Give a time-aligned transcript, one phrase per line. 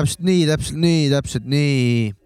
[0.00, 2.19] täpselt nii, täpselt nii, täpselt nii.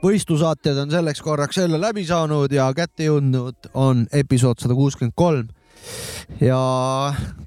[0.00, 5.48] Võistlusaated on selleks korraks jälle läbi saanud ja kätte jõudnud on episood sada kuuskümmend kolm.
[6.40, 6.60] ja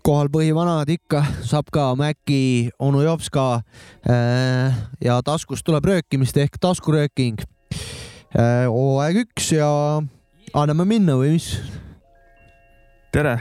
[0.02, 3.62] kohal põhivanad ikka, saab ka Mäki, onu Jops ka.
[4.10, 7.42] äh, ja taskust tuleb röökimist ehk taskurööking.
[8.34, 10.02] Äh, hooaeg üks ja
[10.54, 11.56] anname minna või mis?
[13.12, 13.40] tere.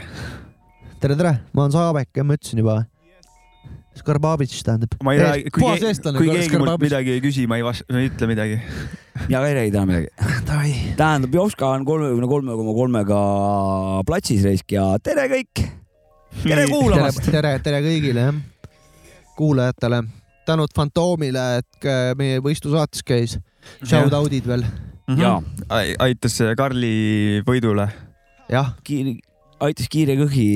[0.99, 2.83] tere, tere, ma olen Saabek ja ma ütlesin juba
[3.93, 4.95] Skarbabitš tähendab.
[5.05, 5.63] ma ei räägi, kui,
[6.17, 8.57] kui keegi mult midagi ei küsi, ma ei vasta, ma ei ütle midagi.
[9.31, 10.09] ja ka ei räägi täna midagi.
[11.01, 13.19] tähendab, Jopska on kolmekümne kolme koma kolmega
[14.09, 15.65] platsis reisk ja tere kõik.
[16.41, 17.29] tere kuulamast.
[17.29, 18.39] tere, tere kõigile jah,
[19.37, 20.03] kuulajatele.
[20.47, 23.37] tänud Fantoomile, et meie võistlusaates käis.
[23.85, 24.65] Shout out'id veel.
[25.07, 25.21] -hmm.
[25.21, 25.37] ja
[25.99, 27.87] aitas Karli võidule.
[28.49, 28.73] jah
[29.67, 30.47] aitas kiire kõhi.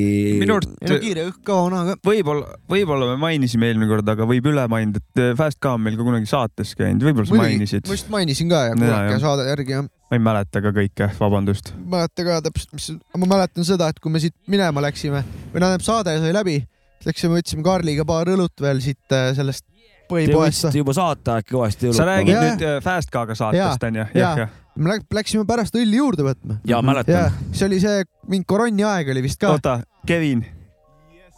[0.42, 0.74] minu arust.
[1.04, 1.96] kiire õhk ka vana ka.
[2.08, 5.84] võib-olla, võib-olla me mainisime eelmine kord, aga võib üle maininud, et äh, Fast ka on
[5.86, 7.88] meil ka kunagi saates käinud, võib-olla sa mainisid.
[7.88, 9.88] ma just mainisin ka ja kuulake saade järgi jah.
[9.88, 11.72] ma ei mäleta ka kõike, vabandust.
[11.96, 12.90] mäleta ka täpselt, mis,
[13.24, 16.60] ma mäletan seda, et kui me siit minema läksime või tähendab, saade sai läbi,
[17.08, 19.68] läksime, võtsime Karliga paar õlut veel siit äh, sellest
[20.08, 20.72] põhipoest.
[20.76, 22.00] Juba saata kõvasti õlut.
[22.00, 22.46] sa räägid ja.
[22.46, 24.10] nüüd äh, Fast Kaga saatest onju?
[24.16, 26.60] jah, jah me läksime pärast õlli juurde võtma.
[26.68, 27.34] ja mäletan.
[27.52, 29.56] see oli see mingi koronni aeg oli vist ka.
[29.58, 30.46] oota, Kevin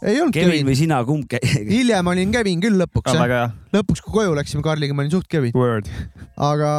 [0.02, 0.50] ei olnud Kevin.
[0.50, 1.34] Kevin või sina, kumb
[1.74, 3.56] hiljem olin Kevin küll lõpuks ah, jah.
[3.74, 5.54] Lõpuks, kui koju läksime Karliga, ma olin suht Kevin.
[6.40, 6.70] aga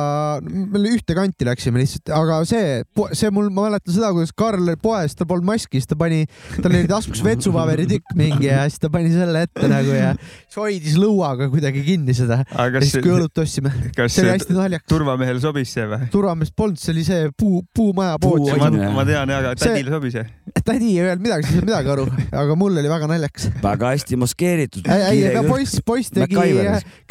[0.43, 2.81] me ühte kanti läksime lihtsalt, aga see,
[3.17, 6.25] see mul, ma mäletan seda, kuidas Karl poes, tal polnud maski, siis ta pani,
[6.57, 10.97] tal oli taskus vetsupaberitükk mingi ja siis ta pani selle ette nagu ja siis hoidis
[10.99, 12.41] lõuaga kuidagi kinni seda.
[12.43, 13.71] ja siis, kui õlut ostsime.
[14.01, 14.89] see oli hästi naljakas.
[14.91, 16.09] turvamehel sobis see või?
[16.13, 18.49] turvameest polnud, see oli see puu, puumaja pood.
[18.59, 20.27] ma, ma tean jah, aga tädile sobis see?
[20.65, 22.07] tädi ei öelnud midagi, siis ei midagi aru,
[22.43, 23.49] aga mul oli väga naljakas.
[23.63, 24.91] väga hästi maskeeritud.
[24.91, 26.35] ei, ega poiss, poiss tegi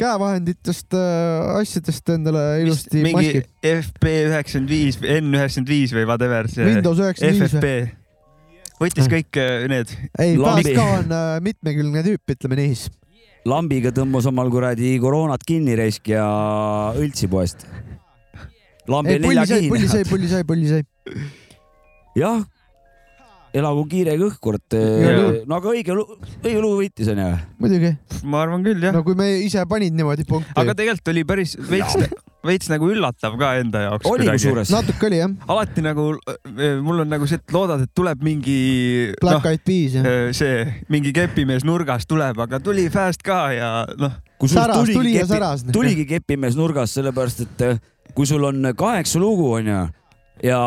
[0.01, 3.43] käevahenditest äh, asjadest endale ilusti mingi maski.
[3.71, 6.67] FB üheksakümmend viis, N üheksakümmend viis või whatever see.
[6.69, 7.93] Windows üheksakümmend viis.
[8.81, 9.93] võttis kõik äh, need.
[10.15, 12.91] ei, Paska on äh, mitmekülgne tüüp, ütleme niiviisi
[13.47, 16.25] lambiga tõmbas omal kuradi koroonat kinni raisk ja
[16.97, 17.65] õltsi poest.
[18.89, 19.69] lambi neljakihine.
[19.71, 20.83] pulli sai, pulli sai, pulli sai.
[22.17, 22.43] jah,
[23.57, 24.75] elagu kiire kõhk, kurat.
[25.47, 25.95] no aga õige,
[26.41, 27.27] õige lugu võitis onju.
[27.59, 27.93] muidugi.
[28.23, 28.95] ma arvan küll jah.
[28.95, 30.53] no kui me ise panid niimoodi punkti.
[30.55, 31.97] aga tegelikult oli päris veits,
[32.47, 34.07] veits nagu üllatav ka enda jaoks.
[34.07, 34.71] oli kusjuures.
[34.71, 35.35] natuke oli jah.
[35.51, 36.07] alati nagu
[36.85, 38.57] mul on nagu see, et loodad, et tuleb mingi.
[39.21, 40.09] Black no, Eyed Peas jah.
[40.37, 44.19] see mingi kepimees nurgast tuleb, aga tuli Fast ka ja noh.
[44.47, 45.67] säras, tuli ja säras.
[45.71, 47.65] tuligi kepimees nurgast, sellepärast et
[48.15, 49.81] kui sul on kaheksa lugu onju
[50.43, 50.61] ja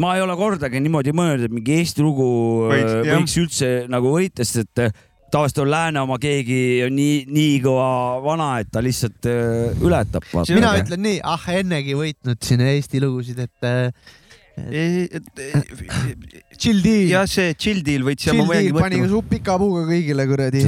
[0.00, 2.28] ma ei ole kordagi niimoodi mõelnud, et mingi Eesti lugu
[2.70, 3.42] Võit, äh, võiks jah.
[3.44, 7.90] üldse nagu võita, sest et äh, tavaliselt on lääne oma keegi on nii, nii kõva
[8.24, 10.26] vana, et ta lihtsalt äh, ületab.
[10.52, 13.72] mina ütlen nii, ah ennegi võitnud siin Eesti lugusid, et
[16.62, 17.08] chill deal.
[17.10, 18.84] jah, see chill deal võiks ja ma mõelgi mõtlema.
[18.84, 20.62] pani su pika puuga kõigile kuradi.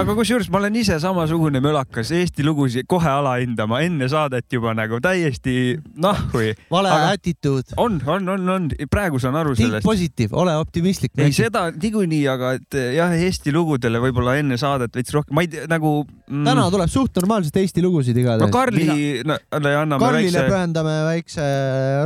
[0.00, 5.00] aga kusjuures ma olen ise samasugune mölakas, Eesti lugusid kohe alahindama enne saadet juba nagu
[5.02, 6.52] täiesti nahhui.
[6.72, 7.14] vale aga...
[7.16, 7.74] attitude.
[7.76, 9.88] on, on, on, on, praegu saan aru Think sellest.
[9.88, 11.14] positiiv, ole optimistlik.
[11.18, 15.50] ei, seda niikuinii, aga et jah, Eesti lugudele võib-olla enne saadet veits rohkem, ma ei
[15.52, 16.44] tea, nagu mm....
[16.46, 18.46] täna tuleb suht normaalselt Eesti lugusid igatahes.
[18.46, 19.40] no Karli Mina...
[19.50, 20.46] no, anname Karlile väikse.
[20.52, 21.50] pühendame väikse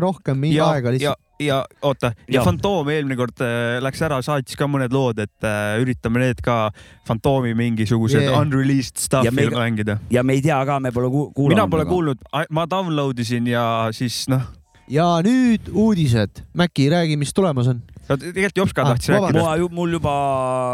[0.05, 4.69] rohkem mingi aega lihtsalt ja oota, ja, Fantoom eelmine kord äh, läks ära, saatis ka
[4.71, 6.69] mõned lood, et äh, üritame need ka
[7.09, 8.37] Fantoomi mingisugused yeah.
[8.39, 9.99] unreleased stuff'i mängida.
[10.15, 11.57] ja me ei tea ka, me pole ku kuulanud.
[11.57, 12.23] mina pole kuulnud,
[12.55, 13.65] ma download isin ja
[13.95, 14.47] siis noh.
[14.91, 16.45] ja nüüd uudised.
[16.55, 17.83] Mäkki, räägi, mis tulemas on.
[18.09, 19.69] no tegelikult Jops ka ah, tahtis rääkida.
[19.75, 20.15] mul juba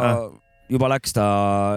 [0.04, 0.22] ah
[0.70, 1.24] juba läks ta,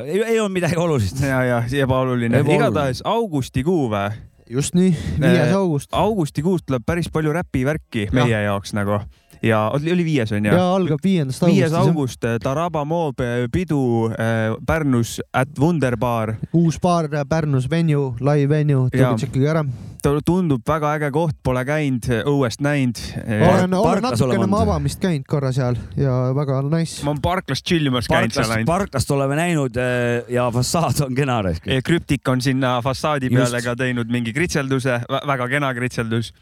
[0.06, 1.24] ei olnud midagi olulist.
[1.24, 4.12] ja, ja ebaoluline, igatahes augustikuu või?
[4.50, 5.90] Just nii, viies äh, august.
[5.92, 8.16] augustikuust tuleb päris palju räpivärki ja.
[8.16, 9.00] meie jaoks nagu
[9.44, 10.54] ja oli viies on ju?
[10.54, 11.72] ja algab viiendast augustist.
[11.72, 16.36] viies august, äh, Taraba Moob pidu äh, Pärnus at Wunderbar.
[16.54, 19.66] uus baar Pärnus, venue, live venue, tulge tšekkige ära.
[20.04, 23.00] Tundub väga äge koht, pole käinud, õuest näinud.
[23.24, 27.04] olen, olen natukene avamist käinud korra seal ja väga nice.
[27.06, 28.68] ma olen parklas tšillimas käinud seal ainult.
[28.68, 31.42] parklast oleme näinud eh, ja fassaad on kena.
[31.84, 33.68] krüptik on sinna fassaadi peale Just.
[33.68, 36.34] ka teinud mingi kritselduse, väga kena kritseldus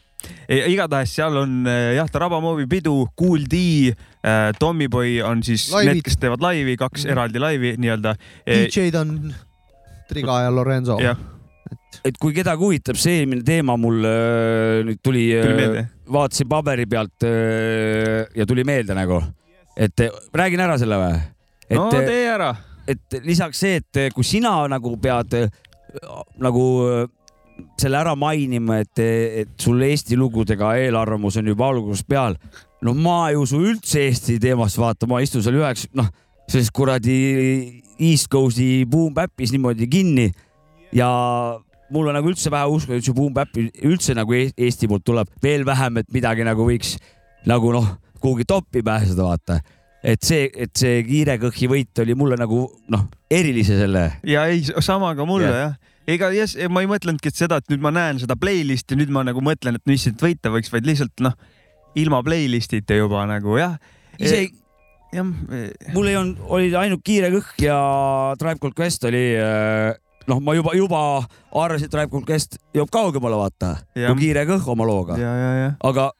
[0.50, 5.94] igatahes seal on eh, jah, Tarabamoovi pidu, Kool D, eh, Tommyboy on siis Laivid.
[5.94, 7.14] need, kes teevad laivi, kaks mm.
[7.16, 8.16] eraldi laivi nii-öelda.
[8.46, 9.16] DJ-d on
[10.12, 11.00] Triga ja Lorenzo.
[11.02, 11.16] et,
[12.08, 17.28] et kui kedagi huvitab, see eelmine teema mul äh, nüüd tuli, tuli, vaatasin paberi pealt
[17.28, 19.22] äh, ja tuli meelde nagu,
[19.78, 21.22] et räägin ära selle või?
[21.78, 22.52] no tee ära.
[22.90, 25.38] et lisaks see, et kui sina nagu pead
[26.42, 26.66] nagu
[27.80, 32.38] selle ära mainima, et, et sul Eesti lugudega eelarvamus on juba algusest peal.
[32.82, 36.10] no ma ei usu üldse Eesti teemast vaata, ma istun seal üheks, noh,
[36.50, 40.32] selles kuradi East Coast'i Boom Bap'is niimoodi kinni
[40.96, 41.10] ja
[41.92, 45.30] mul on nagu üldse vähe usku, et see Boom Bap üldse nagu Eesti poolt tuleb,
[45.44, 46.96] veel vähem, et midagi nagu võiks
[47.50, 49.62] nagu noh, kuhugi toppi pääseda, vaata
[50.02, 54.08] et see, et see kiire kõhki võit oli mulle nagu noh, erilise selle.
[54.26, 55.64] ja ei, sama ka mulle ja.
[55.68, 55.80] jah
[56.10, 59.44] ega yes, ma ei mõtlenudki, seda, et nüüd ma näen seda playlist'i, nüüd ma nagu
[59.46, 61.36] mõtlen, et mis siit võita võiks, vaid lihtsalt noh,
[62.00, 63.78] ilma playlist'ita juba nagu jah.
[64.18, 64.56] isegi
[65.14, 65.28] jah.
[65.94, 67.78] mul ei olnud, oli ainult Kiire kõhk ja
[68.40, 69.94] Tribe Called Quest oli äh,
[70.30, 71.02] noh, ma juba, juba
[71.64, 75.18] arvasin, et Called Quest jõuab kaugemale, vaata, kui Kiire kõhk oma looga.
[75.88, 76.12] aga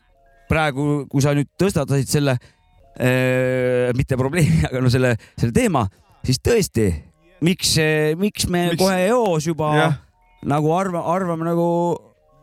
[0.52, 5.86] praegu, kui sa nüüd tõstatasid selle äh,, mitte probleemi, aga no selle, selle teema,
[6.26, 6.90] siis tõesti
[7.46, 7.76] miks,
[8.20, 8.82] miks me miks?
[8.82, 9.90] kohe eos juba ja.
[10.48, 11.68] nagu arva, arvame nagu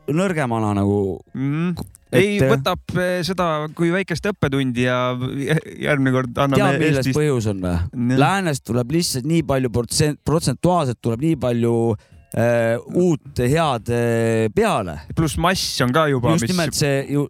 [0.08, 1.74] nõrgemana nagu mm..
[2.16, 4.98] Ei, võtab eh, seda kui väikest õppetundi ja
[5.86, 7.18] järgmine kord anname tead, milles Eestist...
[7.18, 8.20] põhjus on või?
[8.20, 15.00] Läänest tuleb lihtsalt nii palju protsent, protsentuaalselt tuleb nii palju äh, uut head äh, peale.
[15.16, 16.36] pluss mass on ka juba.
[16.36, 16.54] just mis...
[16.54, 17.26] nimelt see ju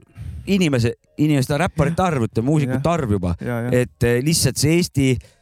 [0.49, 3.35] inimese, inimeste räpparite arv, ütleme muusikute arv juba,
[3.75, 5.35] et äh, lihtsalt see Eesti äh,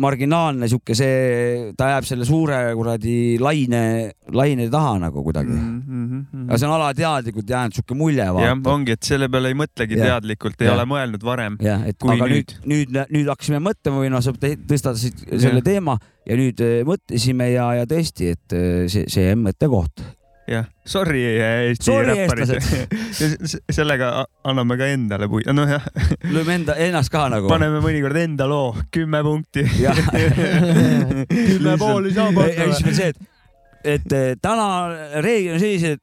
[0.00, 3.82] marginaalne sihuke see, ta jääb selle suure kuradi laine,
[4.36, 5.80] laine taha nagu kuidagi mm.
[5.86, 6.44] -hmm.
[6.48, 8.26] aga see on alateadlikult jäänud sihuke mulje.
[8.26, 10.10] jah, ongi, et selle peale ei mõtlegi ja.
[10.10, 10.76] teadlikult, ei ja.
[10.76, 11.56] ole mõelnud varem.
[11.64, 15.68] jah, et aga nüüd, nüüd, nüüd, nüüd hakkasime mõtlema või noh, sa tõstatasid selle ja.
[15.72, 15.96] teema
[16.28, 20.04] ja nüüd äh, mõtlesime ja, ja tõesti, et äh, see, see on mõttekoht
[20.48, 22.54] jah, sorry Eesti räpparid.
[23.76, 24.12] sellega
[24.44, 25.84] anname ka endale puid, nojah.
[26.30, 27.50] lööme enda, ennast ka nagu.
[27.50, 29.66] paneme mõnikord enda loo, kümme punkti
[31.50, 32.48] kümme pool ei saa panna.
[32.54, 33.28] ja siis veel see, et
[33.80, 34.66] et eh, täna
[35.24, 36.00] reeglid on sellised,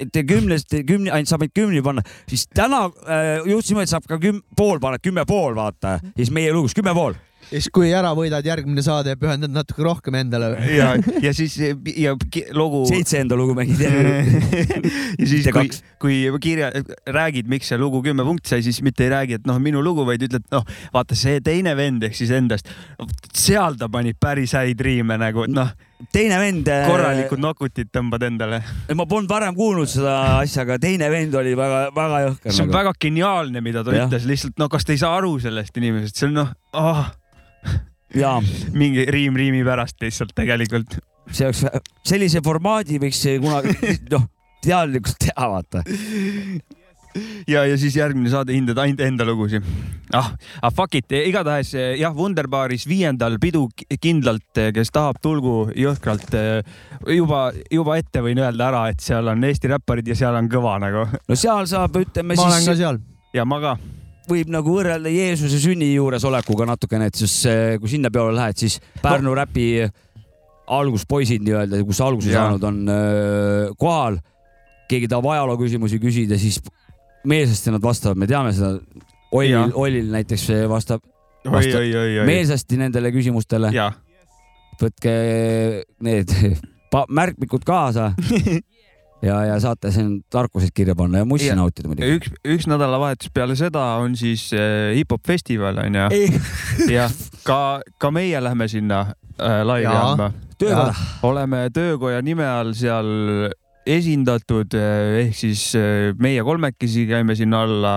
[0.00, 4.16] et kümnest kümni, ainult saab ainult kümni panna, siis täna äh, jõudsime, et saab ka
[4.22, 8.10] küm, pool panna, kümme pool vaata, siis meie lugus kümme pool ja siis, kui ära
[8.16, 10.52] võidad järgmine saade, pühendad natuke rohkem endale.
[10.74, 10.92] ja,
[11.24, 12.14] ja siis ja
[12.56, 12.84] lugu.
[12.90, 13.80] seitse enda lugu mängid
[15.20, 16.70] ja siis, kui, kui kirja,
[17.08, 20.06] räägid, miks see lugu kümme punkti sai, siis mitte ei räägi, et noh, minu lugu,
[20.08, 20.64] vaid ütled, noh,
[20.94, 22.68] vaata see teine vend ehk siis endast,
[23.34, 25.76] seal ta pani päris häid riime nagu, et noh
[26.14, 26.68] teine vend.
[26.70, 28.60] Äh, korralikud nokutid tõmbad endale.
[28.94, 32.52] ma polnud varem kuulnud seda asja, aga teine vend oli väga-väga jõhker.
[32.52, 32.78] see on nagu.
[32.78, 34.06] väga geniaalne, mida ta ja.
[34.06, 37.08] ütles, lihtsalt no kas te ei saa aru sellest inimesest, see on noh oh
[38.72, 40.98] mingi riim riimi pärast lihtsalt tegelikult.
[41.30, 41.64] see oleks,
[42.08, 44.26] sellise formaadi võiks kunagi noh,
[44.64, 45.84] teadlikult teha, vaata
[47.48, 49.66] ja, ja siis järgmine saade hindad ainult enda lugusid.
[50.16, 50.30] ah,
[50.62, 53.66] ah fuck it, igatahes jah, Wunderbaaris viiendal pidu
[54.00, 56.32] kindlalt, kes tahab, tulgu jõhkralt.
[57.14, 60.78] juba, juba ette võin öelda ära, et seal on Eesti räpparid ja seal on kõva
[60.82, 61.06] nagu.
[61.28, 62.44] no seal saab, ütleme ma siis.
[62.44, 63.00] ma olen ka seal.
[63.34, 63.78] ja ma ka
[64.28, 67.40] võib nagu võrrelda Jeesuse sünni juuresolekuga natukene, et siis
[67.80, 69.36] kui sinna peole lähed, siis Pärnu no.
[69.38, 69.68] räpi
[70.78, 72.42] alguspoisid nii-öelda, kus alguse ja.
[72.42, 72.80] saanud on
[73.80, 74.18] kohal.
[74.88, 76.60] keegi tahab ajaloo küsimusi küsida, siis
[77.28, 78.78] meelsasti nad vastavad, me teame seda.
[79.32, 81.02] Ollil, Ollil näiteks vastab,
[81.44, 83.72] vastab oi, oi, oi, meelsasti nendele küsimustele.
[84.80, 85.12] võtke
[86.06, 86.32] need
[87.20, 88.12] märkmikud kaasa
[89.22, 92.18] ja, ja saate siin tarkuseid kirja panna ja mussi nautida muidugi.
[92.18, 96.08] üks, üks nädalavahetus peale seda on siis äh, hip-hop festival onju.
[96.96, 97.08] ja
[97.46, 99.00] ka, ka meie lähme sinna
[99.38, 100.32] äh, laivi andma.
[101.22, 103.50] oleme töökoja nime all seal
[103.88, 107.94] esindatud äh, ehk siis äh, meie kolmekesi käime sinna alla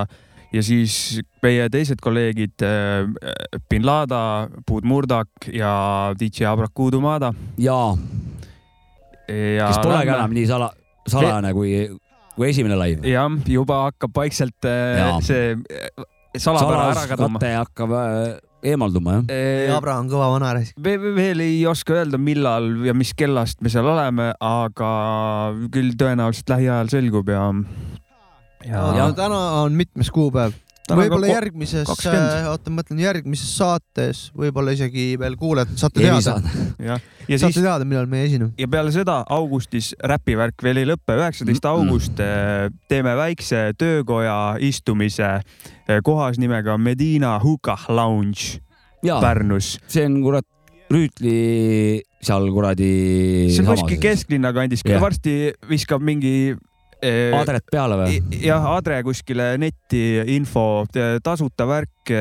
[0.51, 3.07] ja siis meie teised kolleegid äh,
[3.69, 7.33] Bin Lada, Bud Murdak ja DJ Abrakuudumada.
[7.57, 7.95] jaa.
[9.27, 10.71] kes polegi enam nii sala,
[11.09, 11.73] salajane kui,
[12.35, 13.03] kui esimene laiv.
[13.07, 15.11] jah, juba hakkab vaikselt äh, ja.
[15.25, 17.41] see äh, salapära ära kaduma.
[17.41, 18.39] hakkab äh,
[18.71, 19.69] eemalduma jah e,.
[19.73, 20.77] Abra on kõva vanaraisk.
[20.81, 24.91] veel ei oska öelda, millal ja mis kellast me seal oleme, aga
[25.73, 27.47] küll tõenäoliselt lähiajal selgub ja.
[28.67, 30.57] ja, ja täna on mitmes kuupäev?
[30.99, 36.37] Võib-olla järgmises, äh, oota, ma mõtlen järgmises saates, võib-olla isegi veel kuulajad saate teada.
[36.41, 38.53] saate siis, teada, millal me esineme.
[38.59, 42.79] ja peale seda augustis räpivärk veel ei lõpe, üheksateist august mm.
[42.91, 48.61] teeme väikse töökoja istumise äh, kohas nimega Medina Hookah Lounge
[49.03, 49.77] ja, Pärnus.
[49.91, 50.47] see on kurat
[50.91, 52.91] Rüütli seal kuradi.
[53.53, 56.57] see on kuskil kesklinna kandis, varsti viskab mingi
[57.01, 58.17] Adret peale või?
[58.45, 60.85] jah, Adre kuskile netti info,
[61.23, 62.11] tasuta värk,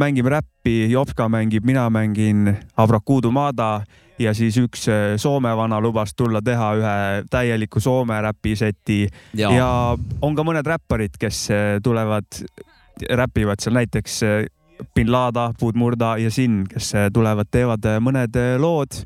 [0.00, 2.48] mängime räppi, Jopska mängib, mina mängin
[2.80, 3.82] Abrakudu Mada
[4.20, 4.86] ja siis üks
[5.20, 6.96] Soome vana lubas tulla teha ühe
[7.30, 9.04] täieliku Soome räpiseti
[9.36, 9.52] ja.
[9.52, 9.68] ja
[10.22, 11.46] on ka mõned räpparid, kes
[11.84, 12.42] tulevad,
[13.10, 14.20] räpivad seal näiteks
[14.94, 19.02] Bin Lada, Budmurda ja Sin, kes tulevad, teevad mõned lood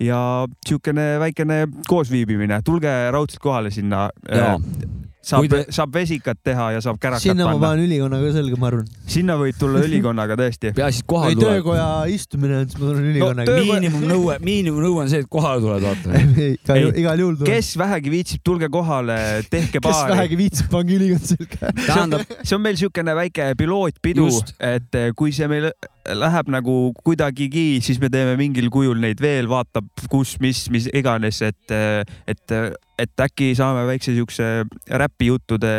[0.00, 0.20] ja
[0.66, 4.08] siukene väikene koosviibimine, tulge raudselt kohale sinna
[5.20, 7.52] saab te..., saab vesikat teha ja saab kärakat sinna panna.
[7.52, 8.86] sinna ma panen ülikonnaga selga, ma arvan.
[9.14, 10.72] sinna võid tulla ülikonnaga tõesti.
[10.78, 11.58] peaasi, et kohale tuled.
[11.58, 13.58] töökoja istumine on, siis ma tulen ülikonnaga no,.
[13.58, 13.76] Töökoja...
[13.82, 16.80] miinimumnõue, miinimumnõue on see, et kohale tuled, vaata.
[17.04, 17.52] igal juhul tuleb.
[17.52, 19.20] kes vähegi viitsib, tulge kohale,
[19.52, 20.00] tehke paari.
[20.00, 22.24] kes vähegi viitsib, pange ülikond selga.
[22.40, 24.30] see on meil siukene väike pilootpidu,
[24.72, 25.72] et eh, kui see meil
[26.14, 31.42] läheb nagu kuidagigi, siis me teeme mingil kujul neid veel, vaatab kus, mis, mis iganes,
[31.46, 32.60] et, eh, et
[33.00, 34.46] et äkki saame väikse siukse
[35.00, 35.72] räpijuttude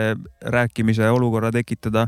[0.54, 2.08] rääkimise olukorra tekitada.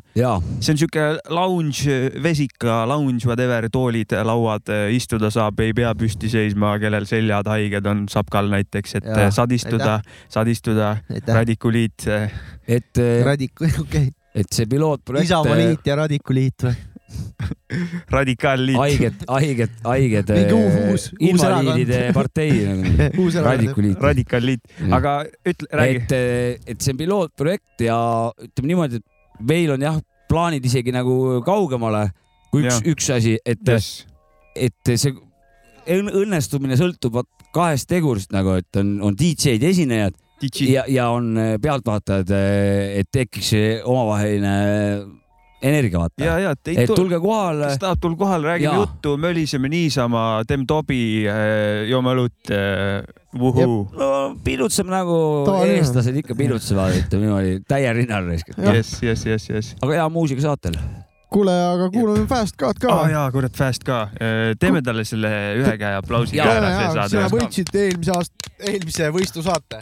[0.60, 6.78] see on siuke lounge, vesika lounge, whatever, toolid, lauad, istuda saab, ei pea püsti seisma,
[6.82, 10.00] kellel seljad haiged on, Sapkal näiteks, et ja, saad istuda,
[10.30, 10.96] saad istuda,
[11.28, 12.08] Radikuliit.
[12.68, 13.04] et.
[13.26, 14.10] Radiku, okei okay..
[14.34, 15.30] et see pilootprojekt.
[15.30, 16.76] Isamaaliit ja Radikuliit või?
[18.18, 18.78] radikaalliit.
[18.78, 20.32] haiged, haiged, haiged.
[20.34, 22.52] Äh, invaliidide partei
[23.50, 24.00] radikuliit.
[24.02, 26.02] radikaalliit, aga ütle, räägi.
[26.02, 27.98] et, äh, et see on pilootprojekt ja
[28.48, 30.00] ütleme niimoodi, et meil on jah,
[30.32, 32.08] plaanid isegi nagu kaugemale
[32.54, 34.04] kui üks, üks asi, et yes.,
[34.54, 35.16] et see
[35.90, 40.70] õnnestumine sõltub kahest tegurist nagu, et on, on DJ-d ja esinejad DJ.
[40.76, 42.32] ja, ja on äh, pealtvaatajad,
[43.00, 43.54] et tekiks
[43.90, 44.54] omavaheline
[45.64, 46.24] energia, vaata.
[46.24, 47.72] ja, ja, et tulge kohale.
[47.72, 48.82] kes tahab, tulge kohale, räägime ja.
[48.84, 53.04] juttu, möliseme niisama, teeme tobi, äh, joome õlut äh,.
[53.34, 54.10] no
[54.44, 55.16] pilutseme nagu
[55.48, 55.80] Tavaline.
[55.82, 58.30] eestlased ikka pilutsevad, ütleme niimoodi, täiel rinnal.
[58.34, 59.80] jess, jess, jess, jess.
[59.82, 60.78] aga hea muusika saatel
[61.34, 62.92] kuule, aga kuulame Fast Cut ka.
[62.94, 64.04] aa oh, jaa, kurat, Fast ka.
[64.22, 65.32] Äh, teeme talle selle
[65.64, 69.82] ühe käe aplausi sina võitsid eelmise aasta, eelmise võistlusaate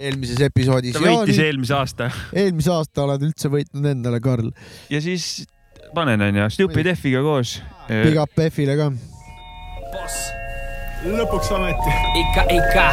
[0.00, 0.96] eelmises episoodis.
[0.96, 2.10] ta võitis ja, eelmise aasta.
[2.32, 4.50] eelmise aasta oled üldse võitnud endale, Karl.
[4.92, 5.44] ja siis
[5.94, 7.58] panen onju, Snoopy Deffiga koos.
[7.90, 8.90] Big up Peffile ka.
[9.92, 10.30] boss,
[11.04, 11.90] lõpuks ometi.
[12.14, 12.92] ikka, ikka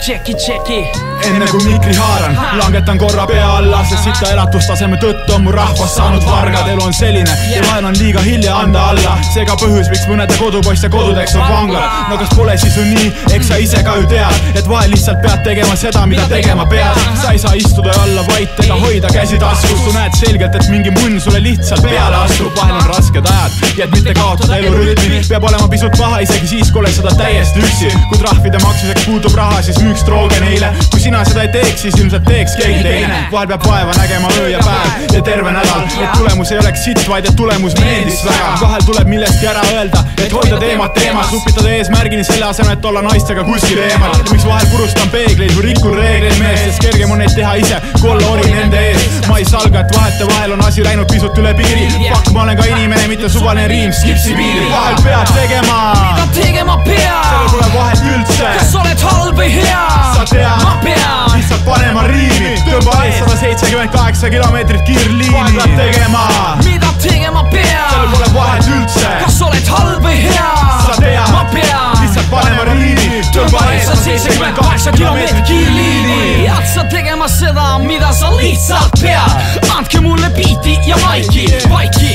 [0.00, 0.78] tšeki, tšeki.
[1.26, 5.94] enne kui mikri haaran, langetan korra pea alla, sest sita elatustaseme tõttu on mu rahvas
[5.96, 9.16] saanud vargad, elu on selline ja vahel on liiga hilja anda alla.
[9.32, 11.96] seega põhjus, miks mõnede kodupoiste kodudeks on vanglad.
[12.10, 13.08] no kas pole siis ju nii,
[13.38, 17.00] eks sa ise ka ju tead, et vahel lihtsalt pead tegema seda, mida tegema pead.
[17.22, 20.68] sa ei saa istuda ja olla vait ega hoida käsi taskus, sa näed selgelt, et
[20.72, 22.52] mingi munn sulle lihtsalt peale astub.
[22.60, 26.70] vahel on rasked ajad ja et mitte kaotada elurütmi, peab olema pisut paha isegi siis,
[26.72, 27.90] kui oled seda täiesti üksi.
[28.08, 30.70] kui trahvide maksmiseks puudub raha, siis müüks drooge neile.
[30.90, 33.18] Kui sina seda ei teeks, siis ilmselt teeks keegi teine.
[33.32, 35.84] Vahel peab vaeva nägema öö ja päev ja terve nädal.
[36.02, 38.48] Et tulemus ei oleks sitt, vaid et tulemus meeldis väga.
[38.60, 41.32] Vahel tuleb millestki ära öelda, et hoida teemat teemas.
[41.36, 44.16] Upitada eesmärgini selle asemel, et olla naistega kuskil eemal.
[44.30, 48.10] Miks vahel purustan peegleid või rikun reegleid mees, sest kergem on neid teha ise, kui
[48.14, 49.06] olla ori nende ees.
[49.28, 51.88] Ma ei salga, et vahetevahel on asi läinud pisut üle piiri.
[52.08, 54.68] Fuck, ma olen ka inimene, mitte suvaline riim, skipsi piiri.
[54.72, 55.80] Vahel pead tegema.
[56.16, 58.50] Mida tegema pead sellel pole vahet üldse.
[58.58, 59.84] Kas oled halb või hea?
[60.16, 61.34] Sa tead, ma pean.
[61.36, 65.32] Lihtsalt panema riimi, tõmba ees sada seitsekümmend kaheksa kilomeetrit kiirliini.
[65.36, 66.24] pead tegema,
[66.64, 69.10] mida tegema pean, sellel pole vahet üldse.
[69.24, 70.48] kas oled halb või hea,
[70.86, 72.00] sa tead, ma pean.
[72.00, 76.46] Lihtsalt panema riimi, tõmba ees sada seitsekümmend kaheksa kilomeetrit kiirliini.
[76.46, 82.14] pead sa tegema seda, mida sa lihtsalt pead, andke mulle biiti ja maiki, vaiki,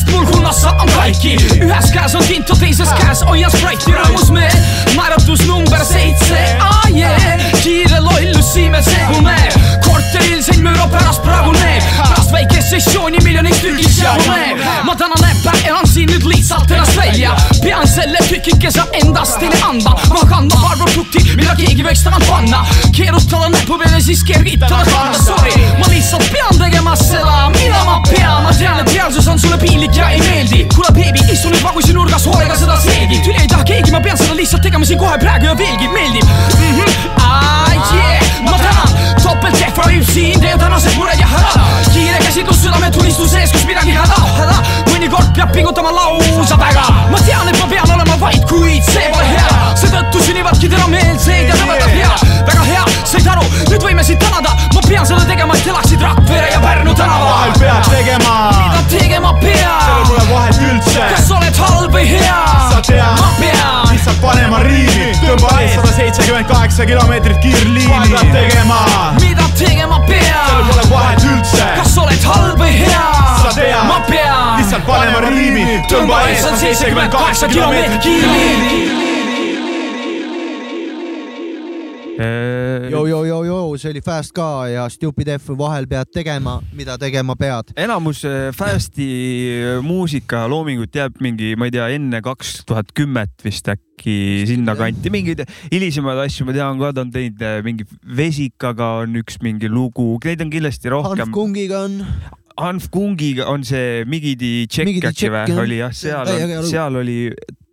[0.00, 1.36] sest mul hunnassa on kaiki.
[1.60, 4.48] ühes käes on tinto, teises käes hoian Sprite'i rõõmus me,
[4.96, 9.36] naeratus number seitse, aa jee kiire lollus siime segume.
[9.84, 15.52] Korteril sind müüra pärast praegu need pärast väikest sessiooni miljoniks tükis jaguneb ma täna näppe
[15.68, 17.34] elan siin nüüd lihtsalt ennast välja.
[17.62, 22.62] Pean selle tükikese endast teile anda ma kannan barbapukti mida keegi võiks tagant panna.
[22.96, 28.40] Keerutada näpu peale siis kergitada kanda sorry ma lihtsalt pean tegema seda mida ma pean.
[28.46, 31.62] Ma tean et reaalsus on su sulle piinlik ja ei meeldi kuule beebi, istu nüüd
[31.64, 35.00] vagusi nurgas hoolega seda seegi tüli ei taha keegi, ma pean seda lihtsalt tegema siin
[35.00, 36.78] kohe praegu ja veelgi meeldib mm.
[36.78, 37.18] -hmm.
[37.18, 38.42] Ah, yeah.
[38.44, 39.19] ma tänan,
[39.86, 44.18] viib siin teie tänased mured ja hädad kiire käsitlus südame tunnistus ees, kus midagi häda,
[44.38, 44.56] häda.
[44.90, 46.84] Mõnikord peab pingutama lausa väga.
[47.10, 49.48] Ma tean, et ma pean olema vait, kuid see pole hea.
[49.80, 54.54] Seetõttu sünnivadki teravmeelseid ja rõvedad head väga hea, said aru, nüüd võime sind tänada.
[54.74, 57.30] Ma pean seda tegema, et elaksid Rakvere ja Pärnu tänaval.
[57.30, 61.06] Vahel pead tegema, mida tegema sellel pean pole vahet üldse.
[61.14, 62.42] kas oled halb või hea?
[62.70, 63.20] Sa tead.
[63.20, 65.74] ma pean lihtsalt panema riimi, tõmba ees.
[65.74, 67.86] sada seitsekümmend kaheksa kilomeetrit kiirliini.
[67.86, 68.78] pead tegema,
[69.20, 71.66] mida tegema sellel pean pole vahet üldse.
[71.76, 73.04] kas oled halb või hea?
[73.42, 73.84] Sa tead.
[73.86, 74.58] ma pean.
[74.58, 76.42] Lihtsalt panema riimi, tõmba ees.
[76.42, 78.90] sada seitsekümmend kaheksa kilomeetrit kiirliini.
[82.88, 86.96] joo, joo, joo, joo, see oli Fast ka ja Stupid F vahel pead tegema, mida
[87.00, 87.74] tegema pead.
[87.76, 89.10] enamus äh, Fasti
[89.84, 95.44] muusika loomingut jääb mingi, ma ei tea, enne kaks tuhat kümmet vist äkki sinnakanti, mingeid
[95.70, 100.14] hilisemaid asju ma tean ka, ta on teinud äh, mingi Vesikaga on üks mingi lugu,
[100.24, 101.34] neid on kindlasti Hanf rohkem.
[101.34, 102.00] Kungiga on,
[102.60, 105.58] Hanf Kungiga on see Migidi Tšekk äkki või?
[105.64, 106.34] Oli jah, seal
[106.68, 107.18] seal oli,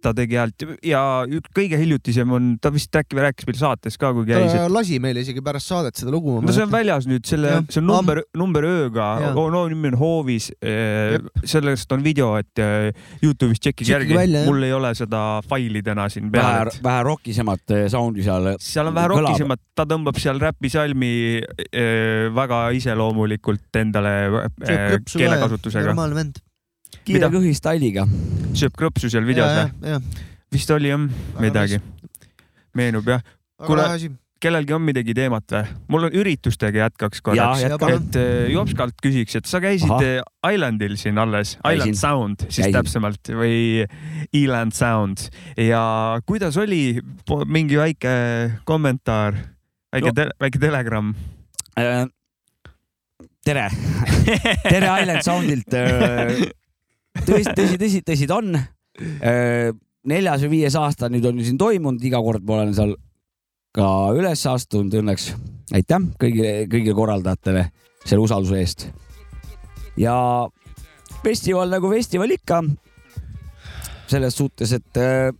[0.04, 4.12] ta tegi häält ja ük- kõige hiljutisem on, ta vist äkki rääkis meil saates ka,
[4.16, 6.38] kui käis, ta lasi meile isegi pärast saadet seda lugu.
[6.44, 10.50] no see on väljas nüüd selle see on number, number ööga no nimi on Hoovis.
[10.62, 11.27] Jep.
[11.48, 12.92] sellest on video, et eh,
[13.24, 17.86] Youtube'is tšekkige järgi mul ei ole seda faili täna siin vähe peal., vähe rokisemat eh,
[17.92, 18.54] sound'i seal.
[18.62, 24.18] seal on vähe rokisemat, ta tõmbab seal räpisalmi eh, väga iseloomulikult endale
[24.68, 25.94] eh, keelekasutusega.
[25.94, 26.44] normaalne vend.
[27.08, 28.06] kiire kõhi stailiga.
[28.57, 29.97] Sööb krõpsu seal videos või?
[30.53, 31.03] vist oli jah,
[31.41, 31.81] midagi.
[32.77, 33.21] meenub jah.
[33.65, 33.83] Kuule,
[34.37, 35.63] kellelgi on midagi teemat või?
[35.89, 37.63] mul on üritustega jätkaks korraks.
[37.65, 40.03] et eh, Jopskalt küsiks, et sa käisid Ahah.
[40.05, 41.97] eh, Islandil siin alles, Island Käisin.
[41.97, 42.75] Sound siis Käisin.
[42.77, 43.87] täpsemalt või
[44.37, 45.25] Eland Sound
[45.57, 45.81] ja
[46.29, 46.99] kuidas oli,
[47.49, 48.13] mingi väike
[48.69, 49.33] kommentaar,
[49.93, 50.23] väike No.
[50.27, 51.15] no., väike telegramm.
[51.77, 52.05] Äh,
[53.45, 53.67] tere,
[54.69, 55.73] tere Island Soundilt.
[57.25, 58.57] tõsi, tõsi, tõsi, tõsi ta on.
[60.07, 62.95] neljas või viies aasta nüüd on ju siin toimunud, iga kord ma olen seal
[63.77, 65.31] ka üles astunud õnneks.
[65.75, 67.67] aitäh kõigile, kõigile korraldajatele
[68.05, 68.88] selle usalduse eest.
[69.97, 70.15] ja
[71.24, 72.63] festival nagu festival ikka.
[74.07, 75.33] selles suhtes, et äh,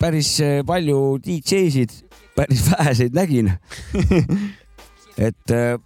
[0.00, 1.92] päris äh, palju DJ-sid,
[2.32, 3.50] päris väheseid nägin.
[5.28, 5.76] et äh,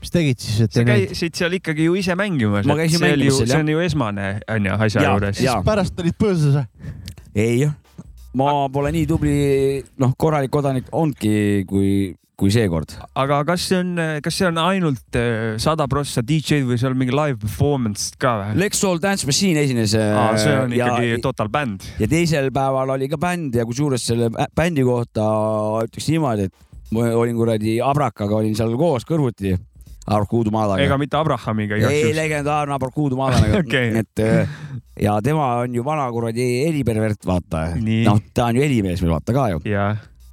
[0.00, 2.66] mis tegid siis, et sa käisid seal ikkagi ju ise mängimas.
[2.68, 5.42] Ma käisin mängimas seal, see on ju esmane onju asja Jaa, juures.
[5.44, 5.60] jaa.
[5.66, 6.94] pärast olid põõsas või?
[7.34, 7.68] ei,
[8.36, 9.36] ma pole nii tubli,
[10.00, 11.90] noh, korralik kodanik olnudki kui,
[12.40, 12.94] kui seekord.
[13.20, 13.92] aga kas see on,
[14.24, 18.56] kas see on ainult eh, sada prossa DJ-d või seal mingi live performance ka või?
[18.62, 19.92] Lex Soul Dance Machine esines.
[19.92, 21.84] See on ja, ikkagi total bänd.
[22.00, 25.26] ja teisel päeval oli ka bänd ja kusjuures selle bä- bändi kohta
[25.84, 29.52] ütleks niimoodi, et ma olin kuradi Abrakaga olin seal koos kõrvuti.
[30.06, 30.96] Abrakuudu maadaga ega.
[30.98, 32.16] mitte Abrahamiga igaks ei, juhuks.
[32.16, 33.90] legendaarne Abrakuudu maadaga Okei.
[34.00, 34.54] et äh,
[35.00, 37.68] ja tema on ju vana kuradi helipervert, vaata.
[37.80, 39.60] Noh, ta on ju helimees meil vaata ka ju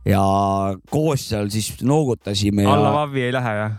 [0.07, 0.23] ja
[0.91, 3.73] koos seal siis noogutasime ja alla Vavi ei lähe jah?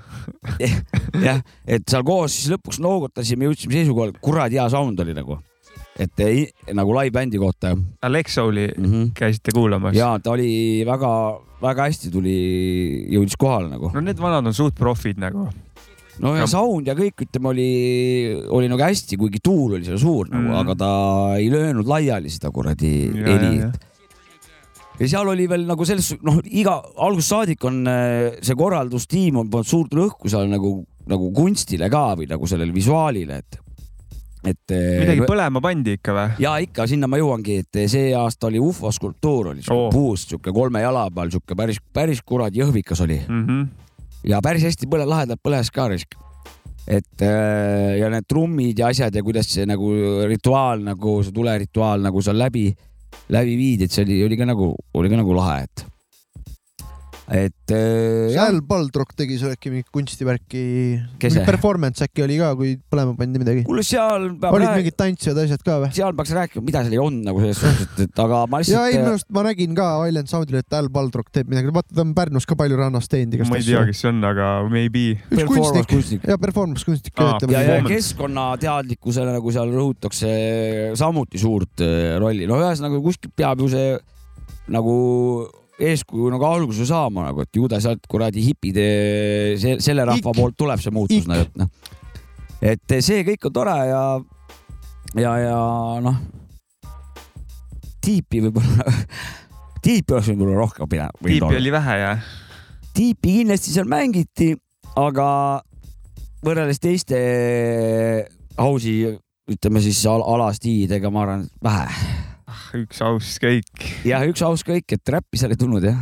[1.28, 5.38] jah, et seal koos siis lõpuks noogutasime, jõudsime seisukohale, kuradi hea sound oli nagu.
[5.98, 6.44] et ei,
[6.76, 7.72] nagu live-bändi kohta
[8.02, 8.84] Alexoli mm.
[8.84, 9.10] -hmm.
[9.14, 9.96] käisite kuulamas?
[9.96, 11.12] ja ta oli väga,
[11.62, 12.36] väga hästi tuli,
[13.14, 13.90] jõudis kohale nagu.
[13.94, 15.48] no need vanad on suht profid nagu.
[16.22, 17.68] No ja sound ja kõik, ütleme, oli,
[18.54, 20.90] oli nagu hästi, kuigi tuul oli seal suur nagu mm., aga ta
[21.38, 23.52] ei löönud laiali seda kuradi heli.
[24.98, 29.52] ja seal oli veel nagu selles, noh, iga algusest saadik on äh, see korraldustiim on
[29.52, 33.60] pannud suurt rõhku seal nagu, nagu kunstile ka või nagu sellele visuaalile, et,
[34.42, 34.76] et.
[35.04, 36.38] midagi põlema pandi ikka või?
[36.42, 39.86] ja ikka sinna ma jõuangi, et see aasta oli ufo skulptuur oli Oo.
[39.86, 39.92] oh.
[39.94, 43.86] puust sihuke kolme jala peal sihuke päris, päris kuradi jõhvikas oli Mm -hmm.
[44.26, 46.16] Ja päris hästi põle, lahedalt põles ka risk.
[46.88, 49.90] et äh, ja need trummid ja asjad ja kuidas see nagu
[50.28, 52.70] rituaal nagu see tulerituaal nagu seal läbi,
[53.28, 55.84] läbi viidi, et see oli, oli ka nagu, oli ka nagu lahe, et,
[57.28, 60.62] et äh, jah, Al Baldrock tegi seal äkki mingit kunstivärki.
[61.20, 61.42] See?
[61.44, 63.64] Performance äkki oli ka, kui põlema pandi midagi.
[63.68, 65.90] kuule seal peab olid rääkima, mingid tantsijad, asjad ka või?
[65.98, 68.86] seal peaks rääkima, mida seal ei olnud nagu selles suhtes, et, et aga ma ja
[68.88, 71.92] ei, minu lihtsalt, arust ma nägin ka Island Soundil, et Al Baldrock teeb midagi, vaata
[71.92, 74.50] ta on Pärnus ka palju rannas teinud igast ma ei tea, kes see on, aga
[74.72, 75.06] maybe.
[75.28, 80.32] üks kunstnik kunstnik ja performance kunstnik ütleme ja, ja keskkonnateadlikkusele nagu seal rõhutakse
[80.96, 83.96] samuti suurt äh, rolli, no ühesõnaga kuskilt peab ju see
[84.72, 84.96] nagu
[85.78, 88.86] eeskuju nagu alguse saama nagu, et ju ta sealt kuradi hipide,
[89.60, 90.36] see, selle rahva Ik.
[90.40, 91.70] poolt tuleb see muutus nagu, et noh.
[92.72, 94.02] et see kõik on tore ja,
[95.22, 95.60] ja, ja
[96.04, 96.18] noh,
[98.04, 98.88] tiipi võib-olla
[99.86, 101.22] tiipi oleks võinud olla rohkem pidanud.
[101.22, 102.28] tiipi oli vähe jah?
[102.98, 104.52] tiipi kindlasti seal mängiti,
[104.98, 105.28] aga
[106.42, 107.18] võrreldes teiste
[108.58, 109.14] house'i,
[109.48, 112.26] ütleme siis al alastiilidega, ma arvan, vähe
[112.82, 113.86] üks aus kõik.
[114.06, 115.98] jah, üks aus kõik, et räppi seal ei tulnud jah.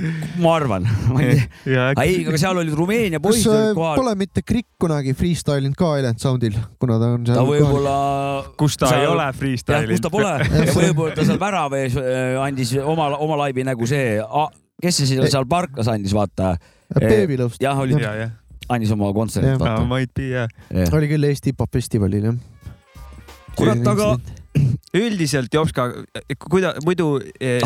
[0.42, 1.86] ma arvan, ma ei tea.
[2.04, 4.00] ei, aga seal olid Rumeenia poisid olid kohal.
[4.00, 7.40] Pole mitte Krikk kunagi freestyle inud ka Island Soundil, kuna ta on seal.
[7.40, 7.94] ta võib-olla.
[8.60, 9.04] kus ta seal...
[9.04, 9.94] ei ole freestyle inud.
[9.96, 10.34] kus ta pole
[10.68, 14.18] ja võib-olla ta seal värava ees äh, andis oma, oma laivi nagu see,
[14.82, 16.54] kes see seal parklas andis, vaata.
[16.90, 17.60] Peevilõust.
[17.62, 18.30] jah, oli ja, ja
[18.70, 19.56] andis oma kontserti.
[19.88, 20.90] Might be jah yeah..
[20.94, 22.40] oli küll Eesti hip-hop festivalil jah.
[23.58, 24.12] kurat, aga
[24.94, 25.88] üldiselt Jopska,
[26.50, 27.62] kuida-, muidu eh,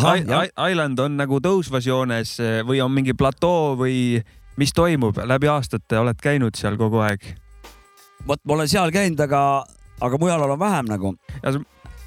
[0.69, 4.21] Island on nagu tõusvas joones eh, või on mingi platoo või
[4.59, 7.25] mis toimub läbi aastate, oled käinud seal kogu aeg?
[8.25, 9.65] vot ma olen seal käinud, aga,
[10.01, 11.15] aga mujal olen vähem nagu.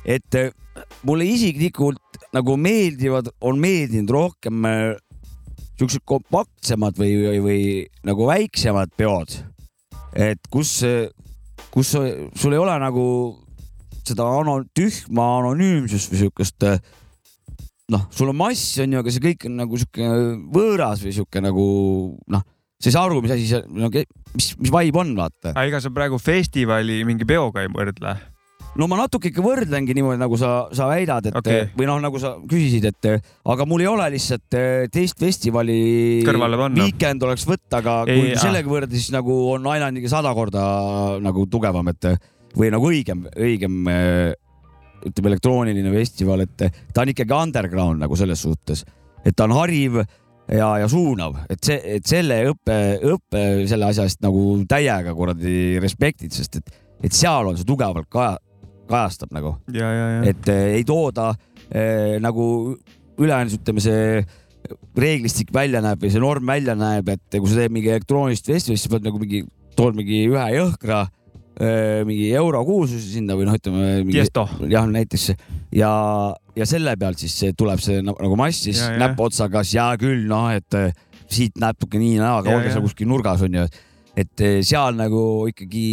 [0.04, 0.54] et eh,
[1.02, 4.66] mulle isiklikult nagu meeldivad, on meeldinud rohkem
[5.78, 7.60] siuksed kompaktsemad või, või, või
[8.06, 9.40] nagu väiksemad peod.
[10.14, 10.80] et kus,
[11.74, 13.04] kus sul ei ole nagu
[14.08, 16.68] seda ano, tühma anonüümsust või siukest
[17.92, 20.08] noh, sul on mass on ju, aga see kõik on nagu sihuke
[20.54, 21.66] võõras või sihuke nagu
[22.34, 22.46] noh,
[22.78, 25.54] sa ei saa aru, mis asi see, no mis, mis vibe on, vaata.
[25.54, 28.18] aga ega sa praegu festivali mingi peoga ei võrdle?
[28.78, 31.66] no ma natuke ikka võrdlengi niimoodi, nagu sa, sa väidad, et okay.
[31.78, 33.08] või noh, nagu sa küsisid, et
[33.48, 35.78] aga mul ei ole lihtsalt eh, teist festivali
[36.84, 40.62] Weekend oleks võtta, aga ei, kui sellega võrrelda, siis nagu on Islandiga sada korda
[41.24, 42.12] nagu tugevam, et
[42.56, 44.32] või nagu õigem, õigem eh,
[45.08, 48.84] ütleme, elektrooniline festival, et ta on ikkagi underground nagu selles suhtes,
[49.24, 52.76] et ta on hariv ja, ja suunav, et see, et selle õppe,
[53.12, 58.08] õppe selle asja eest nagu täiega kuradi respektid, sest et, et seal on see tugevalt
[58.12, 58.38] kaja,
[58.88, 59.56] kajastab nagu.
[60.32, 62.48] et äh, ei tooda äh, nagu
[63.18, 64.24] ülejäänud, ütleme, see
[64.98, 68.82] reeglistik välja näeb või see norm välja näeb, et kui sa teed mingi elektroonilist festivalit,
[68.82, 69.44] siis pead nagu mingi,
[69.78, 71.14] tood mingi ühe jõhkra äh,
[71.58, 74.20] mingi euro kuulsuse sinna või noh, ütleme mingi,
[74.70, 75.30] jah, näiteks.
[75.74, 75.90] Ja,
[76.54, 80.92] ja selle pealt siis tuleb see nagu, mass siis näpuotsaga, hea küll, noh, et äh,
[81.28, 83.66] siit natuke nii naa, aga olge seal kuskil nurgas onju,
[84.18, 85.88] et seal nagu ikkagi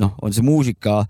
[0.00, 1.02] noh, on see muusika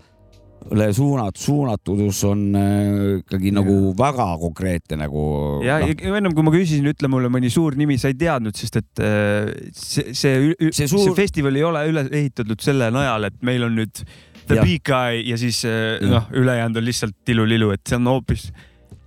[0.95, 3.57] suunat-, suunatus on äh, ikkagi ja.
[3.59, 5.23] nagu väga konkreetne nagu.
[5.65, 6.15] ja no.
[6.17, 9.53] ennem kui ma küsisin, ütle mulle mõni suur nimi, sa ei teadnud, sest et äh,
[9.71, 11.07] see, see, see, suur...
[11.07, 14.03] see festival ei ole üles ehitatud selle najal, et meil on nüüd
[14.43, 14.63] The ja.
[14.67, 18.49] Big Guy ja siis äh, noh, ülejäänud on lihtsalt tilulilu, et see on hoopis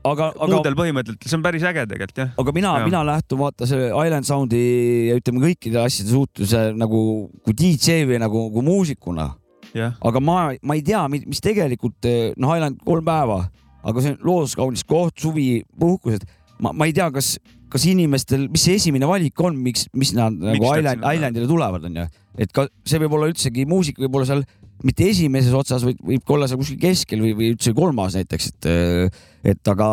[0.07, 2.31] aga, aga muudel põhimõtetel, see on päris äge tegelikult jah.
[2.41, 4.63] aga mina, mina lähtun vaata selle Island Soundi
[5.11, 7.01] ja ütleme kõikide asjade suhtluse nagu
[7.45, 9.31] kui DJ või nagu kui muusikuna
[9.77, 13.45] aga ma, ma ei tea, mis tegelikult eh, noh, Highland kolm päeva,
[13.87, 16.27] aga see on looduskaunis koht, suvi, puhkused.
[16.63, 17.37] ma, ma ei tea, kas,
[17.73, 21.89] kas inimestel, mis see esimene valik on, miks, mis nad miks nagu Island, Islandile tulevad,
[21.91, 22.07] onju.
[22.41, 24.47] et ka see võib olla üldsegi muusika võib olla seal
[24.85, 28.51] mitte esimeses otsas, vaid võib ka olla seal kuskil keskel või, või üldse kolmas näiteks,
[28.53, 29.21] et, eh,
[29.53, 29.91] et aga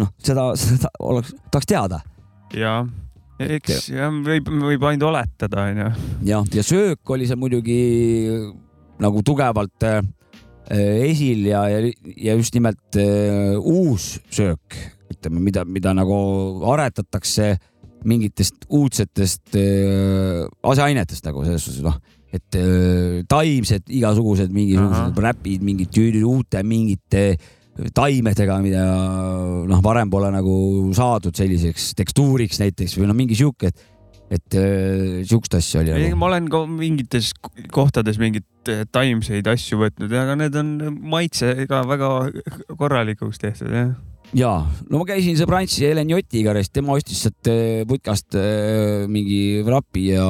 [0.00, 2.02] noh, seda, seda oleks, tahaks teada.
[2.56, 2.78] ja,
[3.42, 5.90] eks jah, võib, võib ainult oletada, onju.
[6.28, 7.80] jah, ja söök oli seal muidugi
[9.02, 10.02] nagu tugevalt äh,
[11.06, 11.80] esil ja, ja,
[12.16, 14.76] ja just nimelt äh, uus söök,
[15.12, 16.18] ütleme, mida, mida nagu
[16.72, 17.54] aretatakse
[18.06, 21.98] mingitest uudsetest äh, aseainetest nagu selles suhtes noh,
[22.34, 27.28] et äh, taimsed igasugused mingisugused räpid, mingid uute mingite
[27.96, 28.84] taimedega, mida
[29.68, 30.56] noh, varem pole nagu
[30.96, 33.95] saadud selliseks tekstuuriks näiteks või noh, mingi sihuke, et
[34.32, 35.94] et äh, siukest asja oli.
[35.94, 36.18] Nagu.
[36.18, 37.30] ma olen ka mingites
[37.74, 40.74] kohtades mingeid äh, taimseid asju võtnud, aga need on
[41.14, 42.10] maitsega väga
[42.74, 43.94] korralikuks tehtud jah
[44.34, 44.50] ja,
[44.90, 48.34] no ma käisin sõbrantsi Helen Jotiga, tema ostis sealt äh, putkast
[49.12, 50.26] mingi vrapi ja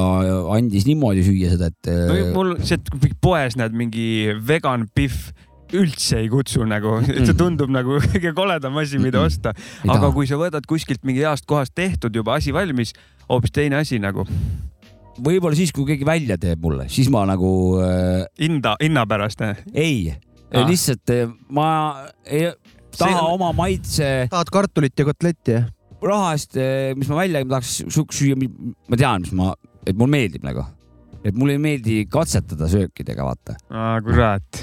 [0.53, 1.89] andis niimoodi süüa seda, et.
[1.89, 5.31] no mul sealt poes näed mingi vegan pihv
[5.75, 9.53] üldse ei kutsu nagu, see tundub nagu kõige koledam asi, mida osta.
[9.83, 12.93] aga kui sa võtad kuskilt mingi heast kohast tehtud juba asi valmis,
[13.29, 14.25] hoopis teine asi nagu.
[15.17, 17.49] võib-olla siis, kui keegi välja teeb mulle, siis ma nagu
[17.81, 18.27] äh....
[18.41, 19.63] hinda, hinna pärast eh??
[19.73, 21.69] ei ah., lihtsalt äh, ma
[22.25, 22.51] ei
[22.97, 23.33] taha See...
[23.33, 24.11] oma maitse.
[24.31, 25.67] tahad kartulit ja kotletti jah?
[26.05, 29.53] raha eest, äh, mis ma välja tahaks süüa, ma tean, mis ma,
[29.85, 30.67] et mulle meeldib nagu,
[31.23, 33.57] et mulle ei meeldi katsetada söökidega, vaata.
[33.73, 34.61] aa, kurat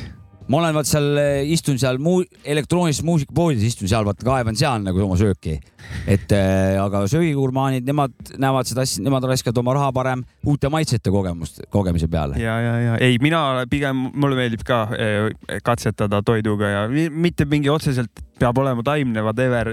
[0.49, 1.21] ma olen vaat seal,
[1.55, 5.57] istun seal muu-, elektroonilises muusikapoodides istun seal, vaata kaevan seal nagu oma sööki.
[6.09, 11.13] et äh, aga söögigurmaanid, nemad näevad seda asja, nemad raiskavad oma raha parem uute maitsete
[11.13, 12.41] kogemust, kogemise peale.
[12.41, 17.73] ja, ja, ja ei, mina pigem, mulle meeldib ka äh, katsetada toiduga ja mitte mingi
[17.73, 19.69] otseselt peab olema taimne, whatever,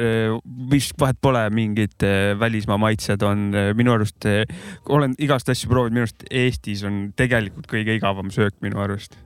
[0.69, 2.05] vist vahet pole, mingid
[2.39, 4.27] välismaa maitsed on minu arust,
[4.85, 9.17] olen igast asju proovinud, minu arust Eestis on tegelikult kõige igavam söök minu arust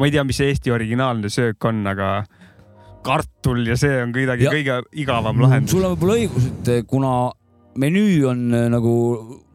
[0.00, 2.22] ma ei tea, mis see Eesti originaalne söök on, aga
[3.04, 4.54] kartul ja see on kuidagi ja.
[4.54, 5.74] kõige igavam lahendus.
[5.74, 7.12] sul on võib-olla õigus, et eh, kuna
[7.80, 8.94] menüü on eh, nagu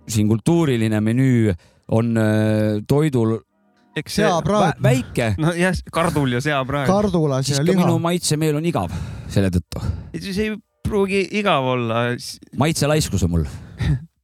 [0.10, 1.54] siin kultuuriline menüü
[1.98, 3.40] on eh, toidul
[3.98, 4.86] eks seapraad vä.
[4.86, 5.34] väike.
[5.42, 6.90] nojah, kardul ja seapraad.
[6.90, 7.82] kardulas ja liha.
[7.82, 8.94] minu maitsemeel on igav
[9.34, 9.82] selle tõttu.
[10.20, 12.08] see ei pruugi igav olla.
[12.58, 13.48] maitselaiskus on mul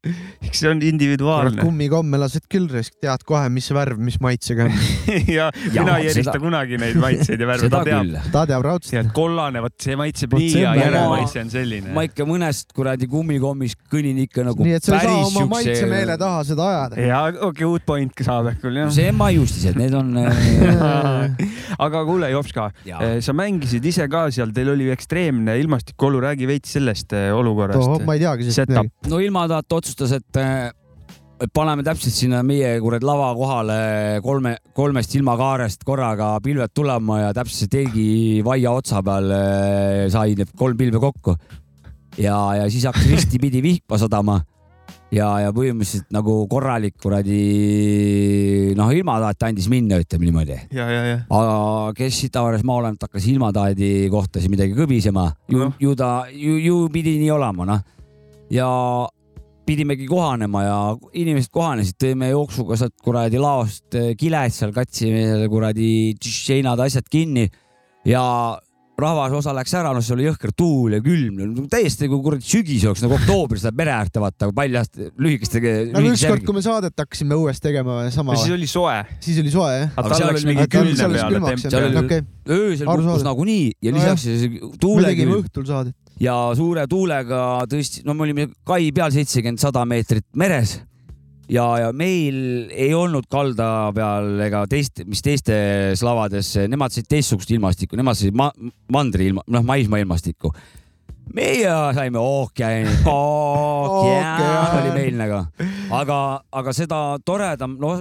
[0.45, 1.61] eks see on individuaalne.
[1.61, 4.71] kummikommelased küll tead kohe, mis värv, mis maitsega on
[5.37, 6.41] ja, ja mina ei erista seda...
[6.41, 8.15] kunagi neid maitseid ja värve, ta teab.
[8.33, 9.11] ta teab raudselt.
[9.13, 11.93] kollane, vot see maitseb Võt nii ja järelmaitse on selline.
[11.93, 16.17] ma ikka mõnest kuradi kummikommist kõnnin ikka nagu nii et sa ei saa oma maitsemeele
[16.21, 17.01] taha seda ajada.
[17.05, 18.89] ja okei okay,, uut point ka saab ehk küll jah.
[18.95, 21.45] see maiustised, need on äh,
[21.85, 26.73] aga kuule, Jopska, äh, sa mängisid ise ka seal, teil oli ekstreemne ilmastikuolu, räägi veits
[26.79, 28.01] sellest äh, olukorrast.
[28.07, 29.13] ma ei teagi sellest midagi.
[29.13, 30.41] no ilmataat otsustas et
[31.49, 33.77] paneme täpselt sinna meie kurat lava kohale
[34.21, 40.53] kolme, kolmest ilmakaarest korraga pilved tulema ja täpselt telgi vaia otsa peal eh, sai need
[40.57, 41.35] kolm pilve kokku.
[42.21, 44.41] ja, ja siis hakkas ristipidi vihma sadama
[45.15, 47.39] ja, ja põhimõtteliselt nagu korralik kuradi
[48.77, 50.59] noh, ilmataat andis minna, ütleme niimoodi.
[50.77, 56.59] aga kes Sitavaares maaolemat hakkas ilmataadi kohta siis midagi kõbisema, ju no., ju ta, ju,
[56.61, 57.81] ju pidi nii olema, noh.
[58.53, 58.69] ja
[59.65, 60.79] pidimegi kohanema ja
[61.13, 65.91] inimesed kohanesid, tõime jooksuga sealt kuradi laost eh, kiled seal, katsime kuradi
[66.25, 67.47] seinad, asjad kinni
[68.07, 68.23] ja
[69.01, 71.39] rahvas osa läks ära, noh, see oli jõhker tuul ja külm,
[71.71, 75.61] täiesti nagu kuradi sügis oleks nagu oktoobris läheb mere äärde vaata, paljast lühikeste.
[75.93, 78.37] nagu ükskord, kui me saadet hakkasime õues tegema sama.
[78.37, 78.99] siis oli soe.
[79.23, 79.95] siis oli soe jah.
[79.95, 80.67] aga tal läks mingi
[80.99, 82.27] seal oli okay.
[82.49, 85.07] öösel kukkus nagunii ja lisaks no, tuule.
[85.07, 89.83] me tegime õhtul saadet ja suure tuulega tõesti, no me olime kai peal seitsekümmend, sada
[89.89, 90.79] meetrit meres.
[91.51, 97.51] Ja, ja meil ei olnud kalda peal ega teist, mis teistes lavades, nemad said teistsugust
[97.51, 98.47] ilmastikku, nemad said ma,
[98.93, 100.53] mandri ilma, noh, maismaa ilmastikku.
[101.35, 105.43] meie saime ookeani, ookean oli meil nagu,
[105.99, 106.17] aga,
[106.61, 107.99] aga seda toredam, noh,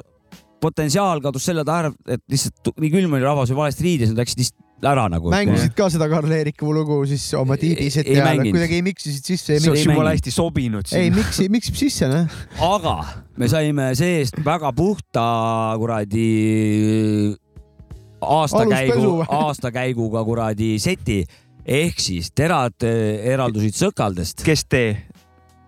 [0.63, 4.45] potentsiaal kadus selle tähele, et lihtsalt nii külm oli, rahvas oli valesti riides, nad läksid
[4.45, 5.31] lihtsalt ära nagu.
[5.33, 9.59] mängisid ka seda Karl Eeriku lugu siis oma tiibis, et ja kuidagi ei miksisid sisse.
[9.59, 11.03] see oleks jumala hästi sobinud siin.
[11.05, 12.39] ei miksi, miksib sisse noh.
[12.65, 12.97] aga
[13.37, 15.25] me saime seest väga puhta
[15.81, 16.29] kuradi
[18.21, 19.13] aastakäigu,
[19.43, 21.21] aastakäiguga kuradi seti
[21.65, 24.45] ehk siis terad eh, eraldusid sõkaldest.
[24.47, 24.85] kes te?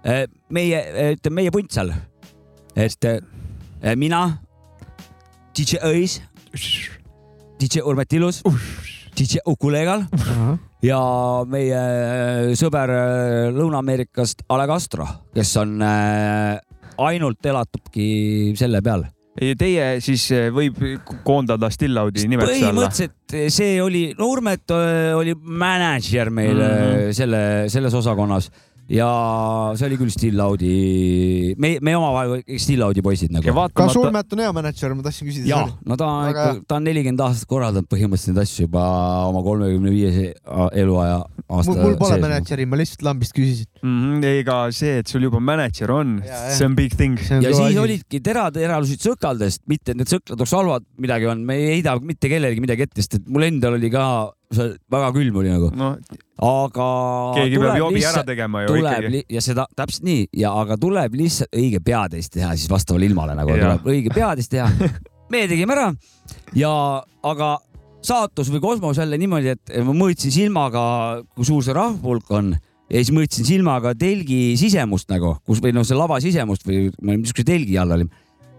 [0.03, 0.81] Eh, meie,
[1.12, 1.92] ütleme meie punt seal,
[2.75, 3.07] et
[4.01, 4.25] mina,
[5.55, 6.16] DJ Õis,
[7.61, 8.40] DJ Urmet Ilus
[9.16, 10.59] DJ Ukulegal uh -huh.
[10.83, 11.01] ja
[11.46, 16.59] meie äh, sõber äh, Lõuna-Ameerikast A Le Castro, kes on äh,
[16.98, 20.77] ainult elatubki selle peal Teie siis võib
[21.25, 22.90] koondada Stillaudi nimetuse alla?
[22.90, 24.70] põhimõtteliselt see oli, no Urmet
[25.16, 27.12] oli mänedžer meil mm -hmm.
[27.16, 28.51] selle, selles osakonnas
[28.90, 29.09] ja
[29.79, 33.47] see oli küll Still Audi, me, me omavahel Still Audi poisid nagu.
[33.47, 33.79] Vaatamata...
[33.79, 35.49] kas Urmet on hea mänedžer, ma tahtsin küsida.
[35.49, 38.85] ja, no ta on ikka, ta on nelikümmend aastat korraldanud põhimõtteliselt neid asju juba
[39.29, 40.27] oma kolmekümne viiese
[40.83, 41.77] eluaja aasta.
[41.79, 43.97] mul pole mänedžeri, ma lihtsalt lambist küsisin mm.
[44.03, 46.18] -hmm, ega see, et sul juba mänedžer on,
[46.51, 47.18] see on big thing.
[47.18, 47.81] ja siis asi.
[47.87, 52.31] olidki terad eralusid sõkaldest, mitte need sõklad oleks halvad midagi on, me ei heida mitte
[52.33, 54.07] kellelegi midagi ette, sest et mul endal oli ka
[54.53, 55.95] väga külm oli nagu no,.
[56.43, 56.88] aga.
[57.38, 59.25] keegi peab jobi lihtsalt, ära tegema ju ikkagi.
[59.33, 63.55] ja seda täpselt nii ja, aga tuleb lihtsalt õige peatäis teha siis vastavale ilmale nagu
[63.57, 63.65] ja.
[63.65, 64.69] tuleb õige peatäis teha.
[65.33, 65.91] me tegime ära
[66.59, 66.73] ja,
[67.23, 67.55] aga
[68.03, 70.83] saatus või kosmos jälle niimoodi, et ma mõõtsin silmaga,
[71.37, 72.53] kui suur see rahvahulk on
[72.93, 77.47] ja siis mõõtsin silmaga telgi sisemust nagu, kus või noh, see lava sisemust või niisuguse
[77.49, 78.12] telgi all olime.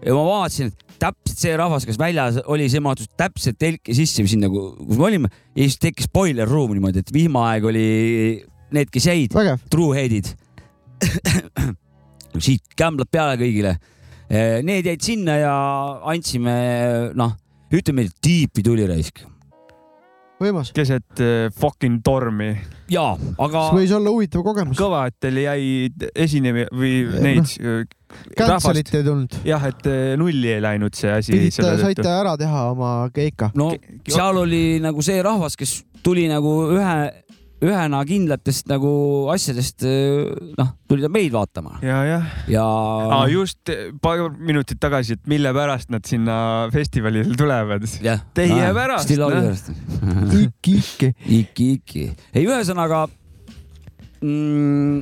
[0.04, 4.24] Ja ma vaatasin, et täpselt see rahvas, kes väljas oli, see mahtus täpselt telki sisse
[4.24, 7.88] või sinna, kus me olime ja siis tekkis boiler room niimoodi, et vihmaaeg oli
[8.74, 9.36] need, kes jäid,
[9.72, 10.32] truehead'id
[12.44, 13.76] siit kämblad peale kõigile.
[14.64, 15.54] Need jäid sinna ja
[16.10, 16.54] andsime,
[17.14, 17.36] noh,
[17.74, 19.22] ütleme, tiipi tuli raisk
[20.40, 20.72] võimas.
[20.74, 22.52] keset äh, fucking tormi.
[22.90, 23.68] jaa, aga.
[23.68, 24.78] see võis olla huvitav kogemus.
[24.80, 25.68] kõva, et teil jäi
[26.10, 27.84] esinema või neid no
[28.38, 29.40] Cancelit ei tulnud.
[29.46, 31.34] jah, et nulli ei läinud see asi.
[31.34, 33.50] pidite, saite ära teha oma keika.
[33.58, 33.72] no
[34.08, 36.96] seal oli nagu see rahvas, kes tuli nagu ühe
[37.64, 38.90] ühena kindlatest nagu
[39.32, 39.84] asjadest,
[40.58, 41.78] noh, tuli ta meid vaatama.
[41.84, 42.30] ja, jah.
[42.50, 43.24] ja ah,.
[43.30, 43.72] just
[44.04, 46.36] paar minutit tagasi, et mille pärast nad sinna
[46.74, 47.86] festivalile tulevad.
[48.36, 49.08] Teie ah, pärast.
[49.08, 49.44] Stiloli no.
[49.48, 49.72] pärast
[50.42, 51.12] iki, iki.
[51.40, 52.06] iki, iki.
[52.34, 53.04] ei, ühesõnaga
[54.20, 55.00] mm,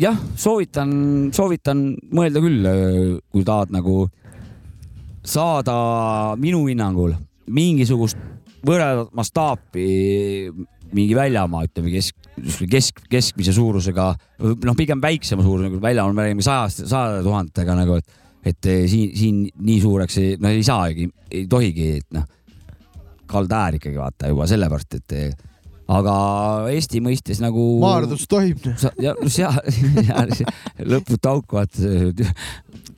[0.00, 0.92] jah, soovitan,
[1.34, 2.68] soovitan mõelda küll,
[3.32, 4.04] kui tahad nagu
[5.24, 5.74] saada
[6.40, 7.14] minu hinnangul
[7.54, 8.18] mingisugust
[8.64, 9.86] võrreldavat mastaapi
[10.94, 12.16] mingi väljamaa, ütleme kesk,
[12.70, 18.20] kesk, keskmise suurusega, noh, pigem väiksema suurusega, väljamaa, me räägime sajast, sajade tuhandetega nagu, et,
[18.46, 22.28] et eh, siin, siin nii suureks ei, no ei saagi, ei tohigi, et noh,
[23.30, 25.34] kaldaäär ikkagi vaata juba sellepärast, et eh,
[25.90, 26.14] aga
[26.72, 27.64] Eesti mõistes nagu.
[27.82, 28.62] Maardus tohib.
[29.02, 29.58] ja seal,
[30.80, 32.30] lõput auku vaata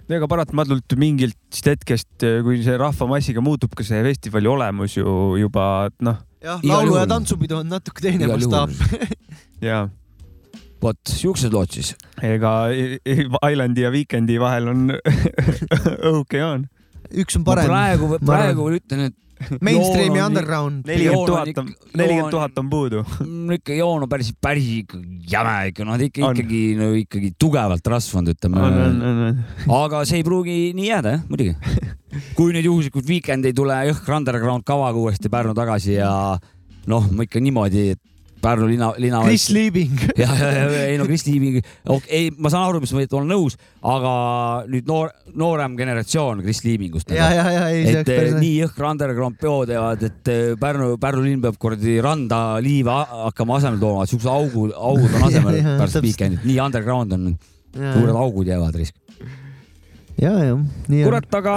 [0.06, 6.20] ega paratamatult mingilt hetkest, kui see rahvamassiga muutub ka see festivali olemus ju juba noh
[6.44, 8.70] jah, laulu- ja tantsupidu on natuke teine mastaap
[9.66, 9.88] jaa
[10.82, 11.94] vot siuksed lood siis.
[12.22, 14.82] ega Islandi ja Weekend'i vahel on
[16.10, 16.66] õhuke joon.
[17.10, 17.70] üks on parem.
[17.70, 19.16] praegu, praegu ütlen, et
[19.66, 20.86] Mainstream ja underground.
[20.88, 23.02] nelikümmend tuhat on, nelikümmend tuhat on puudu.
[23.56, 28.32] ikka joon on päris, päris ikka jäme ikka, noh ikka, ikkagi, no ikkagi tugevalt rasvunud,
[28.34, 29.36] ütleme.
[29.80, 31.56] aga see ei pruugi nii jääda jah, muidugi.
[32.36, 36.10] kui nüüd juhuslikult Weekend ei tule jõhkra underground kavaga uuesti Pärnu tagasi ja
[36.88, 38.02] noh, ma ikka niimoodi, et
[38.42, 39.22] Pärnu linna, linna.
[39.24, 39.96] Chris Liibing.
[40.16, 43.30] ja, ja, ja ei no Chris Liibing okay,, ei, ma saan aru, mis ma olen
[43.32, 44.12] nõus, aga
[44.70, 47.10] nüüd noor, noorem generatsioon Chris Liibingust.
[47.16, 47.86] ja, ja, ja ei.
[47.94, 48.36] et päris...
[48.38, 53.60] nii jõhkra underground peo teevad, et eh, Pärnu, Pärnu linn peab kuradi randa liiva hakkama
[53.60, 57.28] asemele tooma, siukse augu, augud on asemel pärast Weekendit, nii underground on,
[57.76, 58.96] suured augud jäävad risk.
[60.20, 60.66] ja, jah.
[60.92, 61.56] kurat, aga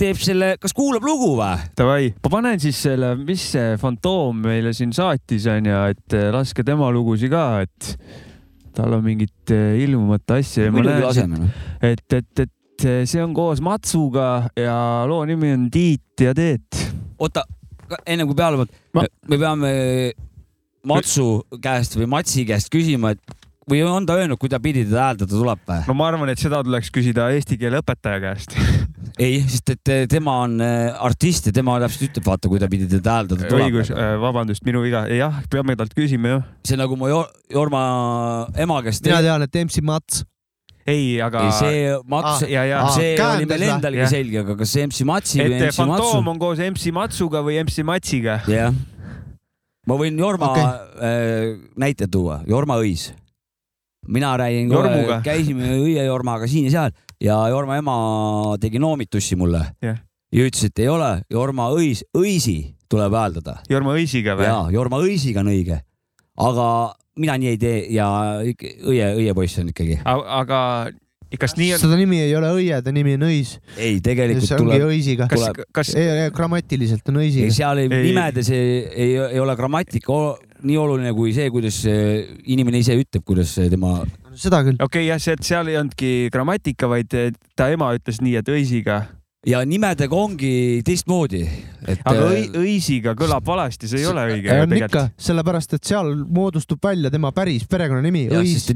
[0.00, 1.56] teeb selle, kas kuulab lugu või?
[1.76, 6.64] Davai, ma panen siis selle, mis see Fantoom meile siin saatis onju, et eh, laske
[6.66, 7.90] tema lugusid ka, et
[8.76, 10.70] tal on mingit eh, ilmuvat asja.
[10.72, 11.42] muidugi laseme.
[11.42, 11.60] Noh.
[11.84, 14.76] et, et, et eh, see on koos Matsuga ja
[15.10, 16.80] loo nimi on Tiit ja Teet.
[17.20, 17.44] oota,
[18.06, 19.74] enne kui peale paned ma..., me peame
[20.88, 23.38] Matsu käest või Matsi käest küsima, et
[23.70, 25.82] või on ta öelnud, kui ta pidi teda hääldada tuleb või?
[25.86, 28.56] no ma arvan, et seda tuleks küsida eesti keele õpetaja käest
[29.20, 32.68] ei, sest et eh, tema on eh, artist ja tema täpselt ütleb, vaata, kui ta
[32.70, 33.68] pidi teda hääldada tuleb.
[33.68, 35.04] õigus, eh, vabandust, minu viga.
[35.12, 36.50] jah, peame talt küsima jah.
[36.66, 37.10] see nagu mu
[37.50, 37.82] Jorma
[38.60, 39.04] ema käest.
[39.06, 40.24] mina tean, et MC Mats
[40.88, 41.46] ei, aga.
[41.58, 45.66] see Mats ah,, see ah, oli meil endalgi selge, aga kas MC Matsi või MC
[45.66, 45.84] Matsu?
[45.84, 48.40] Fantoom on koos MC Matsuga või MC Matsiga.
[48.50, 48.74] jah.
[49.86, 50.68] ma võin Jorma okay.
[51.00, 53.10] äh, näite tuua, Jorma Õis
[54.08, 54.72] mina räägin,
[55.24, 57.96] käisime õiejormaga siin ja seal ja Jorma ema
[58.60, 60.00] tegi noomitussi mulle yeah.
[60.32, 63.60] ja ütles, et ei ole, Jorma õis, õisi tuleb hääldada.
[63.70, 64.48] Jorma õisiga või?
[64.48, 65.82] jaa, Jorma õisiga on õige.
[66.40, 66.66] aga
[67.20, 68.08] mina nii ei tee ja
[68.40, 70.00] õie, õiepoiss on ikkagi.
[70.04, 70.60] aga
[71.38, 71.82] kas nii on?
[71.82, 73.56] seda nimi ei ole õie, ta nimi on õis.
[73.76, 74.86] ei, tegelikult see tuleb.
[74.88, 75.28] õisiga.
[75.30, 75.92] kas, kas?
[76.34, 77.50] grammatiliselt on õisiga.
[77.54, 80.18] seal ei, nimedes ei, ei, ei ole grammatika
[80.66, 84.00] nii oluline kui see, kuidas inimene ise ütleb, kuidas tema.
[84.34, 84.78] Seda küll.
[84.78, 87.16] okei okay,, jah, see, et seal ei olnudki grammatika, vaid
[87.56, 89.02] ta ema ütles nii, et õisiga
[89.48, 92.00] ja nimedega ongi teistmoodi et....
[92.04, 94.56] aga õi, äh, õisiga kõlab valesti, see ei ole õige.
[94.66, 98.26] on ikka, sellepärast et seal moodustub välja tema päris perekonnanimi.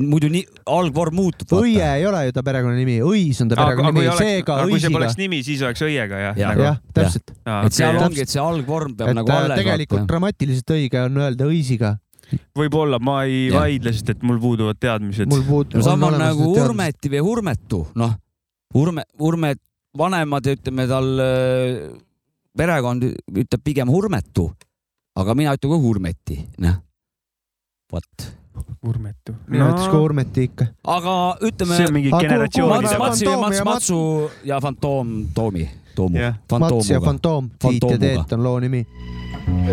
[0.08, 1.52] muidu nii, algvorm muutub.
[1.60, 4.70] õie ei ole ju ta perekonnanimi, õis on ta perekonnanimi, seega õisiga.
[4.72, 6.40] kui see poleks nimi, siis oleks õiega jah?
[6.40, 7.36] jah nagu..., täpselt.
[7.58, 9.60] et seal ongi, et see algvorm peab et nagu alles.
[9.60, 11.98] tegelikult grammatiliselt õige on öelda õisiga
[12.56, 13.60] võib-olla, ma ei ja.
[13.60, 15.30] vaidle, sest et mul puuduvad teadmised.
[15.30, 15.78] mul puudub.
[15.78, 18.14] no sama nagu Urmeti või Urmetu, noh,
[18.74, 19.60] Urme, Urmet
[19.98, 21.10] vanemad, ütleme tal
[22.58, 24.48] perekond ütleb pigem Hurmetu,
[25.18, 26.80] aga mina ütlen ka Hurmeti, noh.
[27.92, 28.30] vot.
[28.84, 29.32] Urmetu.
[29.48, 29.72] mina no.
[29.72, 30.66] ütleks ka Urmeti ikka.
[30.94, 31.78] aga ütleme.
[31.78, 32.70] see on mingi generatsioon.
[32.70, 34.00] Mats, Matsi ja Mats, Matsu
[34.46, 36.30] ja Fantoom Toomi, Toomu.
[36.60, 38.84] Mats ja Fantoom, Tiit ja Teet on loo nimi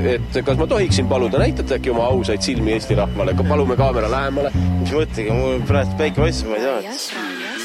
[0.01, 4.51] et kas ma tohiksin paluda, näitate äkki oma ausaid silmi Eesti rahvale, palume kaamera lähemale.
[4.81, 6.77] mis mõttega, mul praegu päike paistab, ma ei tea.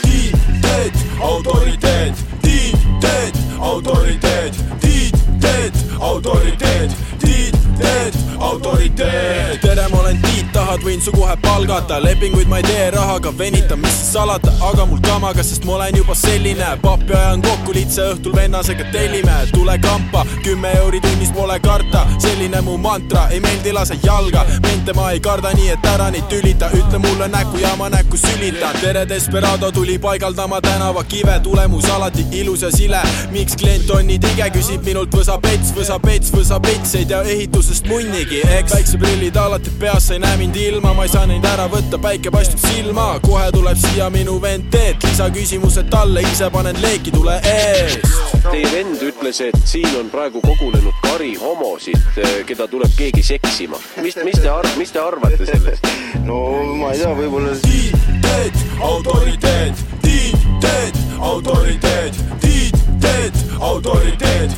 [0.03, 7.16] Tiit, Teet, autoriteet Tiit, Teet, autoriteet, Tiit, Teet,
[7.77, 9.61] autoriteet, autoriteet.
[9.61, 13.81] tere, ma olen Tiit, tahad võin su kohe palgata, lepinguid ma ei tee rahaga, venitan,
[13.81, 16.67] mis siis salata, aga mul kamaga, sest ma olen juba selline.
[16.83, 22.61] pappi ajan kokku, litse õhtul vennasega tellime, tule kampa, kümme euri tunnis pole karta, selline
[22.61, 26.71] mu mantra, ei meeldi lase jalga, mente ma ei karda, nii et ära neid tülita,
[26.73, 28.77] ütle mulle näkku ja ma näkku sülitan.
[28.81, 33.03] tere, Desperado tuli paigaldama tänavakive, tulemus alati ilus ja sile.
[33.31, 37.23] miks klient on nii tige, küsib minult võsa pets, võsa pets, võsa pets, ei tea
[37.67, 38.73] ehitusest munnigi, eks.
[38.73, 42.31] päikseprillid alati peas, sa ei näe mind ilma, ma ei saa neid ära võtta, päike
[42.31, 48.07] paistab silma, kohe tuleb siia minu vend Teet, lisaküsimused talle, ise panen leeki, tule eest.
[48.47, 51.99] Teie vend ütles, et siin on praegu kogunenud kari homosid,
[52.47, 53.81] keda tuleb keegi seksima.
[54.03, 55.91] mis, mis te arv-, mis te arvate sellest?
[56.29, 56.39] no
[56.79, 64.55] ma ei tea, võib-olla Tiit Teet, autoriteet, Tiit Teet, autoriteet, Tiit Teet, autoriteet,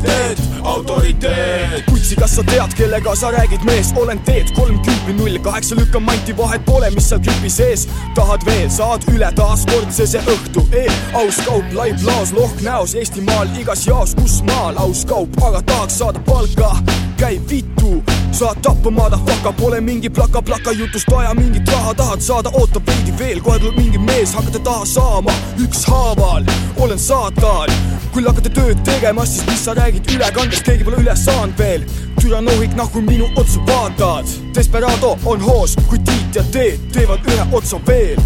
[0.00, 1.84] Tiit Teet, autoriteet.
[1.90, 6.02] kutsi, kas sa tead, kellega sa räägid, mees, olen teed kolm kümpi null kaheksa lükkan
[6.02, 7.88] manti, vahet pole, mis seal küpi sees.
[8.14, 13.50] tahad veel, saad üle taaskord see õhtu e, aus kaup, laip laos, lohk näos, Eestimaal
[13.60, 16.76] igas jaos, kus maal aus kaup, aga tahaks saada palka.
[17.20, 18.02] Käi vittu,
[18.32, 23.40] saad tappa madafaka, pole mingi plaka-plaka jutust vaja mingit raha, tahad saada, oota veidi veel,
[23.44, 27.68] kohe tuleb mingi mees, hakkate taha saama, ükshaaval, olen saatan.
[28.14, 31.84] küll hakkate tööd tegema, siis mis sa räägid ülekandest, keegi pole üle saanud veel.
[32.20, 34.26] türanohik, nahku minu otsa vaatad.
[34.54, 38.16] Desperado on hoos, kui Tiit ja Teet teevad ühe otsa veel.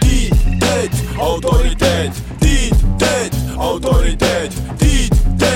[0.00, 4.54] Tiit Teet, autoriteet, Tiit Teet, autoriteet,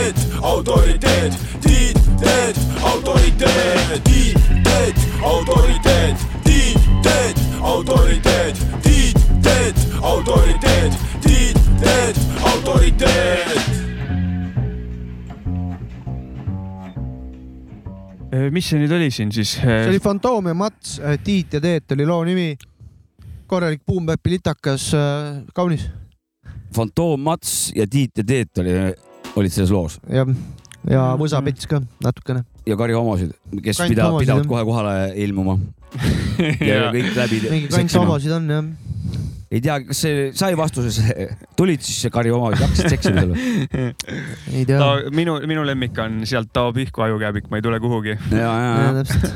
[0.09, 11.59] Teet, autoriteet, Tiit Teet, autoriteet, Tiit Teet, autoriteet, Tiit Teet, autoriteet, Tiit Teet, autoriteet, Tiit
[11.81, 13.61] Teet, autoriteet.
[18.51, 19.59] mis see nüüd oli siin siis?
[19.61, 22.57] see oli Fantoom ja Mats, Tiit ja Teet oli loo nimi.
[23.47, 24.89] korralik Boom-Bap'i litakas,
[25.53, 25.85] kaunis
[26.73, 28.73] Fantoom Mats ja Tiit ja Teet oli,
[29.39, 30.24] olid selles loos ja,
[30.89, 32.45] ja võsapets ka natukene.
[32.68, 33.32] ja Kari homosid,
[33.62, 34.51] kes pidavad, homosid, pidavad jah.
[34.53, 35.59] kohe kohale ilmuma.
[36.70, 37.43] ja kõik läbi.
[37.49, 38.70] mingi kants homosid on jah.
[39.51, 41.01] ei tea, kas see sai vastuses,
[41.59, 43.93] tulid siis Kari homosid, hakkasid seksima seal või?
[44.55, 44.80] ei tea.
[44.80, 48.18] Ta, minu, minu lemmik on sealt Tao Pihku ajukäbik, ma ei tule kuhugi.
[48.34, 49.32] ja, ja, ja täpselt.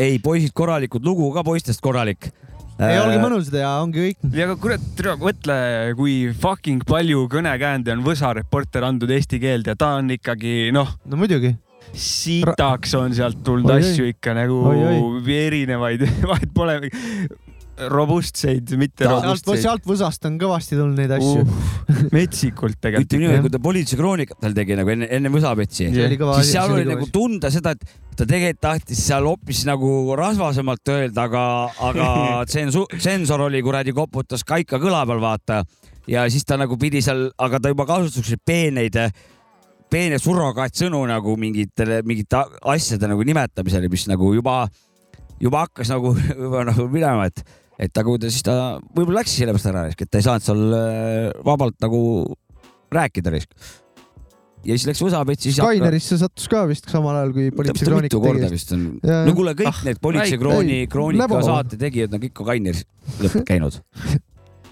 [0.00, 2.30] ei poisid korralikud, lugu ka poistest korralik.
[2.78, 4.28] ei, olge mõnusad ja ongi kõik.
[4.34, 5.56] ja aga kurat, mõtle,
[5.98, 10.94] kui fucking palju kõnekäände on Võsa reporter andnud eesti keelde ja ta on ikkagi noh,
[11.08, 11.54] no muidugi.
[11.92, 13.90] sitaks on sealt tulnud Oi, oi.
[13.90, 16.78] asju ikka nagu Oi, erinevaid, vahet pole,
[17.92, 19.62] robustseid, mitte sealt, robustseid.
[19.62, 21.44] sealt Võsast on kõvasti tulnud neid asju.
[21.44, 23.16] Uh, metsikult ütleme tegelikult.
[23.22, 27.52] niimoodi, kui ta Politsei kroonikatel tegi nagu enne, enne Võsapetsi, siis seal oli nagu tunda
[27.54, 27.86] seda, et
[28.18, 31.44] ta tegelikult tahtis seal hoopis nagu rasvasemalt öelda, aga,
[31.90, 32.08] aga
[32.50, 35.62] tsensu-, tsensor oli kuradi, koputas kaika kõla peal, vaata.
[36.10, 38.98] ja siis ta nagu pidi seal, aga ta juba kasutas siukseid peeneid,
[39.90, 42.42] peene surrogaatsõnu nagu mingitele, mingite
[42.74, 44.64] asjade nagu nimetamisele, mis nagu juba,
[45.40, 46.14] juba hakkas nagu,
[46.44, 47.44] juba nagu minema, et,
[47.78, 48.54] et aga kui ta siis ta
[48.94, 52.00] võib-olla läks sellepärast ära, et ta ei saanud seal äh, vabalt nagu
[52.94, 53.50] rääkida risk.
[54.66, 55.52] ja siis läks Võsapetsi.
[55.54, 58.56] Skainerisse sattus ka vist samal ajal, kui Politsei mitu kroonika korda tegi.
[58.58, 58.86] vist on.
[59.06, 62.34] Ja- no kuule, kõik Ah, need Politsei väike- krooni, ei, kroonika saate tegijad on kõik
[62.44, 62.82] Kaineris
[63.22, 63.78] lõpp käinud.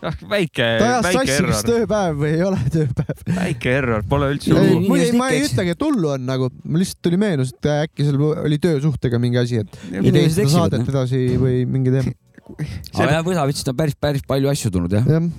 [0.06, 3.22] ah, väike, ta ajas väike sassi, kas error, tööpäev või ei ole tööpäev.
[3.38, 4.82] väike error, pole üldse ei, hullu.
[4.90, 8.20] muide, ma ei ütlegi, et hullu on nagu, mul lihtsalt tuli meenus, et äkki seal
[8.34, 12.12] oli töösuhtega mingi asi, et ei tee seda saadet edasi või mingi teema.
[12.54, 15.06] Aga jah, Võsapetsist on päris, päris palju asju tulnud jah.
[15.16, 15.30] jah,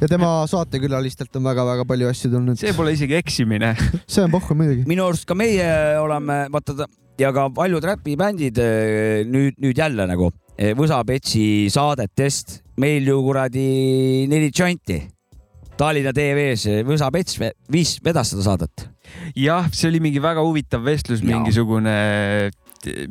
[0.00, 2.58] ja tema saatekülalistelt on väga-väga palju asju tulnud.
[2.60, 3.74] see pole isegi eksimine.
[4.10, 4.86] see on pohhu muidugi.
[4.90, 5.70] minu arust ka meie
[6.00, 6.90] oleme, vaata ta
[7.20, 14.26] ja ka paljud räpibändid eh, nüüd, nüüd jälle nagu eh, Võsapetsi saadetest, meil ju kuradi
[14.30, 15.00] neli džonti.
[15.80, 18.88] Tallinna TV-s Võsapets ve- viis, vedas seda saadet.
[19.36, 22.50] jah, see oli mingi väga huvitav vestlus, mingisugune,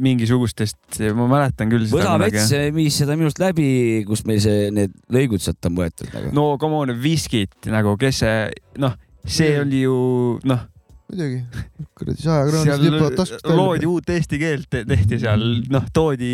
[0.01, 5.43] mingisugustest, ma mäletan küll seda Võsapets viis seda minust läbi, kus meil see, need lõigud
[5.43, 6.33] sealt on võetud nagu.
[6.35, 8.41] no come on, viskit nagu, kes see,
[8.81, 8.95] noh,
[9.29, 9.95] see oli ju
[10.49, 10.65] noh,
[11.09, 11.43] muidugi,
[11.97, 13.93] kuradi sajakroonilised hüppavad taskust seal loodi välja.
[13.93, 16.33] uut eesti keelt, tehti seal, noh, toodi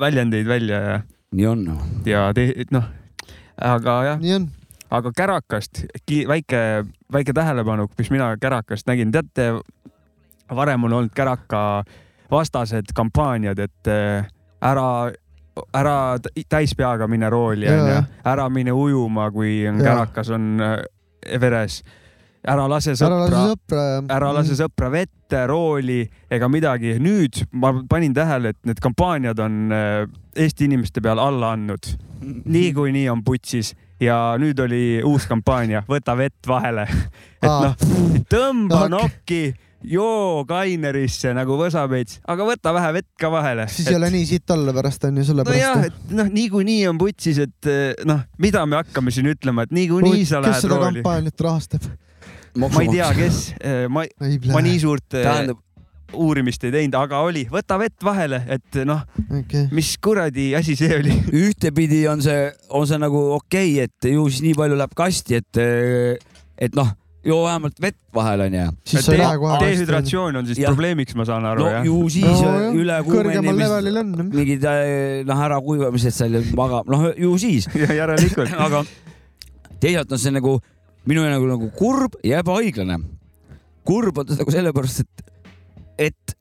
[0.00, 1.00] väljendeid välja ja,
[1.34, 1.88] nii on noh.
[2.08, 2.90] ja te, noh,
[3.70, 4.48] aga jah, nii on.
[4.94, 5.84] aga Kärakast
[6.30, 6.62] väike,
[7.12, 9.52] väike tähelepanu, mis mina Kärakast nägin, teate,
[10.54, 11.84] varem on olnud Käraka
[12.30, 14.26] vastased kampaaniad, et äh,
[14.62, 15.12] ära,
[15.74, 19.82] ära t- täispeaga mine rooli onju ära mine ujuma, kui on.
[19.82, 20.80] Kärakas on äh,
[21.40, 21.82] veres
[22.44, 26.02] ära lase ära lase sõpra, ära lase sõpra vette, rooli
[26.32, 26.98] ega midagi.
[27.00, 30.04] nüüd ma panin tähele, et need kampaaniad on äh,
[30.36, 31.86] Eesti inimeste peal alla andnud.
[32.44, 36.86] niikuinii on putsis ja nüüd oli uus kampaania, võta vett vahele.
[37.44, 37.76] et noh,
[38.30, 39.54] tõmba nokki,
[39.84, 43.66] joo kainerisse nagu võsapeits, aga võta vähe vett ka vahele.
[43.72, 45.90] siis ei ole nii sitt olla pärast onju, nojah, sellepärast.
[45.90, 50.24] et noh, niikuinii on putsis, et eh, noh, mida me hakkame siin ütlema, et niikuinii
[50.24, 51.02] sa kes lähed seda rooli.
[51.02, 51.92] kampaaniat rahastab?
[52.60, 53.44] ma ei tea, kes,
[53.90, 54.06] ma,
[54.54, 55.60] ma nii suurt eh, tähendab,
[56.14, 59.02] uurimist ei teinud, aga oli, võta vett vahele, et noh,
[59.40, 59.66] okei.
[59.74, 61.16] mis kuradi asi see oli.
[61.44, 65.40] ühtepidi on see, on see nagu okei okay,, et ju siis nii palju läheb kasti,
[65.42, 65.64] et,
[66.68, 66.94] et noh,
[67.24, 68.66] joo vähemalt vett vahel onju.
[68.84, 69.58] siis sa ei lähe kohe.
[69.62, 70.72] dehüdratsioon on siis Jah.
[70.72, 71.86] probleemiks, ma saan aru no jah?
[71.88, 74.12] ju siis no, üle kõrgemal kuumenemist, levelil on.
[74.34, 77.68] mingid äh, noh, ärakuivamised seal ja magab, noh ju siis,
[78.00, 78.52] järelikult.
[78.66, 78.84] aga
[79.80, 80.58] teisalt on see nagu
[81.08, 83.00] minu nagu, nagu kurb ja ebaõiglane.
[83.84, 85.32] kurb on ta nagu sellepärast, et,
[86.10, 86.36] et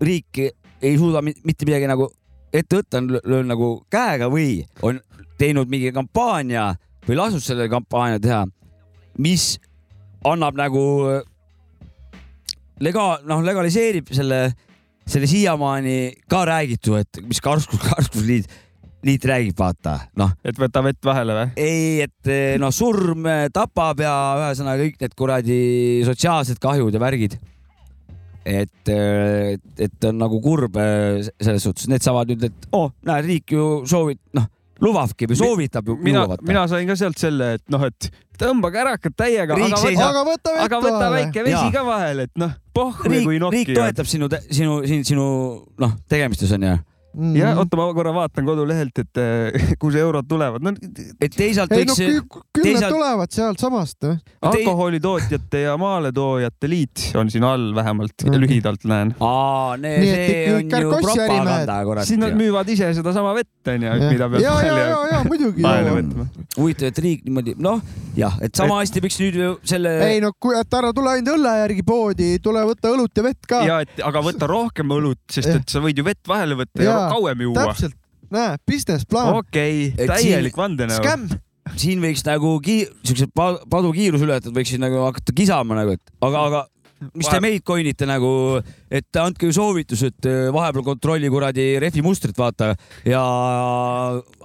[0.00, 0.44] riik
[0.82, 2.08] ei suuda mi- mitte midagi nagu
[2.52, 5.00] ette võtta, on löönud nagu käega või on
[5.38, 6.70] teinud mingi kampaania
[7.08, 8.44] või lasnud selle kampaania teha,
[9.18, 9.56] mis
[10.26, 10.84] annab nagu
[12.84, 14.40] lega-, noh, legaliseerib selle,
[15.08, 15.98] selle siiamaani
[16.30, 18.48] ka räägitu, et mis karskus, karskusliit,
[19.06, 21.52] liit räägib, vaata, noh, et võta vett vahele või?
[21.62, 25.60] ei, et noh, surm tapab ja ühesõnaga kõik need kuradi
[26.08, 27.38] sotsiaalsed kahjud ja värgid.
[28.48, 33.54] et, et on nagu kurb eh, selles suhtes, need saavad nüüd, et oh, näed, riik
[33.54, 34.48] ju soovib, noh,
[34.84, 39.16] lubabki või soovitab ju mina mina sain ka sealt selle, et noh, et tõmba kärakad
[39.18, 41.72] täiega, Riik aga võta, aga võta aga võta väike vesi Jaa.
[41.74, 43.78] ka vahele, et noh, pohhui riik kui, riik nokki.
[43.78, 45.26] toetab sinu, sinu, sinu, sinu
[45.82, 46.76] noh, tegemistes onju.
[47.18, 47.34] Mm.
[47.34, 50.62] jah, oota, ma korra vaatan kodulehelt, et eh, see eurod tulevad.
[50.62, 50.70] no
[51.20, 53.96] et teisalt ei no võiks, kü- küll need teisalt- tulevad sealtsamast.
[54.06, 54.20] noh.
[54.52, 58.38] alkoholitootjate ja maaletoojate liit on siin all vähemalt Mhm.
[58.44, 59.14] lühidalt näen.
[59.20, 62.36] aa, et see ikka on ju propaganda, kurat siis nad.
[62.38, 65.62] müüvad ise sedasama vett onju, mida peab ja, ja, ja, ja muidugi.
[66.58, 67.80] huvitav, et riik niimoodi, noh
[68.18, 69.92] jah, et sama hästi võiks nüüd ju selle.
[70.08, 73.46] ei no kui, et ära tule ainult õlle järgi poodi, tule võta õlut ja vett
[73.50, 73.62] ka.
[73.66, 76.90] ja et aga võta rohkem õlut, sest et sa võid ju vett vahele võtta ja
[76.90, 77.66] Jaa, kauem juua.
[77.66, 77.94] täpselt,
[78.30, 81.02] näe, business plaan, okei, Et täielik siin- vandenõu.
[81.02, 81.28] skämm.
[81.76, 86.66] siin võiks nagu ki-, siuksed pa- padukiirusületajad võiksid nagu hakata kisama nagu, et aga, aga
[87.14, 88.58] mis te meid konnite nagu,
[88.90, 92.72] et andke ju soovitus, et äh, vahepeal kontrolli kuradi rehvi mustrit, vaata
[93.06, 93.20] ja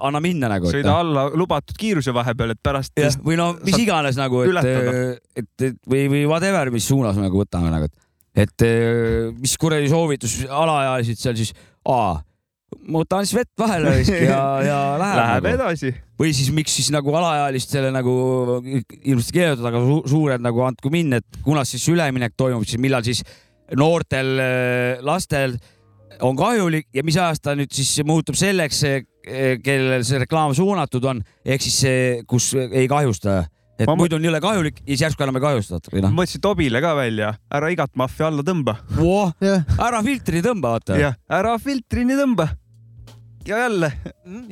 [0.06, 0.70] anna minna nagu.
[0.70, 2.94] sõida alla lubatud kiiruse vahepeal, et pärast
[3.24, 4.94] või no mis iganes nagu, et ületada.,
[5.34, 9.56] et, et või, või whatever, mis suunas me nagu võtame nagu, et, et eh, mis
[9.58, 11.50] kuradi soovitus alaealised seal siis,
[11.88, 12.20] aa,
[12.88, 15.54] ma võtan siis vett vahele ja, ja läheb, läheb nagu.
[15.58, 15.94] edasi.
[16.20, 18.14] või siis miks siis nagu alaealistele nagu
[18.64, 23.06] ilmselt keelatud, aga su suured nagu andku minna, et kunas siis üleminek toimub, siis millal
[23.06, 23.24] siis
[23.78, 25.56] noortel äh, lastel
[26.22, 28.82] on kahjulik ja mis ajast ta nüüd siis muutub selleks,
[29.64, 33.44] kellele see reklaam suunatud on, ehk siis see, kus ei kahjusta.
[33.78, 34.02] et Ma ma...
[34.04, 36.12] muidu on jõle kahjulik ja siis järsku enam ei kahjusta või noh.
[36.14, 38.76] mõtlesin Tobile ka välja, ära igat maffia alla tõmba.
[39.42, 40.98] jah, ära filtri tõmba, vaata.
[41.40, 42.48] ära filtrini tõmba.
[43.48, 43.90] Ja jälle.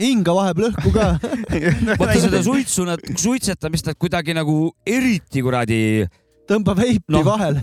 [0.01, 1.07] hinga vahepeal õhku ka.
[2.01, 5.80] vaata seda suitsu, nad suitsetamist nad kuidagi nagu eriti kuradi.
[6.51, 7.22] tõmba veipi no.
[7.24, 7.62] vahele.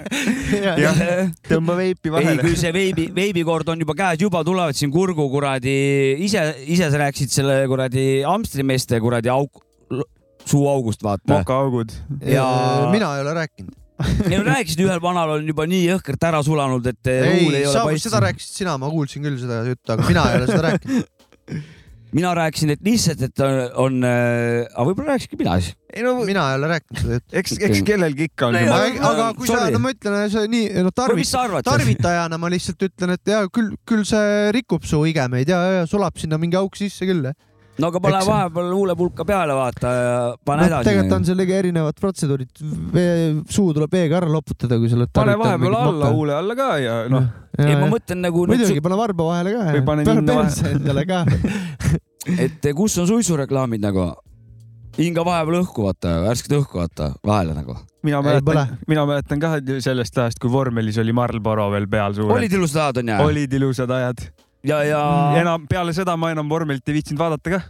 [0.84, 1.02] jah,
[1.48, 2.56] tõmba veipi ei, vahele kui.
[2.60, 5.76] see veebi, veebikord on juba käes, juba tulevad siin kurgu kuradi,
[6.26, 9.62] ise, ise sa rääkisid selle kuradi Amstrimeeste kuradi auk,
[10.44, 11.38] suuaugust, vaata.
[11.38, 11.94] mokaaugud.
[12.26, 13.81] Ja- mina ei ole rääkinud.
[14.28, 17.68] Ei no rääkisid, ühel vanal on juba nii jõhkralt ära sulanud, et huul ei ei,
[17.70, 20.66] sa ole seda rääkisid sina, ma kuulsin küll seda juttu, aga mina ei ole seda
[20.68, 21.62] rääkinud.
[22.12, 25.76] mina rääkisin, et lihtsalt, et on, on, aga võib-olla rääkisingi mina siis.
[25.92, 27.36] ei no mina ei ole rääkinud seda juttu.
[27.40, 28.80] eks, eks kellelgi ikka on ma-
[29.12, 29.76] aga kui sa, sorry.
[29.76, 31.64] no ma ütlen, see nii, no tarvit-, sa arvad?
[31.68, 36.20] tarvitajana ma lihtsalt ütlen, et ja küll, küll see rikub su igemeid ja, ja sulab
[36.20, 37.32] sinna mingi auk sisse küll.
[37.80, 40.88] No aga pane vahepeal huulepulka peale, vaata ja pane noh, edasi.
[40.90, 42.64] tegelikult on seal ikka erinevad protseduurid.
[43.50, 46.98] suu tuleb veega ära loputada, kui sa oled pane vahepeal alla, huule alla ka ja
[47.12, 49.64] noh, ei, ma mõtlen nagu, muidugi, pane varba vahele ka.
[49.76, 50.74] Või pane ninna vahele.
[50.76, 51.22] endale ka.
[52.44, 54.10] et kus on suitsureklaamid nagu,
[54.98, 57.78] hinga vahepeal õhku vaata, värsket õhku vaata vahele nagu.
[58.02, 62.36] mina mäletan, mina mäletan ka sellest ajast, kui vormelis oli Marlboro veel peal suurelt.
[62.36, 63.20] olid ilusad ajad onju?
[63.28, 64.24] olid ilusad ajad.
[64.68, 65.02] ja, ja
[65.40, 67.62] enam peale seda ma enam vormelit ei viitsinud vaadata ka.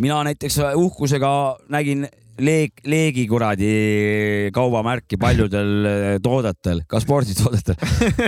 [0.00, 1.30] mina näiteks uhkusega
[1.72, 2.06] nägin
[2.42, 3.70] leeg, leegi kuradi
[4.54, 7.78] kaubamärki paljudel eh, toodetel, ka sporditoodetel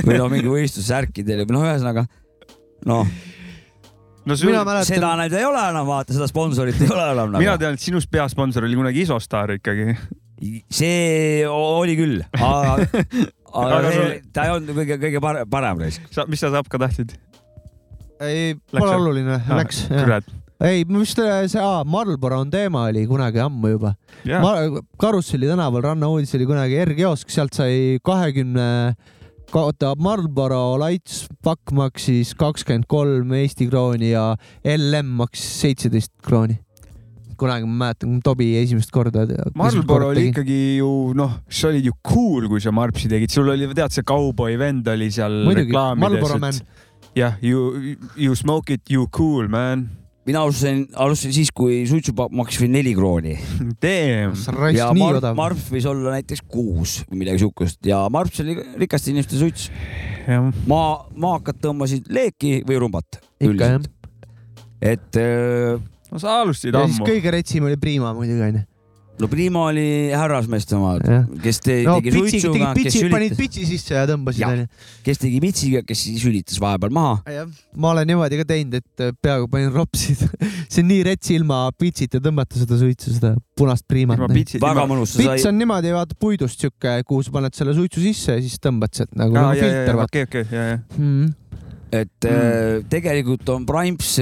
[0.07, 2.07] või no mingi võistlussärkidel või noh, ühesõnaga
[2.89, 3.11] noh,
[4.25, 7.37] no sul mina, seda mäletan, nüüd ei ole enam, vaata seda sponsorit ei ole enam
[7.37, 9.97] mina tean, et sinust peasponsor oli kunagi Isostar ikkagi.
[10.73, 12.89] see oli küll, aga,
[13.59, 16.05] aga Aga see, sul- ta ei olnud kõige, kõige parem, parem raisk.
[16.15, 17.17] sa, mis sa Zapka tahtsid?
[18.21, 19.01] ei, Läks pole jah?
[19.01, 19.83] oluline, läks.
[19.91, 20.25] kurat.
[20.65, 23.95] ei, ma vist see, aa, Marlboro on teema oli kunagi ammu juba.
[24.43, 28.69] Ma- Karusselli tänaval rannauudis oli kunagi R-kiosk, sealt sai kahekümne,
[29.55, 34.33] oota, Marlboro Lights pakk maksis kakskümmend kolm Eesti krooni ja
[34.67, 36.59] LM maksis seitseteist krooni.
[37.39, 39.23] kunagi ma mäletan, Tobi esimest korda.
[39.55, 40.25] Marlboro oli.
[40.33, 44.03] ikkagi ju noh, sa olid ju cool, kui sa marpsi tegid, sul oli, tead, see
[44.03, 46.59] kauboi vend oli seal muidugi, reklaamides.,
[47.17, 49.89] jah, you, you smoke it, you cool man.
[50.29, 53.37] mina alustasin, alustasin siis, kui suitsupakk maksis veel neli krooni
[54.77, 55.33] ja odav.
[55.39, 59.71] marp võis olla näiteks kuus või midagi siukest ja marps oli rikaste inimeste suits.
[60.69, 63.23] maa, maakad tõmbasid leeki või rumbat.
[63.41, 63.89] ikka jah.
[64.95, 65.79] et äh,
[66.13, 67.09] no sa alustasid ammu.
[67.09, 68.68] kõige retsim oli Prima muidugi onju.
[69.19, 73.33] No Prima oli härrasmeeste oma Jah., kes te, no tegi pitsi, suitsuga, kes pitsi, panid
[73.33, 74.53] sülitas, pitsi sisse ja tõmbasid Jah.
[74.55, 74.93] onju.
[75.07, 77.17] kes tegi pitsiga, kes siis sülitas vahepeal maha.
[77.35, 80.23] jah, ma olen niimoodi ka teinud, et äh, peaaegu panin ropsid.
[80.73, 84.23] see on nii rets ilma pitsita tõmmata seda suitsu, seda punast priimat.
[84.23, 88.39] väga mõnus, pits sai, on niimoodi, vaata puidust siuke, kuhu sa paned selle suitsu sisse
[88.39, 90.81] ja siis tõmbad sealt nagu, aa, nagu ja, ja, filter okei, okei, ja, ja.
[90.95, 91.61] mm..
[91.91, 92.89] et mm.
[92.93, 94.17] tegelikult on Primes,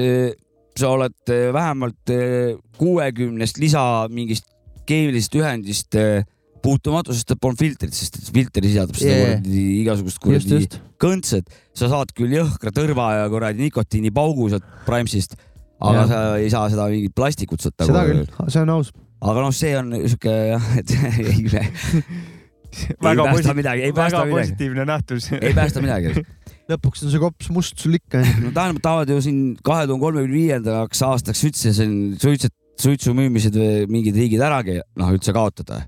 [0.77, 3.83] sa oled äh, vähemalt äh, kuuekümnest lisa
[4.13, 4.56] mingist
[4.89, 6.25] keemilisest ühendist äh,
[6.67, 9.27] puutumatu, sest ta polnud filtrit, sest filter sisaldab seda Yeah.
[9.37, 10.79] kuradi igasugust kuradi just.
[11.03, 15.37] kõntsed, sa saad küll jõhkra tõrva ja kuradi nikotiinipaugu sealt Primesist,
[15.79, 16.09] aga Jah.
[16.11, 18.93] sa ei saa seda mingit plastikut sealt seda küll, see on aus.
[19.21, 24.25] aga noh, see on siuke jah, et ei, ei väga päästa midagi, ei väga päästa
[24.25, 25.31] midagi, positiivne nähtus.
[25.39, 26.27] ei päästa midagi.
[26.71, 30.35] lõpuks on see kops must sul ikka no tähendab, tahavad ju siin kahe tuhande kolmekümne
[30.35, 35.83] viiendaks aastaks üldse siin suitset, suitsu müümised või mingid riigid äragi noh üldse kaotada.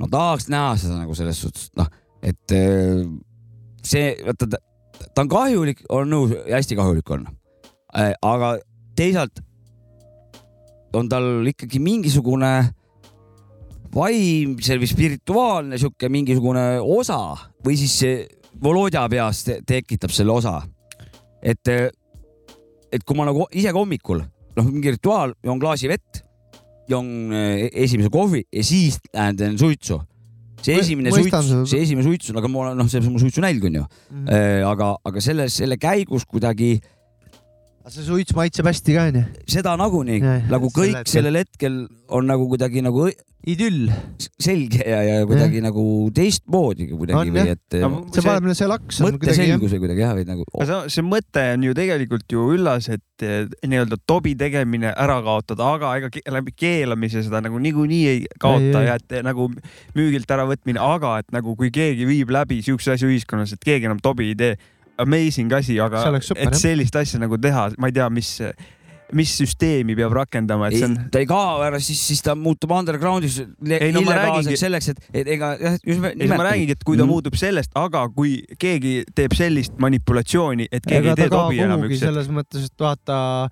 [0.00, 1.88] no tahaks näha seda nagu selles suhtes, noh,
[2.22, 3.02] et eh,
[3.84, 4.60] see, vaata ta,
[5.12, 7.26] ta on kahjulik, olen nõus, hästi kahjulik on.
[7.92, 8.54] aga
[8.96, 9.42] teisalt
[10.96, 12.52] on tal ikkagi mingisugune
[13.92, 18.22] vaimse või spirituaalne sihuke mingisugune osa või siis see
[18.62, 20.60] Volodja peas te tekitab selle osa.
[21.42, 21.68] et,
[22.92, 24.22] et kui ma nagu ise ka hommikul,
[24.58, 26.22] noh, mingi rituaal, joon klaasi vett,
[26.90, 30.00] joon eh, esimese kohvi ja siis lähen teen suitsu.
[30.62, 33.64] see esimene mõistan suits, see esimene suits, aga mul on noh, see on mu suitsunälg
[33.70, 33.84] onju.
[34.68, 36.76] aga, aga selles, selle käigus kuidagi
[37.90, 39.24] see suits maitseb hästi ka onju.
[39.50, 40.20] seda nagunii
[40.50, 41.12] nagu kõik hetkel.
[41.18, 43.08] sellel hetkel on nagu kuidagi nagu
[43.42, 43.88] idüll.
[44.38, 45.82] selge ja, ja kuidagi nagu
[46.14, 50.12] teistmoodi kuidagi On, või et No, see See- paneb see laks on kuidagi jah.
[50.14, 54.36] või nagu aga see, see mõte on ju tegelikult ju üllas, et eh, nii-öelda tobi
[54.38, 58.86] tegemine ära kaotada, aga ega läbi keelamise seda nagu niikuinii ei kaota Ei, ei.
[58.92, 59.48] ja et eh, nagu
[59.98, 63.98] müügilt äravõtmine, aga et nagu kui keegi viib läbi siukse asja ühiskonnas, et keegi enam
[64.02, 64.54] tobi ei tee,
[64.98, 68.38] amazing asi, aga super, et sellist asja nagu teha, ma ei tea, mis,
[69.12, 72.34] mis süsteemi peab rakendama, et see on ei, ta ei kao ära, siis, siis ta
[72.38, 76.84] muutub underground'is no ma illegaalseks räägingi- selleks, et, et ega jah, ei, ma räägingi, et
[76.84, 77.10] kui ta Mm.
[77.12, 81.84] muutub sellest, aga kui keegi teeb sellist manipulatsiooni, et keegi ega ei tee tobi enam
[81.84, 82.06] üks hetk.
[82.06, 83.50] selles mõttes, et vaata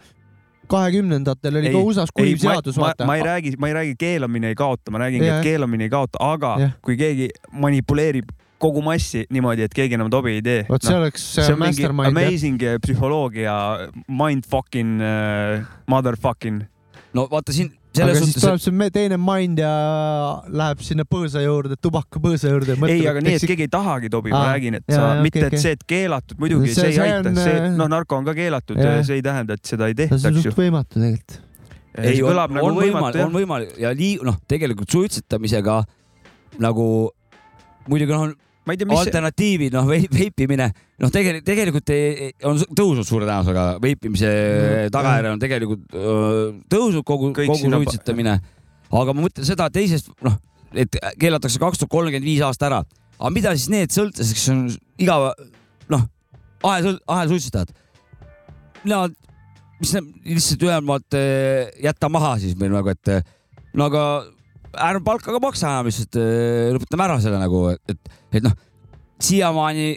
[0.70, 3.06] kahekümnendatel oli Ei, ka USA-s kuiv ma, seadus, vaata.
[3.08, 5.38] ma ei räägi, ma ei räägi, keelamine ei kaota, ma räägingi, Jah.
[5.40, 6.74] et keelamine ei kaota, aga Jah.
[6.84, 8.30] kui keegi manipuleerib
[8.60, 10.62] kogu massi niimoodi, et keegi enam tobi ei tee.
[10.68, 12.28] vot see oleks see see on mingi mastermind jah.
[12.28, 13.56] amazing eh, psühholoogia,
[14.06, 16.64] mindfucking uh,, motherfucking.
[17.16, 19.70] no vaata siin aga selles siis suhtes, tuleb see me- teine mind ja
[20.46, 22.76] läheb sinna põõsa juurde, tubakapõõsa juurde.
[22.86, 25.58] ei, aga nii, et keegi ei tahagi tobi, ma räägin, et jaa, sa mitte okei,
[25.58, 27.88] et see, et keelatud, muidugi See- see, see see ei aita on,, see, äh, noh,
[27.90, 30.60] narko on ka keelatud see ei tähenda, et seda ei see tehtaks on ju suht.
[30.60, 31.40] võimatu tegelikult.
[31.98, 35.80] ei see on, nagu on võimalik, on võimalik ja lii-, noh, tegelikult suitsetamisega
[36.62, 36.86] nagu
[37.90, 38.30] muidugi noh,
[38.70, 40.68] ma ei tea, mis alternatiivid, noh, veipimine,
[41.02, 44.30] noh, tegelikult, tegelikult ei, on tõusnud suure tõenäosusega, veipimise
[44.94, 45.98] tagajärjel on tegelikult
[46.70, 48.38] tõusnud kogu, kogu suitsetamine.
[49.00, 50.38] aga ma mõtlen seda teisest, noh,
[50.78, 52.80] et keelatakse kaks tuhat kolmkümmend viis aasta ära,
[53.18, 54.62] aga mida siis need sõltlased, kes on
[55.02, 55.32] igav,
[55.90, 56.06] noh,
[56.62, 57.74] ahel, ahelsuitsetajad,
[58.90, 59.16] nad,
[59.82, 63.16] mis nad lihtsalt eh, jätta maha siis meil nagu, et
[63.74, 64.04] no aga
[64.74, 66.18] ärme palka ka maksa enam lihtsalt,
[66.76, 68.54] lõpetame ära selle nagu, et, et noh,
[69.20, 69.90] siiamaani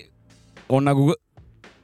[0.73, 1.11] on nagu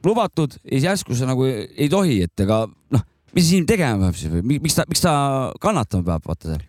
[0.05, 4.07] lubatud ja siis järsku sa nagu ei, tohi, et ega noh, mis siis inimene tegema
[4.07, 5.13] peab siis või Mi- miks ta, miks ta
[5.61, 6.67] kannatama peab, vaata seal.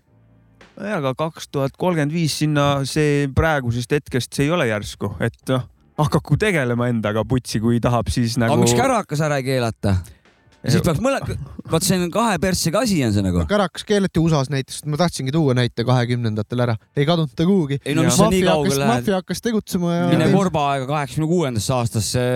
[1.01, 5.67] aga kaks tuhat kolmkümmend viis sinna see praegusest hetkest, see ei ole järsku, et noh,
[6.01, 9.99] hakaku tegelema endaga putsi, kui tahab, siis aga nagu miks kärakas ära ei keelata?
[10.67, 11.21] Siis peaks mõle,
[11.71, 13.45] vot see on kahe perssega asi on see nagu.
[13.51, 17.81] Karakas keelati USA-s näiteks, ma tahtsingi tuua näite kahekümnendatel ära, ei kadunud ta kuhugi.
[17.85, 20.91] ei no mis sa nii maffia kaugele hakkas, lähed, maffia hakkas tegutsema ja mine korvaaega
[20.91, 22.27] kaheksakümne kuuendasse aastasse,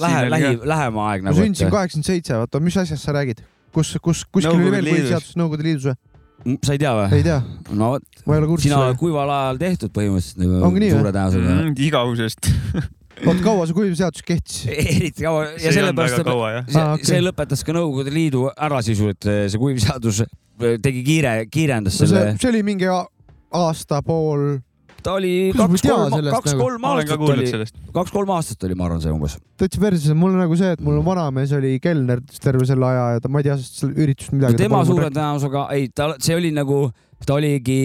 [0.00, 1.42] lähe, oli lähi lähema aeg ma nagu.
[1.42, 3.42] sündisin kaheksakümmend seitse, vaata, mis asjast sa räägid?
[3.74, 6.58] kus, kus, kuskil oli veel põhiseadus Nõukogude Liidus või?
[6.62, 7.06] sa ei tea või?
[7.18, 7.38] ei tea,
[7.72, 8.82] no vot, ma sina.
[9.00, 10.98] Kuival ajal tehtud põhimõtteliselt nagu Ongi nii või?
[10.98, 11.56] suure tõenäosusega.
[11.56, 12.50] Mm, igavusest.
[13.22, 14.64] oot, kaua see kuiv seadus kehtis?
[14.96, 16.68] eriti kaua ja sellepärast ta kaua jah.
[16.68, 17.10] see, ah, okay.
[17.12, 20.24] see lõpetas ka Nõukogude Liidu ära sisuliselt, see kuiv seadus
[20.58, 24.58] tegi kiire, kiirendas see selle,, see oli mingi aasta pool,
[25.04, 27.30] ta oli kaks-kolm, sellest nagu?
[27.30, 29.38] aastat oli, kaks-kolm aastat oli, ma arvan, see umbes.
[29.60, 33.08] täitsa perses, mul on nagu see, et mul on vanamees oli kelner terve selle aja
[33.16, 34.60] ja ta, ma ei tea sellest üritust midagi.
[34.62, 36.86] tema suure tõenäosusega, ei, ta, see oli nagu,
[37.26, 37.82] ta oligi,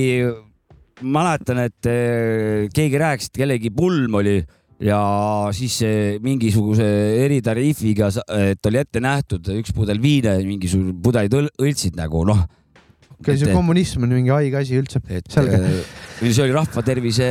[0.99, 4.39] mäletan, et eh, keegi rääkis, et kellegi pulm oli
[4.79, 4.99] ja
[5.55, 5.79] siis
[6.23, 6.85] mingisuguse
[7.25, 12.45] eritariifiga, et oli ette nähtud üks pudel viine, mingisugune pudelid õl- õltsid nagu noh,
[13.19, 15.01] okei, see kommunism on mingi haige asi üldse.
[15.09, 15.59] et Selge.
[15.59, 17.27] eh, see oli rahva tervise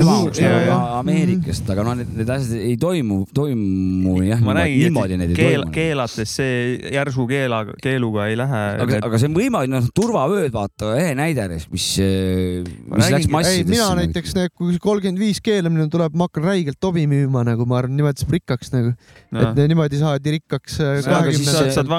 [0.00, 0.76] hüvanguks nagu.
[1.02, 5.40] Ameerikast, aga noh, need, asjad ei toimu, toimu jah, ma nägin, niimoodi need et ei
[5.42, 5.74] keel, toimu.
[5.76, 8.62] keelates see järsu keela, keeluga ei lähe.
[8.86, 13.28] aga, aga see on võimalik, noh, turvavööd, vaata, ehe näide, mis, Ma mis läks räägingi-
[13.28, 13.70] ei, massidesse.
[13.72, 17.96] mina näiteks, kui kolmkümmend viis keelamine tuleb, ma hakkan räigelt tobi müüma nagu ma arvan,
[17.98, 18.94] niimoodi saab rikkaks nagu,
[19.42, 21.02] et niimoodi saadi rikkaks äh,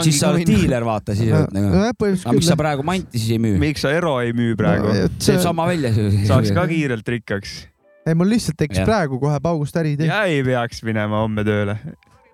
[0.03, 1.93] siis sa oled diiler, vaata siis nagu.
[1.99, 2.61] põhimõtteliselt aga mis sa küll.
[2.63, 3.57] praegu manti siis ei müü?
[3.61, 4.93] miks sa Ero ei müü praegu?
[5.17, 5.93] teeb sama välja.
[6.29, 7.57] saaks ka kiirelt rikkaks.
[8.05, 10.09] ei, mul lihtsalt tekkis praegu kohe paugust äriidee.
[10.11, 11.77] ja ei peaks minema homme tööle.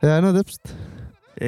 [0.04, 0.76] ja no täpselt,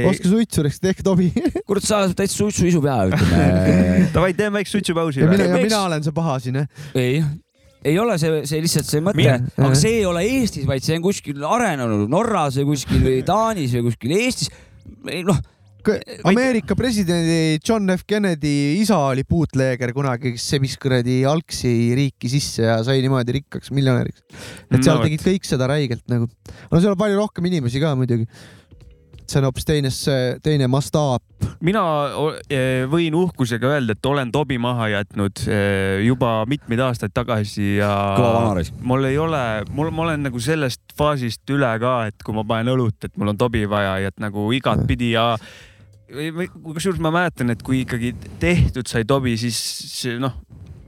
[0.07, 1.29] oska suitsu, eks tehke tobi.
[1.67, 3.45] kurat, sa oled täitsa suitsuisu peal, ütleme.
[4.15, 6.83] Davai, teeme väikse suitsupausi mina, mina olen see paha siin, jah.
[6.97, 7.21] ei,
[7.83, 11.05] ei ole see, see lihtsalt see mõte aga see ei ole Eestis, vaid see on
[11.05, 14.51] kuskil arenenud Norras või kuskil või Taanis või kuskil Eestis.
[15.27, 15.41] noh,
[16.29, 22.65] Ameerika presidendi John F Kennedy isa oli bootlegger kunagi, kes sebis kuradi algsi riiki sisse
[22.67, 24.23] ja sai niimoodi rikkaks miljonäriks.
[24.71, 26.29] et seal No tegid kõik seda räigelt nagu.
[26.71, 28.27] no seal on palju rohkem inimesi ka muidugi.
[29.31, 29.89] see on hoopis teine,
[30.43, 31.23] teine mastaap.
[31.63, 31.81] mina
[32.51, 37.89] eh, võin uhkusega öelda, et olen Tobi maha jätnud eh, juba mitmeid aastaid tagasi ja
[38.19, 38.77] kõva vanaraisk.
[38.81, 42.75] mul ei ole, mul, ma olen nagu sellest faasist üle ka, et kui ma panen
[42.75, 45.31] õlut, et mul on Tobi vaja ja et nagu igatpidi ja
[46.11, 49.59] kusjuures ma mäletan, et kui ikkagi tehtud sai Tobi, siis
[50.21, 50.35] noh,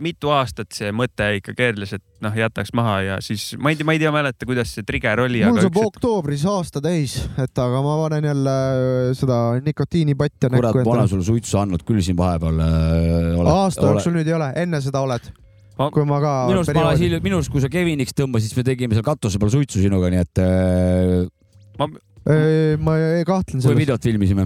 [0.03, 3.87] mitu aastat see mõte ikka keerles, et noh, jätaks maha ja siis ma ei tea,
[3.87, 7.63] ma ei tea, mäleta, kuidas see trigger oli, mul saab üks, oktoobris aasta täis, et
[7.63, 12.03] aga ma panen jälle äh, seda nikotiinipatja kurat, näkku ma olen sulle suitsu andnud küll
[12.05, 13.53] siin vahepeal äh,.
[13.53, 15.31] aasta jooksul nüüd ei ole, enne seda oled
[15.77, 15.89] Ma-.
[15.93, 16.33] kui ma ka.
[16.51, 19.05] minu arust ma alles hiljuti, minu arust, kui sa Keviniks tõmbasid, siis me tegime seal
[19.07, 21.87] katuse peal suitsu sinuga, nii et äh,
[22.79, 23.79] ma ei kahtlen kui selles.
[23.79, 24.45] videot filmisime.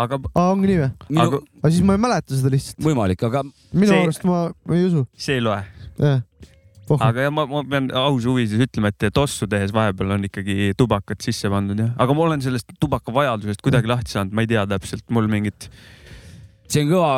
[0.00, 0.90] Aga aa, ongi nii või?
[1.10, 2.78] minu Aga-, aga siis ma ei mäleta seda lihtsalt.
[2.84, 5.06] võimalik, aga minu See- arust ma, ma ei usu.
[5.16, 5.58] see ei loe.
[5.98, 6.22] jah.
[7.00, 11.22] aga jah, ma, ma pean ausa huvides ütlema, et tossu tehes vahepeal on ikkagi tubakat
[11.24, 14.64] sisse pandud jah, aga ma olen sellest tubaka vajadusest kuidagi lahti saanud, ma ei tea
[14.68, 15.68] täpselt, mul mingit.
[16.68, 17.12] see on kõva,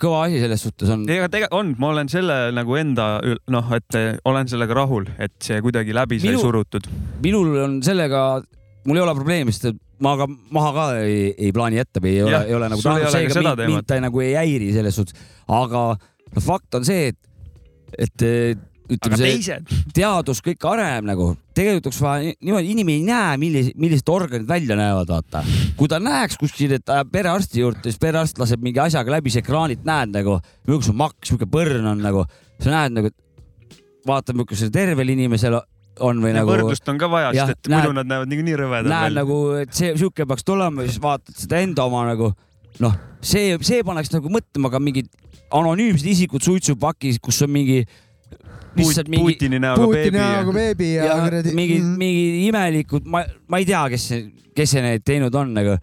[0.00, 1.06] kõva asi selles suhtes on.
[1.08, 3.08] ega tegelikult on, ma olen selle nagu enda
[3.52, 6.88] noh, et olen sellega rahul, et see kuidagi läbi sai Minu- surutud.
[7.24, 8.42] minul on sellega,
[8.86, 12.14] mul ei ole probleemi, sest et ma ka maha ka ei, ei plaani jätta või
[12.16, 14.96] ei ole ei ole nagu ei ka seega mind, mind ta nagu ei häiri selles
[14.96, 15.16] suhtes,
[15.48, 17.20] aga no fakt on see, et,
[17.98, 18.26] et
[18.90, 19.58] ütleme see
[19.94, 24.48] teadus kõik areneb nagu, tegelikult oleks vaja ni- niimoodi, inimene ei näe, millised, millised organid
[24.48, 25.42] välja näevad, vaata.
[25.78, 29.44] kui ta näeks kuskil, et läheb perearsti juurde, siis perearst laseb mingi asjaga läbi, see
[29.44, 32.24] ekraanilt näed nagu, milline maks, milline põrn on nagu,
[32.62, 33.12] sa näed nagu,
[34.08, 35.60] vaata, milline see tervel inimesel
[36.04, 38.90] on või nagu võrdlust on ka vaja, sest et näed- muidu nad näevad niikuinii rõvedad
[38.90, 39.16] näed välja.
[39.22, 42.32] nagu, et see sihuke peaks tulema ja siis vaatad seda enda oma nagu
[42.80, 45.10] noh, see, see paneks nagu mõtlema ka mingid
[45.50, 47.82] anonüümsed isikud suitsupakis, kus on mingi
[48.78, 50.18] lihtsalt mingi Putini näoga Putini beebi.
[50.20, 54.04] näoga beebi ja, ja mingid, mingid imelikud, ma, ma ei tea, kes,
[54.56, 55.78] kes see need teinud on, aga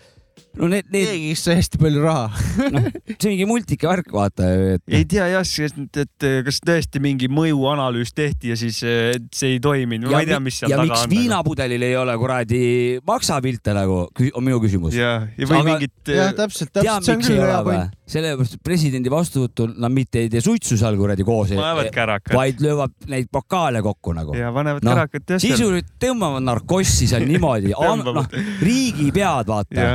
[0.57, 2.27] no need, need, keegi, kes sai hästi palju raha.
[3.17, 7.29] see on mingi multika värk, vaata, et ei tea jah, et, et kas tõesti mingi
[7.31, 10.79] mõjuanalüüs tehti ja siis eh, et see ei toiminud, ma ei tea, mis seal ja
[10.81, 11.13] taga miks on.
[11.13, 12.61] viinapudelil ei ole kuradi
[13.07, 14.97] maksapilte nagu, on minu küsimus.
[14.97, 15.95] ja, ja või Aga- mingit.
[16.13, 17.95] jah, täpselt, tead, täpselt, see on miks küll hea point.?
[18.07, 22.61] sellepärast, et presidendi vastuvõtul nad mitte ei tee suitsu seal kuradi koos, panevad kärakad vaid
[22.63, 24.35] löövad neid pokaale kokku nagu.
[24.37, 27.73] ja panevad Noh, kärakad jah sisuliselt tõmbavad narkossi seal niimoodi,
[28.07, 29.89] noh, riigipead, vaata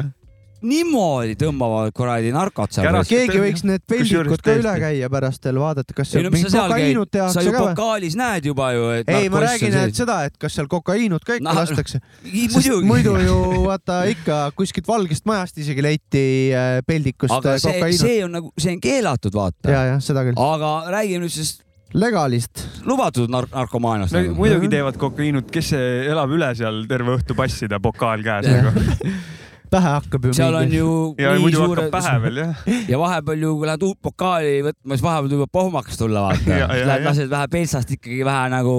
[0.67, 2.99] niimoodi tõmbavad kuradi narkot seal.
[3.09, 7.39] keegi võiks need peldikud ka üle käia pärast veel vaadata, kas seal mingit kokaiinut tehakse
[7.39, 7.51] ka või?
[7.51, 10.71] sa ju pokaalis näed juba ju, et ei, ma räägin, et seda, et kas seal
[10.73, 12.03] kokaiinut ka ikka no, lastakse.
[12.93, 18.23] muidu ju vaata ikka kuskilt valgest majast isegi leiti äh, peldikust aga äh, see, see
[18.25, 19.69] on nagu, see on keelatud, vaata.
[19.71, 20.39] ja, jah, seda küll.
[20.39, 21.59] aga räägime nüüd siis
[21.93, 22.65] legalist.
[22.89, 24.25] lubatud nar narkomaaniast no,.
[24.39, 28.73] muidugi teevad kokaiinut, kes elab üle seal terve õhtu passida, pokaal käes nagu
[29.73, 30.37] pähe hakkab ju.
[30.37, 30.93] seal on ju.
[31.21, 31.89] ja muidu suure...
[31.89, 32.63] hakkab pähe veel jah.
[32.93, 36.63] ja vahepeal ju, kui lähed uut pokaali võtma, siis vahepeal tuleb pohmaks tulla vaata.
[36.93, 38.79] Lähed lased vähe pelsast ikkagi vähe nagu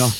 [0.00, 0.18] noh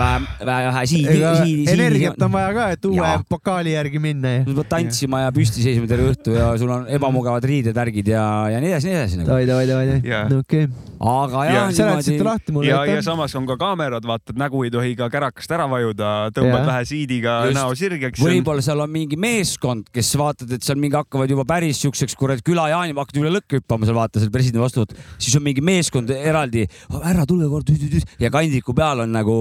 [0.00, 1.66] vähe, vähe siidi, siidi.
[1.74, 3.16] energiat on vaja ka, et uue ja.
[3.28, 4.36] pokaali järgi minna.
[4.44, 8.24] sa pead tantsima ja püsti seisma terve õhtu ja sul on ebamugavad riided, värgid ja,
[8.54, 9.32] ja nii edasi, nii edasi nagu..
[9.32, 12.68] davai, davai, davai, no okei okay aga jah ja, seletasite lahti mulle.
[12.68, 16.10] ja, ja samas on ka kaamerad, vaata, et nägu ei tohi ka kärakast ära vajuda,
[16.36, 16.66] tõmbad ja.
[16.66, 17.56] vähe siidiga Just.
[17.56, 18.20] näo sirgeks.
[18.20, 22.44] võib-olla seal on mingi meeskond, kes vaatad, et seal mingi hakkavad juba päris siukseks kurat
[22.44, 26.66] külajaani, hakkad üle lõkke hüppama seal vaata seal presidendi vastuvõtt, siis on mingi meeskond eraldi,
[27.00, 27.72] ära tule kord
[28.20, 29.38] ja kandiku peal on nagu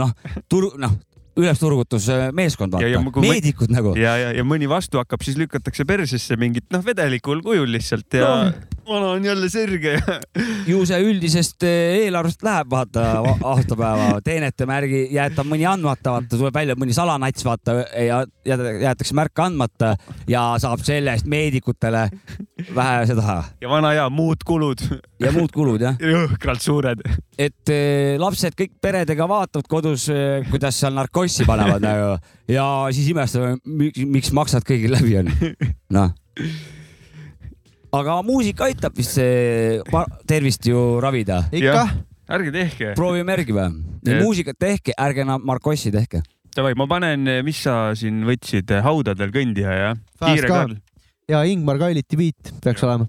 [0.00, 0.16] noh,
[0.48, 0.98] tur-, noh
[1.38, 3.94] ülesturgutusmeeskond, vaata, meedikud nagu.
[3.98, 8.30] ja, ja, ja mõni vastu hakkab, siis lükatakse persesse mingit noh, vedelikul kujul lihtsalt ja
[8.50, 8.78] no.
[8.88, 9.94] vana on jälle sirge
[10.70, 13.06] ju see üldisest eh, eelarvest läheb, vaata
[13.52, 19.44] aastapäeva teenete märgi jäetab mõni andmata, vaata tuleb välja mõni salanats, vaata ja jäetakse märk
[19.46, 19.94] andmata
[20.30, 22.08] ja saab selle eest meedikutele
[22.74, 23.42] vähe seda.
[23.62, 24.82] ja vana hea muud kulud.
[25.20, 25.96] Ja muud kulud jah.
[26.14, 27.04] jõhkralt suured.
[27.38, 32.12] et eh, lapsed kõik peredega vaatavad kodus, eh, kuidas seal narkootikumid kossi panevad nagu
[32.56, 35.30] ja siis imestavad, miks maksad kõigil läbi on.
[35.96, 36.14] noh.
[38.00, 39.80] aga muusika aitab vist see
[40.30, 41.42] tervist ju ravida.
[41.52, 41.86] ikka.
[42.30, 42.92] ärge tehke.
[42.98, 43.70] proovime järgi või?
[44.22, 46.22] muusikat tehke, ärge enam Markossi tehke.
[46.50, 50.70] Davai, ma panen, mis sa siin võtsid, haudadel kõndija, jah?
[51.30, 53.06] ja Ingmar Kailiti beat peaks olema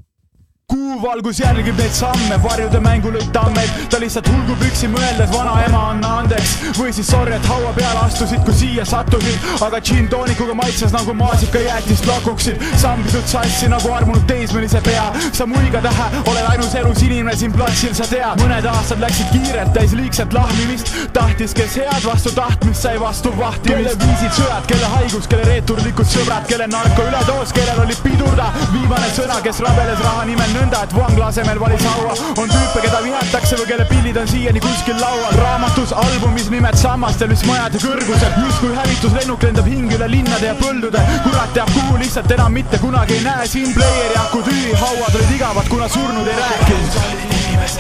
[0.72, 6.11] kuuvalgus jälgib neid samme, varjude mängu lõid tammed, ta lihtsalt hulgub üksi mõeldes, vanaema anna
[6.22, 6.51] andeks.
[6.78, 12.07] või siis sorry, et haua peale astusid, kui siia sattusid, aga džinntoonikuga maitses nagu maasikajäätist
[12.07, 12.63] lakuksid.
[12.84, 17.93] sambisud sassi nagu armunud teismelise pea, sa muiga tähe, oled ainus elus inimene siin platsil,
[17.97, 18.39] sa tead.
[18.43, 23.97] mõned aastad läksid kiirelt, täis liigset lahmimist, tahtis, kes head vastu tahtmist sai vastu vahtimist.
[23.97, 29.11] kelle viisid sõjad, kelle haigus, kelle reeturlikud sõbrad, kelle narko üledoos, kellel oli pidurda, viimane
[29.17, 32.14] sõna, kes rabeles raha nimel nõnda, et vangla asemel valis haua.
[32.38, 35.34] on tüüpe, keda vihatakse või kelle pildid on siiani kuskil laual.
[35.38, 38.34] raamatus, albumis nimed sammastel, mis majade kõrgusel.
[38.45, 41.01] justkui hävituslennuk lendab hing üle linnade ja põldude.
[41.24, 44.74] kurat teab kuhu, lihtsalt enam mitte kunagi ei näe siin player'i aku tühi.
[44.84, 46.93] hauad olid igavad, kuna surnud ei rääkinud.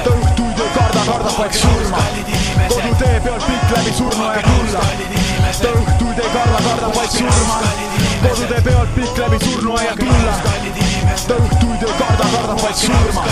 [0.03, 2.03] ta õhtuid ei karda, kardab vaid surma.
[2.67, 4.85] kodutee peal pikk läbi surnuaia kulla.
[5.61, 7.59] ta õhtuid ei karda, kardab vaid surma.
[8.27, 10.80] kodutee peal pikk läbi surnuaia kulla
[11.27, 13.25] ta õhtuid ei karda, kardab vaid surma.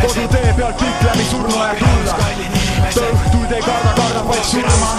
[0.00, 2.14] Kodutee pealt pikk läbi surnuaia tulla.
[2.94, 4.90] Ta õhtuid ei karda, kardab vaid surma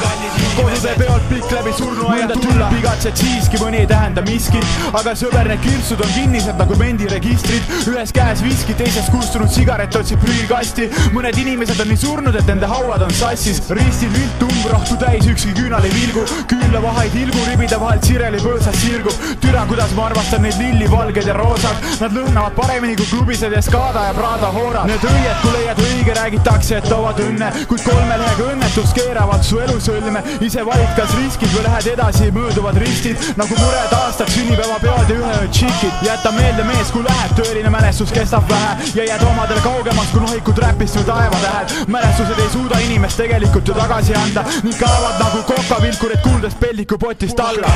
[0.56, 2.70] kodutee pealt pikk läbi surnuaia tulla.
[2.80, 4.68] Igatsed siiski, mõni ei tähenda miskit
[4.98, 7.70] aga sõber, need kirtsud on kinnised nagu mendiregistrid.
[7.92, 10.90] Ühes käes viski, teises kustunud sigaret otsib prügikasti.
[11.16, 13.62] Mõned inimesed on nii surnud, et nende hauad on sassis.
[13.72, 16.26] Ristid viltu umbrahtu täis, ükski küünal ei vilgu.
[16.52, 19.26] Küünlavahaid ilgu ribide vahelt sireli põõsas sirgub.
[19.44, 21.88] Türa, kuidas ma armastan neid lillivalged ja roosad.
[22.02, 24.90] Nad lõhnavad paremini kui klubised Escada ja Prada hoorad.
[24.90, 29.60] Need õied, kui leiad õige, räägitakse, et toovad õnne, kuid kolme lehega õnnetus keeravad su
[29.60, 30.22] elusõlme.
[30.42, 35.36] ise valid, kas riskid või lähed edasi, mööduvad ristid nagu mure taastad sünnipäevapeod ja ühe
[35.42, 35.94] öö tšikid.
[36.06, 40.58] jäta meelde mees, kui läheb, tõeline mälestus kestab vähe ja jääd omadele kaugemaks kui nohikud
[40.58, 41.88] räpist või taevatähed.
[41.88, 47.70] mälestused ei suuda inimest tegelikult ju tagasi anda ning kaovad nagu kokavilkurid kuuldes peldikupotist alla.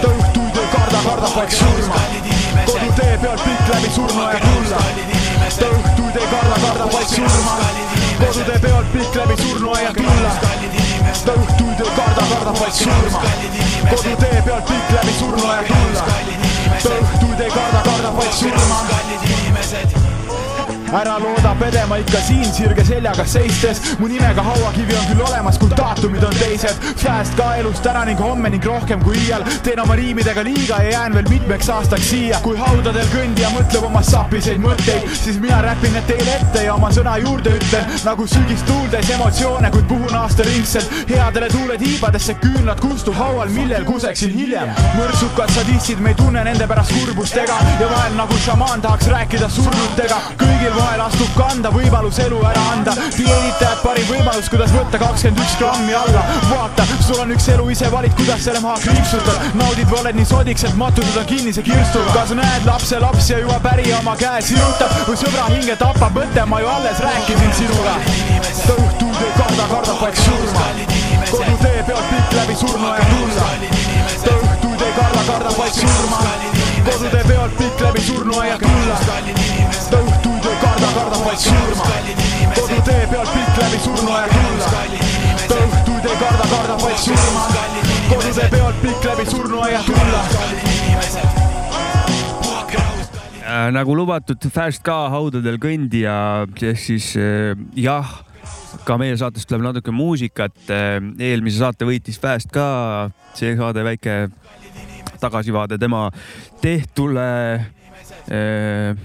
[0.00, 2.00] ta õhtuid ei karda, kardab vaid surma.
[2.64, 4.80] kodutee peal pikk läbi surnuaia kulla
[5.58, 8.01] ta õhtuid ei karda, kardab vaid surma.
[8.18, 10.32] Kodutee pealt pikk läbi surnuaia tulla.
[11.24, 13.22] ta õhtuid ei karda, kardab vaid surma.
[13.90, 16.00] kodutee pealt pikk läbi surnuaia tulla.
[16.82, 20.21] ta õhtuid ei karda, kardab vaid surma
[20.92, 23.80] ära looda pedema ikka siin sirge seljaga seistes.
[23.98, 26.82] mu nimega hauakivi on küll olemas, kuid daatumid on teised.
[27.00, 29.44] Fast ka elus täna ning homme ning rohkem kui iial.
[29.62, 32.40] teen oma riimidega liiga ja jään veel mitmeks aastaks siia.
[32.42, 36.90] kui haudadel kõndija mõtleb oma sapiseid mõtteid, siis mina räpin need teile ette ja oma
[36.90, 37.88] sõna juurde ütlen.
[38.04, 40.92] nagu sügist tuuldes emotsioone, kuid puhun aastaringselt.
[41.08, 44.76] headele tuule tiibadesse küünlad kustub haual, millel kuseksin hiljem.
[44.98, 49.48] mõrsukad sadistid, me ei tunne nende pärast kurbust ega ja vahel nagu šamaan tahaks rääkida
[49.48, 50.20] surnutega.
[50.36, 52.94] kõigil vahel astub kanda, võimalus elu ära anda.
[53.16, 56.22] dieeditajad parim võimalus, kuidas võtta kakskümmend üks grammi alla.
[56.50, 59.46] vaata, sul on üks elu, ise valid, kuidas selle maha kriipsutad.
[59.58, 62.14] naudid või oled nii sodiks, et matutud on kinnise kirstuga.
[62.16, 66.46] kas näed lapse laps ja juba pärija oma käe sirutab või sõbra hinge tapab mõte,
[66.46, 67.96] ma ju alles rääkisin sinuga.
[68.66, 70.66] ta õhtul ei karda, kardab vaid surma.
[71.30, 73.52] kodutee pealt pikk läbi surnuaia tulla.
[74.24, 76.24] ta õhtuid ei karda, kardab vaid surma.
[76.90, 78.98] kodutee pealt pikk läbi surnuaia tulla.
[79.90, 80.21] ta
[80.60, 81.84] karda, kardab vaid surma.
[82.54, 84.66] kodutee pealt pikk läbi surnuaia tulla.
[85.48, 87.44] ta õhtuid ei karda, kardab vaid surma.
[88.08, 90.22] kodutee pealt pikk läbi surnuaia tulla
[93.46, 96.16] äh, nagu lubatud, Fast ka haudadel kõndija,
[96.76, 98.12] siis äh, jah,
[98.84, 100.56] ka meie saatest tuleb natuke muusikat.
[100.68, 104.26] äh, eelmise saate võitis Fast ka, see saade väike
[105.22, 106.08] tagasivaade tema
[106.62, 107.28] tehtule
[108.26, 108.98] äh,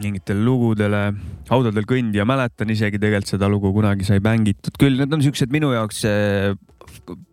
[0.00, 1.02] mingitele lugudele.
[1.50, 5.72] haudadel kõndija, mäletan isegi tegelikult seda lugu kunagi sai mängitud, küll need on siuksed minu
[5.74, 6.54] jaoks äh,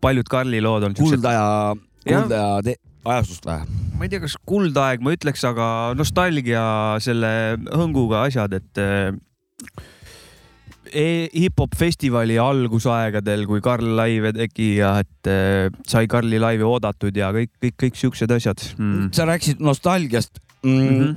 [0.03, 0.97] paljud Karli lood on.
[0.97, 1.73] kuldaja,
[2.05, 3.79] kuldaja ajastust või?
[3.97, 5.65] ma ei tea, kas kuldaeg, ma ütleks, aga
[5.97, 6.63] nostalgia
[7.03, 7.31] selle
[7.69, 8.81] hõnguga asjad, et
[10.91, 17.15] e hip-hop festivali algusaegadel, kui Karl laive tegi ja et eh, sai Karli laivi oodatud
[17.15, 19.11] ja kõik, kõik, kõik siuksed asjad mm..
[19.15, 20.71] sa rääkisid nostalgiast mm.
[20.71, 21.15] Mm -hmm.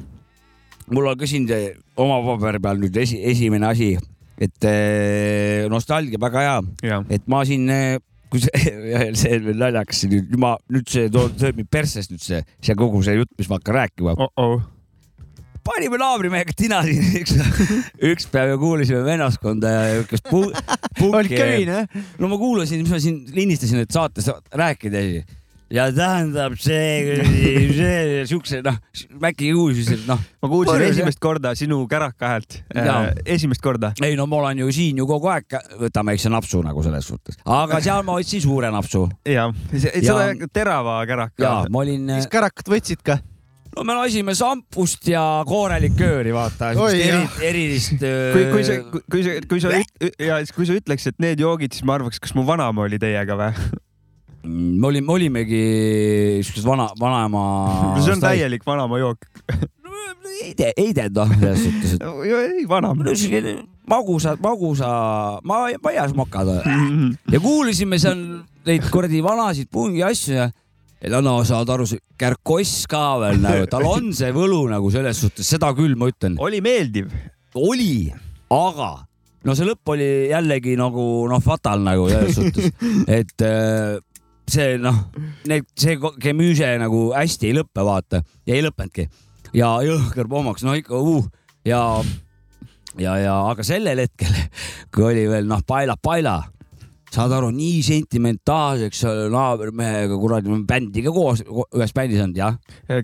[0.92, 1.70] Mul on ka siin see
[2.00, 3.94] oma paberi peal nüüd esi, esimene asi,
[4.40, 7.96] et eh, nostalgia väga hea, et ma siin eh,
[8.34, 8.74] kui see,
[9.20, 12.78] see on veel naljakas, nüüd ma, nüüd see toob, sööb mind persest nüüd see, see
[12.78, 14.32] kogu see jutt, mis ma hakkan rääkima oh.
[14.40, 14.64] -oh.
[15.64, 17.36] panime naabrimehega tina siin üks,
[18.10, 20.42] üks päev ja kuulasime vennaskonda ja niisugust pu,
[21.12, 21.86] oli köine?
[22.18, 25.24] no ma kuulasin, mis ma siin lindistasin, et saates rääkida ja
[25.72, 27.16] tähendab see,
[27.78, 28.76] see siukse noh,
[29.24, 30.20] äkki kuulsis, et noh.
[30.42, 33.12] ma kuulsin Põrus, esimest korda sinu käraka häält äh,.
[33.36, 33.94] esimest korda.
[34.04, 37.40] ei no ma olen ju siin ju kogu aeg, võtame väikse napsu nagu selles suhtes,
[37.44, 39.06] aga seal ma võtsin suure napsu.
[39.28, 41.42] ja, seda terava käraka.
[41.42, 42.10] ja ma olin.
[42.12, 43.18] mis kärakat võtsid ka?
[43.74, 46.70] no me lasime sampust ja koorelikööri, vaata.
[46.92, 47.96] Eri, erilist.
[47.98, 48.76] kui, kui sa,
[49.10, 49.72] kui sa, kui sa,
[50.22, 53.38] ja kui sa ütleks, et need joogid, siis ma arvaks, kas mu vanaema oli teiega
[53.40, 53.50] või?
[54.44, 55.62] me olime, olimegi
[56.44, 57.44] siukesed vana, vanaema.
[58.04, 59.28] see on täielik vanaema jook
[60.42, 62.02] ei tee, ei tee noh, selles suhtes, et.
[62.58, 63.06] ei, vanaema.
[63.90, 64.90] magusa, magusa
[65.44, 68.20] ma, maias mokad ja kuulasime seal
[68.66, 70.50] neid kuradi vanasid pungi asju ja
[71.04, 75.20] ja no saad aru, see Kärkoss ka veel nagu, tal on see võlu nagu selles
[75.20, 76.38] suhtes, seda küll ma ütlen.
[76.40, 77.10] oli meeldiv?
[77.54, 78.08] oli,
[78.52, 78.90] aga
[79.44, 82.72] no see lõpp oli jällegi nagu noh, fatal nagu selles suhtes,
[83.20, 84.00] et äh,
[84.50, 85.06] see noh,
[85.48, 89.08] need, see kemüüse nagu hästi ei lõppe, vaata ja ei lõppenudki.
[89.54, 91.26] Ja jõhker pommaks, no ikka uh,
[91.66, 91.80] ja
[92.98, 94.34] ja, ja aga sellel hetkel,
[94.94, 96.40] kui oli veel noh, paela, paela
[97.14, 99.02] saad aru, nii sentimentaalseks
[99.32, 102.56] naabermehega, kuradi, bändiga koos, ühes bändis olnud, jah.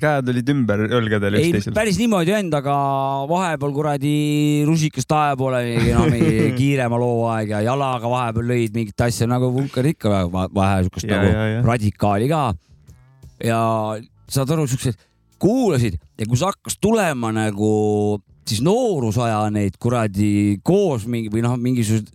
[0.02, 1.74] käed olid ümber õlgadel üksteisel.
[1.76, 2.76] päris niimoodi ei olnud, aga
[3.30, 4.14] vahepeal kuradi
[4.68, 5.62] rusikas tae poole
[5.94, 10.80] no, mingi kiirema loo aeg ja jalaga vahepeal lõid mingit asja nagu vulkan ikka vahe
[10.86, 11.62] siukest nagu ja, ja.
[11.66, 12.42] radikaali ka.
[13.46, 13.60] ja
[14.30, 14.98] saad aru, siuksed
[15.40, 17.70] kuulasid ja kui see hakkas tulema nagu
[18.48, 22.10] siis noorusaja neid kuradi koos mingi või noh, mingisugused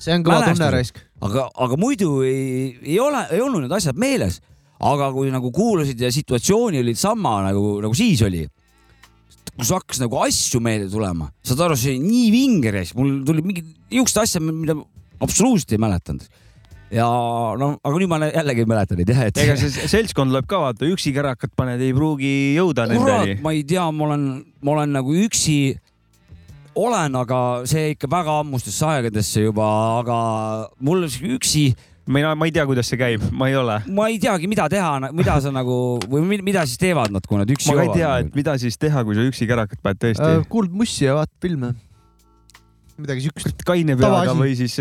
[0.00, 1.00] see on kõva tunne raisk.
[1.26, 4.40] aga, aga muidu ei, ei ole, ei olnud need asjad meeles.
[4.80, 8.46] aga kui nagu kuulasid ja situatsiooni olid sama nagu, nagu siis oli,
[9.58, 13.44] kus hakkas nagu asju meelde tulema, saad aru, see oli nii vinge raisk, mul tuli
[13.44, 14.78] mingi niisugust asja, mida
[15.20, 16.24] absoluutselt ei mäletanud
[16.90, 17.06] ja
[17.58, 19.38] no, aga nüüd ma jällegi ei mäleta neid jah, et.
[19.40, 23.38] ega see seltskond lööb ka vaata, üksi kärakat paned, ei pruugi jõuda nendeni.
[23.44, 24.26] ma ei tea, ma olen,
[24.66, 25.58] ma olen nagu üksi
[26.86, 29.68] olen, aga see ikka väga ammustesse aegadesse juba,
[30.00, 30.18] aga
[30.80, 31.70] mul üksi
[32.10, 33.76] mina, ma ei tea, kuidas see käib, ma ei ole.
[33.94, 35.76] ma ei teagi, mida teha, mida sa nagu
[36.10, 37.84] või mida siis teevad nad, kui nad üksi joovad?
[37.84, 40.42] ma ei tea, et mida siis teha, kui sa üksi kärakat paned tõesti äh,.
[40.50, 41.74] kuulad mussi ja vaatad filme
[43.02, 43.64] midagi siukest.
[43.66, 44.76] kaine peaga või siis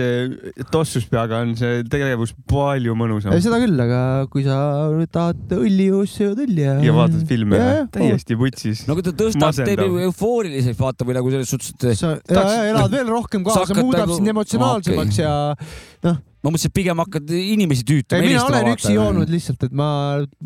[0.73, 3.35] tossus peaga on see tegevus palju mõnusam.
[3.43, 4.01] seda küll, aga
[4.31, 4.59] kui sa
[5.11, 6.77] tahad õlli juua, siis jood õlli ja.
[6.85, 7.61] ja vaatad filme,
[7.95, 8.85] täiesti putsis.
[8.89, 11.99] no kui ta tõstab, teeb ju eufooriliselt vaata või nagu selles suhtes, et.
[11.99, 14.19] sa ja, ja, elad veel rohkem kaasa, muudab nagu...
[14.19, 15.25] sind emotsionaalsemaks okay.
[15.25, 18.23] ja noh ma mõtlesin, et pigem hakkad inimesi tüütama.
[18.23, 18.75] mina olen vaata.
[18.77, 19.87] üksi joonud lihtsalt, et ma.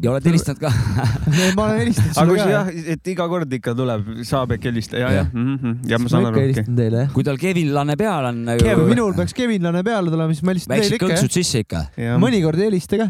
[0.02, 0.72] ja oled helistanud ka
[1.58, 2.48] ma olen helistanud sulle ka.
[2.50, 5.76] jah, et iga kord ikka tuleb, saab äkki helistada ja, jah mm -hmm.
[5.92, 7.06] ja ma saan aru.
[7.14, 8.66] kui tal Kevin Lane peal on nagu....
[8.66, 11.12] Kevin, minul peaks Kevin Lane peale tulema, siis ma helistan teile ikka.
[11.14, 11.86] kõksud sisse ikka.
[12.18, 13.10] mõnikord ei helista ka.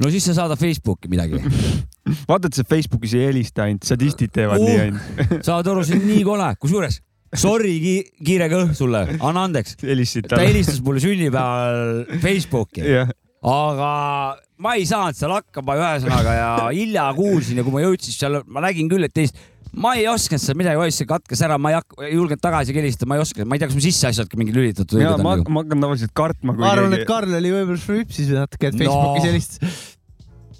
[0.00, 1.44] no siis sa saadad Facebooki midagi
[2.30, 6.00] vaata, et sa Facebookis ei helista ainult, sadistid teevad uh, nii ainult saad aru, see
[6.00, 7.02] on nii kole, kusjuures
[7.34, 7.94] sorry ki,
[8.26, 9.76] kiire kõh sulle, anna andeks.
[10.28, 13.12] ta helistas mulle sünnipäeval Facebooki jah,
[13.42, 13.92] aga
[14.62, 18.62] ma ei saanud seal hakkama ühesõnaga ja hilja kuulsin ja kui ma jõudsin seal, ma
[18.66, 19.40] nägin küll, et teist,
[19.72, 22.76] ma ei osanud seal midagi, oi see katkes ära, ma ei hakka, ei julgenud tagasi
[22.76, 25.38] helistada, ma ei oska, ma ei tea, kas mu sisseasjad ka mingi lülitatud ja ma
[25.40, 25.48] nagu.
[25.56, 28.76] ma hakkan tavaliselt kartma, kui ma arvan, et keegi, Karl oli võib-olla šrüpsis natuke, et
[28.76, 28.84] No.
[28.84, 29.82] Facebookis helistas.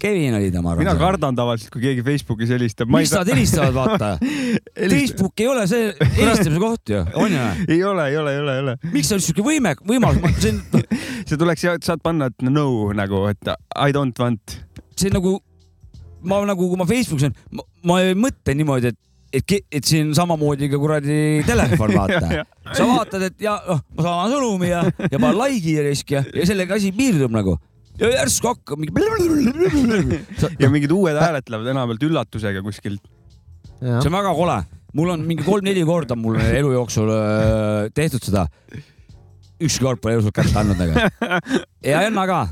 [0.03, 0.82] Kevin oli ta, ma arvan.
[0.82, 2.90] mina kardan tavaliselt, kui keegi Facebookis helistab.
[2.90, 4.09] miks nad helistavad, vaata.
[4.94, 7.44] Facebook ei ole see helistamise koht ju, on ju?
[7.68, 8.76] ei ole, ei ole, ei ole, ei ole.
[8.96, 10.88] miks on siuke võime, võimalus, see on,
[11.30, 12.66] see tuleks, saad panna, et no
[12.98, 14.59] nagu, et I don't want.
[14.98, 15.36] see nagu,
[16.26, 19.00] ma nagu, kui ma Facebookis olen, ma ei mõtle niimoodi, et
[19.32, 22.44] et, et siin samamoodi ka kuradi telefon, vaata.
[22.74, 26.24] sa vaatad, et ja noh, ma saan sõnumi ja, ja panen like'i ja risk ja,
[26.34, 27.57] ja sellega asi piirdub nagu.
[28.01, 30.20] Ja järsku hakkab mingi.
[30.62, 33.03] ja mingid uued hääled tulevad enamjaolt üllatusega kuskilt.
[33.82, 34.57] see on väga kole,
[34.99, 38.47] mul on mingi kolm-neli korda mul elu jooksul öö, tehtud seda.
[39.62, 41.32] ükski kord pole elus kätte andnud nagu.
[41.93, 42.43] ja Enna ka.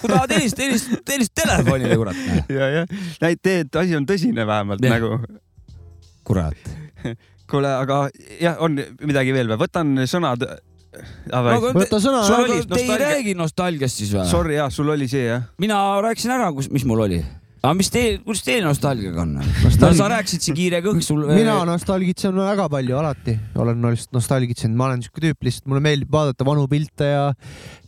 [0.00, 2.24] kui tahad helistada, helista, helista telefonile, kurat.
[2.52, 2.86] ja, ja
[3.22, 4.98] näid tee, et asi on tõsine vähemalt Jah.
[4.98, 5.38] nagu.
[6.28, 6.72] kurat.
[7.50, 8.08] kuule, aga
[8.40, 9.62] jah, on midagi veel või?
[9.64, 10.44] võtan sõnad.
[11.74, 12.22] Võta sõna.
[12.38, 14.28] oli, te ei nostalgia- räägi nostalgiast siis või?
[14.30, 15.42] Sorry, jah, sul oli see jah?
[15.60, 17.18] mina rääkisin ära, kus, mis mul oli.
[17.62, 19.34] aga mis teie, kuidas teil nostalgiaga on?
[19.38, 21.26] no Nostalgia- sa rääkisid siin kiire kõht sul.
[21.40, 23.82] mina nostalgitsen väga palju alati, olen
[24.14, 27.26] nostalgitsenud, ma olen siuke tüüp lihtsalt, mulle meeldib vaadata vanu pilte ja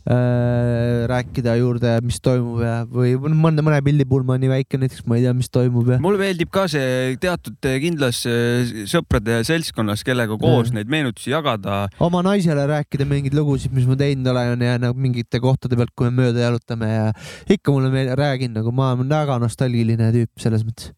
[0.01, 5.19] rääkida juurde, mis toimub ja, või mõnda, mõne pildi puhul ma nii väike näiteks, ma
[5.19, 5.99] ei tea, mis toimub ja.
[6.01, 10.77] mulle meeldib ka see teatud kindlas eh, sõprade seltskonnas, kellega koos Mm.
[10.77, 11.87] neid meenutusi jagada.
[11.99, 16.09] oma naisele rääkida mingeid lugusid, mis ma teinud olen ja nagu mingite kohtade pealt, kui
[16.09, 17.05] me mööda jalutame ja
[17.49, 20.91] ikka mulle meel-, räägin nagu ma olen väga nostalgiline tüüp selles mõttes.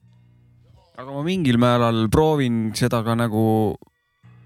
[0.97, 3.75] aga ma mingil määral proovin seda ka nagu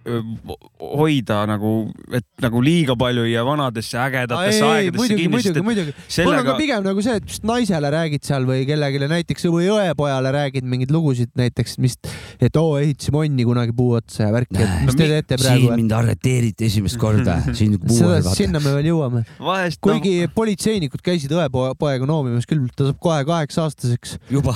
[0.07, 1.71] hoida nagu,
[2.15, 5.93] et nagu liiga palju ei jää vanadesse ägedatesse aegadesse muidugi, kinni, muidugi, et muidugi.
[5.93, 9.47] mul on sellega ka pigem nagu see, et just naisele räägid seal või kellelegi näiteks
[9.53, 11.97] või õepojale räägid mingeid lugusid näiteks, mis,
[12.39, 15.43] et oo, ehitasime onni kunagi puu otsa ja värki, et mis No te teete siin
[15.43, 15.71] praegu.
[15.75, 19.23] mind arreteeriti esimest korda, siin seda, sinna me veel jõuame.
[19.39, 24.17] noh, kuigi politseinikud käisid õepoega noomimas küll, ta saab kohe kaheksa aastaseks.
[24.31, 24.55] juba.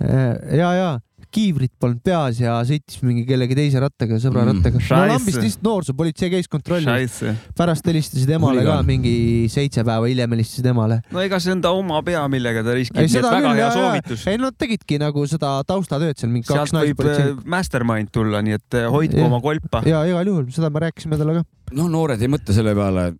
[0.00, 0.92] ja, ja
[1.32, 4.80] kiivrit polnud peas ja sõitis mingi kellegi teise rattaga, sõbra Mm, rattaga.
[4.82, 7.52] no lambist lihtsalt noorsoopolitsei käis kontrollimas, Scheisse.
[7.56, 8.86] pärast helistasid emale ka Huligaan.
[8.86, 11.00] mingi seitse päeva hiljem helistasid emale.
[11.10, 14.26] no ega see on ta oma pea, millega ta riskib, väga hea soovitus.
[14.28, 17.48] ei nad tegidki nagu seda taustatööd seal, mingi sealt kaks võib äh, naispolitseinikku.
[17.56, 19.82] mastermind tulla, nii et äh, hoidku oma kolpa.
[19.88, 21.44] ja igal juhul, seda me rääkisime talle ka.
[21.78, 23.12] no noored ei mõtle selle peale.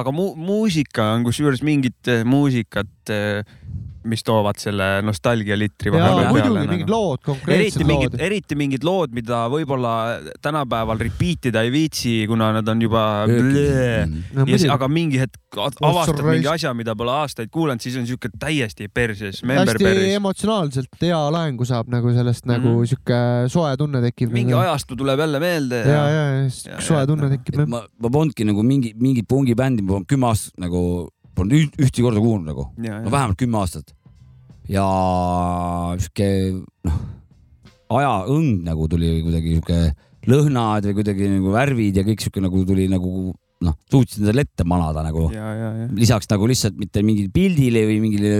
[0.00, 2.90] aga mu muusika on kusjuures mingit äh, muusikat,
[4.04, 6.92] mis toovad selle nostalgialitri ja vahepeal muidugi peale mingid nagu.
[6.94, 8.24] lood, konkreetsed eriti mingid, lood.
[8.26, 9.94] eriti mingid lood, mida võib-olla
[10.42, 13.04] tänapäeval repeat ida ei viitsi, kuna nad on juba.
[13.26, 14.46] no
[14.76, 19.42] aga mingi hetk avastad mingi asja, mida pole aastaid kuulanud, siis on siuke täiesti perses,
[19.46, 22.88] member hästi emotsionaalselt hea laengu saab nagu sellest nagu Mhm.
[22.90, 23.20] sihuke
[23.52, 24.32] soe tunne tekib.
[24.32, 28.62] mingi ajastu tuleb jälle meelde ja, ja, ja soe tunne tekib ma, ma polnudki nagu
[28.66, 31.08] mingi, mingit pungibändi, ma polnud kümme aastat nagu,
[31.40, 32.68] polnud üht, ühtegi korda kuulnud nagu.
[32.76, 33.94] no vähemalt kümme aastat.
[34.70, 34.86] ja
[35.98, 36.28] sihuke
[36.86, 36.98] noh,
[37.90, 39.80] ajaõng nagu tuli kuidagi sihuke
[40.30, 43.32] lõhnad või kuidagi nagu värvid ja kõik sihuke nagu tuli nagu
[43.64, 45.26] noh, suutsin selle ette manada nagu.
[45.34, 45.88] ja, ja, ja.
[45.96, 48.30] lisaks nagu lihtsalt mitte mingile pildile või mingile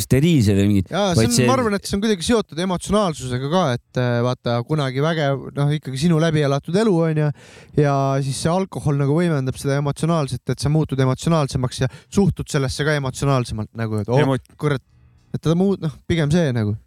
[0.00, 0.92] steriilsele mingit.
[0.92, 4.14] ja see on see-, ma arvan, et see on kuidagi seotud emotsionaalsusega ka, et äh,
[4.24, 7.28] vaata kunagi vägev, noh ikkagi sinu läbi elatud elu onju
[7.82, 12.88] ja siis see alkohol nagu võimendab seda emotsionaalset, et sa muutud emotsionaalsemaks ja suhtud sellesse
[12.88, 14.84] ka emotsionaalsemalt nagu, et oh Emo- kurat,
[15.36, 16.78] et ta muud, noh pigem see nagu.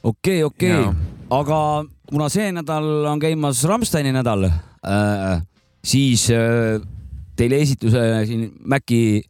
[0.00, 0.96] okei, okei Jaa.,
[1.32, 1.62] aga
[2.08, 5.42] kuna see nädal on käimas Rammsteini nädal äh,,
[5.84, 6.80] siis äh,
[7.36, 9.22] teile esituse siin Maci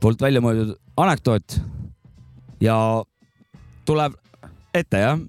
[0.00, 1.58] poolt välja mõeldud anekdoot
[2.62, 2.76] ja
[3.88, 4.16] tuleb
[4.76, 5.20] ette jah.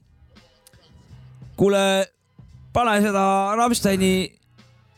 [1.58, 1.82] kuule,
[2.74, 3.24] pane seda
[3.58, 4.14] Rammsteini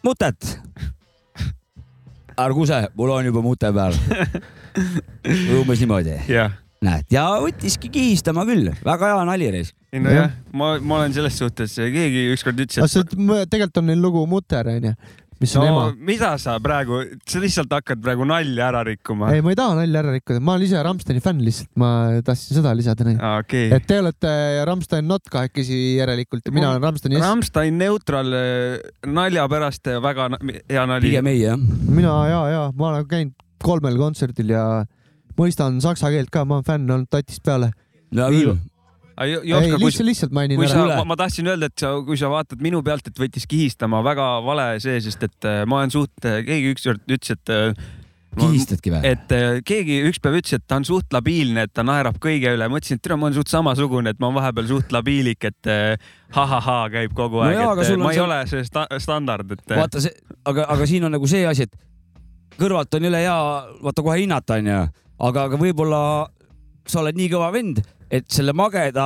[0.03, 0.55] mutet.
[2.39, 3.95] ära kuse, mul on juba mute peal.
[5.59, 6.15] umbes niimoodi,
[6.85, 9.73] näed, ja võttiski kihistama küll, väga hea nali reis.
[9.91, 14.03] ei nojah, ma, ma olen selles suhtes, keegi ükskord ütles, aga et tegelikult on neil
[14.03, 14.93] lugu Mutter onju,
[15.39, 15.83] mis on no ema.
[16.09, 19.31] mida sa praegu, sa lihtsalt hakkad praegu nalja ära rikkuma.
[19.35, 21.91] ei, ma ei taha nalja ära rikkuda, ma olen ise Rammsteini fänn lihtsalt, ma
[22.25, 23.15] tahtsin seda lisada.
[23.39, 23.69] okei.
[23.75, 24.33] et te olete
[24.69, 27.21] Rammstein not kahekesi järelikult ja mina olen Rammsteini.
[27.23, 31.07] Rammstein neutral äh, nalja pärast väga hea nali.
[31.07, 31.59] pigem ei jah.
[31.87, 34.65] mina ja, ja ma olen käinud kolmel kontserdil ja
[35.39, 37.71] mõistan saksa keelt ka, ma olen fänn olnud tatist peale.
[38.11, 38.57] hea
[39.19, 41.03] ei, lihtsalt, lihtsalt mainin ära.
[41.07, 44.67] ma tahtsin öelda, et sa, kui sa vaatad minu pealt, et võttis kihistama väga vale
[44.83, 47.89] see, sest et äh, ma olen suht, äh, keegi ükskord ütles, et äh,
[48.39, 49.01] kihistadki või?
[49.09, 49.35] et
[49.67, 52.69] keegi üks päev ütles, et ta on suht labiilne, et ta naerab kõige üle.
[52.71, 55.73] mõtlesin, et tere, ma olen suht samasugune, et ma olen vahepeal suht labiilik, et
[56.37, 58.25] ha-ha-ha käib kogu aeg no, et ma ei see...
[58.27, 59.65] ole see sta standard, et.
[59.73, 60.15] vaata see,
[60.47, 63.37] aga, aga siin on nagu see asi, et kõrvalt on jõle hea,
[63.83, 64.81] vaata kohe hinnata onju,
[65.27, 66.01] aga, aga võib-olla
[66.89, 69.05] sa oled nii kõva vend, et selle mageda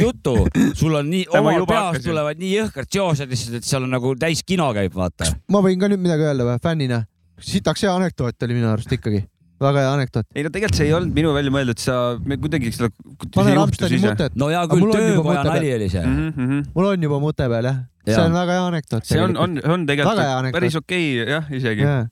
[0.00, 0.34] jutu,
[0.78, 4.42] sul on nii, omal peas tulevad nii jõhkrad seosed lihtsalt, et seal on nagu täis
[4.46, 5.28] kino käib, vaata.
[5.52, 7.02] ma võin ka nüüd midagi öelda või, fännina?
[7.42, 9.24] sitaks hea anekdoot oli minu arust ikkagi
[9.62, 10.28] väga hea anekdoot.
[10.34, 11.98] ei no tegelikult see ei olnud minu välja mõeldud, sa
[12.32, 12.90] kuidagi seda.
[13.34, 14.40] pane Rammsteini mutet.
[14.40, 16.32] no hea küll, töökoja nali oli see mm.
[16.36, 16.64] -hmm.
[16.74, 19.06] mul on juba mute peal jah ja., see on väga hea anekdoot.
[19.10, 22.10] see on, on, on tegelikult päris okei okay, jah, isegi yeah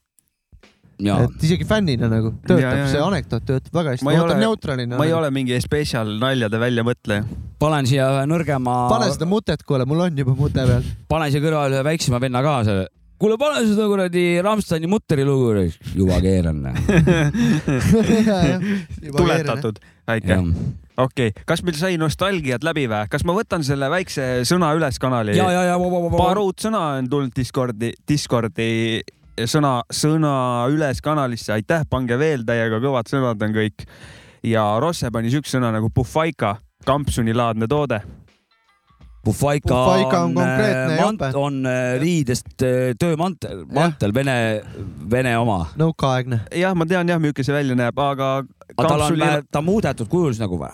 [1.01, 4.07] et isegi fännina nagu töötab, see anekdoot töötab väga hästi.
[4.07, 5.01] ma ei ole neutraalina.
[5.01, 7.27] ma ei ole mingi spetsial naljade väljamõtleja.
[7.63, 8.79] panen siia ühe nõrgema.
[8.93, 10.89] pane seda mutet, kuule, mul on juba mute peal.
[11.13, 12.91] panen siia kõrvale ühe väiksema venna ka, selle.
[13.21, 15.55] kuule, pane seda kuradi Rammsteini muteri lugu,
[15.95, 16.59] juba keeran
[19.21, 19.77] tuletatud,
[20.09, 20.37] väike
[21.01, 23.07] okei okay., kas meil sai nostalgiat läbi või?
[23.13, 25.37] kas ma võtan selle väikse sõna üles kanali?
[26.17, 28.69] paar uut sõna on tulnud Discordi, Discordi
[29.49, 30.33] sõna, sõna
[30.73, 33.87] üles kanalisse, aitäh, pange veel täiega kõvad sõnad on kõik.
[34.43, 38.01] ja Rosse pani siukse sõna nagu puhvaika, kampsunilaadne toode.
[39.25, 39.75] Puhvaika
[40.23, 44.63] on, on, äh, mant, on äh, riidest äh, töömantel, mantel, vene,
[45.11, 45.67] vene oma.
[45.77, 46.41] nõukaaegne.
[46.57, 48.31] jah, ma tean jah, milline see välja näeb, aga.
[48.79, 50.73] aga tal on, ta muudetud kujul nagu või?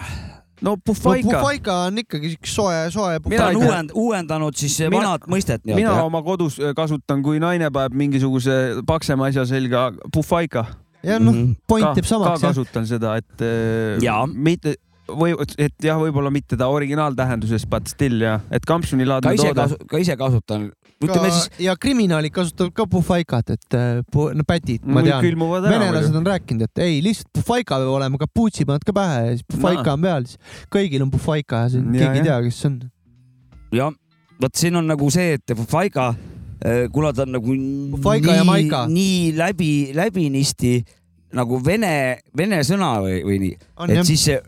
[0.64, 1.38] No puhvaika no,.
[1.38, 3.18] puhvaika on ikkagi siuke soe, soe.
[3.28, 5.64] mina olen uuend, uuendanud siis mina, vanad mõistet.
[5.68, 6.04] mina jah.
[6.06, 10.66] oma kodus äh, kasutan, kui naine paneb mingisuguse paksema asja selga, puhvaika.
[11.02, 12.40] ja noh mm -hmm., point jääb samaks.
[12.40, 14.22] ka kasutan seda, et äh, ja.
[14.26, 14.76] mitte
[15.06, 19.86] või et jah, võib-olla mitte ta originaaltähenduses, but still jah, et kampsunilaadne toode.
[19.86, 20.70] ka ise kasutan
[21.04, 21.48] ütleme siis.
[21.60, 24.00] ja kriminaalid kasutavad ka puhvaikat, et äh,
[24.38, 25.24] no pätid, ma tean.
[25.66, 29.46] venelased on rääkinud, et ei, lihtsalt puhvaika peab olema, kapuutsi paned ka pähe ja siis
[29.52, 32.80] puhvaika on peal, siis kõigil on puhvaika ja siis keegi ei tea, kes see on.
[33.76, 33.94] jah,
[34.40, 36.10] vot siin on nagu see, et puhvaika,
[36.64, 37.58] äh, kuna ta on nagu
[37.96, 40.78] Puhvaika nii, nii läbi, läbinisti
[41.36, 43.56] nagu vene, vene sõna või, või nii,
[43.90, 44.06] et jah.
[44.08, 44.40] siis see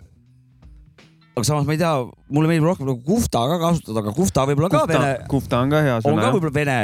[1.38, 1.92] aga samas ma ei tea,
[2.34, 5.10] mulle meeldib rohkem nagu kufta ka kasutada, aga kufta võib-olla ka vene.
[5.30, 6.12] kufta on ka hea sõna.
[6.12, 6.76] on ka võib-olla vene,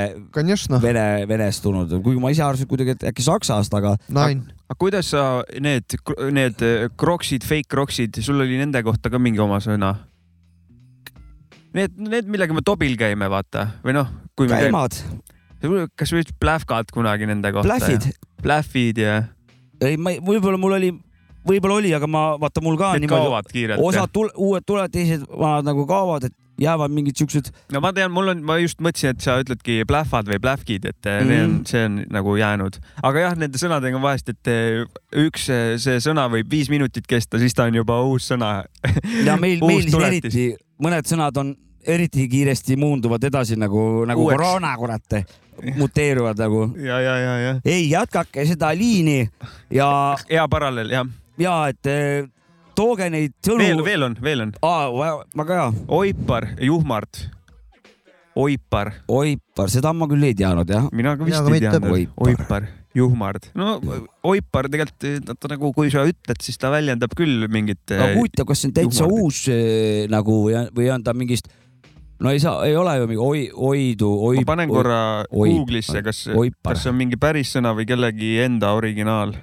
[0.84, 3.94] vene, venestunud, kuigi ma ise arvasin kuidagi, et äkki saksast, aga.
[4.14, 5.26] aga kuidas sa
[5.62, 5.98] need,
[6.34, 6.64] need
[7.00, 9.94] kroksid, fake kroksid, sul oli nende kohta ka mingi oma sõna?
[11.74, 14.94] Need, need, millega me tobil käime, vaata või noh, kui me käimad.
[15.98, 17.74] kas või plähkad kunagi nende kohta?
[17.74, 18.12] plähvid.
[18.44, 19.16] plähvid ja.
[19.82, 20.94] ei, ma, võib-olla mul oli
[21.48, 25.68] võib-olla oli, aga ma vaata, mul ka Need niimoodi, osad tule, uued tulevad, teised vanad
[25.68, 27.50] nagu kaovad, et jäävad mingid siuksed.
[27.72, 31.08] no ma tean, mul on, ma just mõtlesin, et sa ütledki plähvad või plähkid, et
[31.10, 31.32] mm.
[31.44, 34.84] on, see on nagu jäänud, aga jah, nende sõnadega on vahest, et eh,
[35.24, 35.48] üks
[35.82, 38.56] see sõna võib viis minutit kesta, siis ta on juba uus sõna
[39.26, 40.50] ja meil, meil siin eriti
[40.84, 41.54] mõned sõnad on
[41.84, 44.38] eriti kiiresti muunduvad edasi nagu, nagu Uueks.
[44.38, 45.18] koroona, kurat
[45.78, 46.68] muteeruvad nagu.
[46.80, 47.52] ja, ja, ja, ja.
[47.64, 49.26] ei, jätkake seda liini
[49.74, 49.90] ja.
[50.30, 52.26] hea paralleel, jah ja et eh,
[52.76, 53.62] tooge neid sõnu.
[53.62, 54.52] veel, veel on, veel on.
[54.62, 55.72] aa, väga hea.
[55.98, 57.26] Oipar, Juhmart.
[58.34, 58.90] Oipar.
[59.14, 60.88] Oipar, seda ma küll ei teadnud jah.
[60.90, 61.92] mina ka vist mina ei teadnud.
[61.94, 63.50] Oipar, Oipar, Juhmard.
[63.58, 63.76] no
[64.26, 67.84] Oipar tegelikult, ta nagu, kui sa ütled, siis ta väljendab küll mingit.
[67.90, 69.22] aga huvitav, kas see on täitsa juhmardit.
[69.22, 71.50] uus eh, nagu või on ta mingist
[72.22, 73.40] no ei saa, ei ole ju mingi oi,
[73.70, 74.36] oidu, oi.
[74.42, 75.00] ma panen korra
[75.30, 79.34] Google'isse, kas, kas see on mingi päris sõna või kellegi enda originaal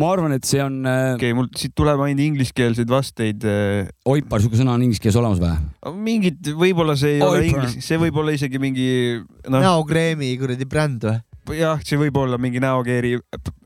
[0.00, 0.78] ma arvan, et see on.
[0.86, 3.44] okei okay,, mul siit tuleb ainult ingliskeelseid vasteid.
[3.44, 5.96] Äh, oipar, sihuke sõna on inglise keeles olemas või?
[6.06, 7.34] mingid, võib-olla see ei Oipar.
[7.36, 8.86] ole inglise, see võib olla isegi mingi
[9.20, 9.58] no..
[9.58, 11.18] näokreemi kuradi bränd või?
[11.58, 13.18] jah, see võib olla mingi näokeeri,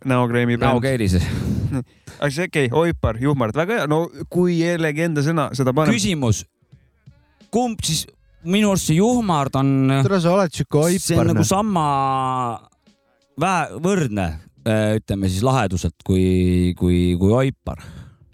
[0.08, 0.72] näokreemi bränd.
[0.72, 1.22] näokeeri see
[1.76, 5.94] aga see okei okay,, Oipar, Juhmart, väga hea, no kui jällegi enda sõna seda paneb.
[5.94, 6.42] küsimus,
[7.54, 8.06] kumb siis,
[8.46, 9.76] minu arust see Juhmard on.
[10.00, 11.06] tere, sa oled sihuke Oipar.
[11.06, 11.86] see on nagu sama
[13.38, 17.82] vähe võrdne Äh, ütleme siis laheduselt kui, kui, kui Oipar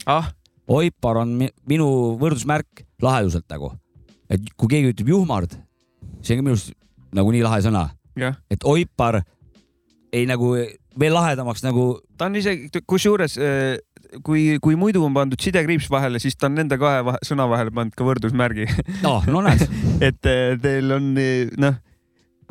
[0.06, 0.30] ah?.
[0.72, 1.34] Oipar on
[1.68, 1.88] minu
[2.20, 3.72] võrdusmärk laheduselt nagu,
[4.30, 5.56] et kui keegi ütleb juhmard,
[6.22, 6.70] see on ka minu arust
[7.18, 7.82] nagu nii lahe sõna
[8.16, 9.20] yeah., et Oipar
[10.12, 10.54] ei nagu
[10.98, 11.86] veel lahedamaks nagu.
[12.16, 13.76] ta on isegi, kusjuures äh,
[14.24, 17.72] kui, kui muidu on pandud sidekriips vahele, siis ta on nende kahe vahe, sõna vahele
[17.74, 18.68] pannud ka võrdusmärgi.
[19.04, 19.64] no, no näed
[20.08, 21.14] et äh, teil on
[21.60, 21.80] noh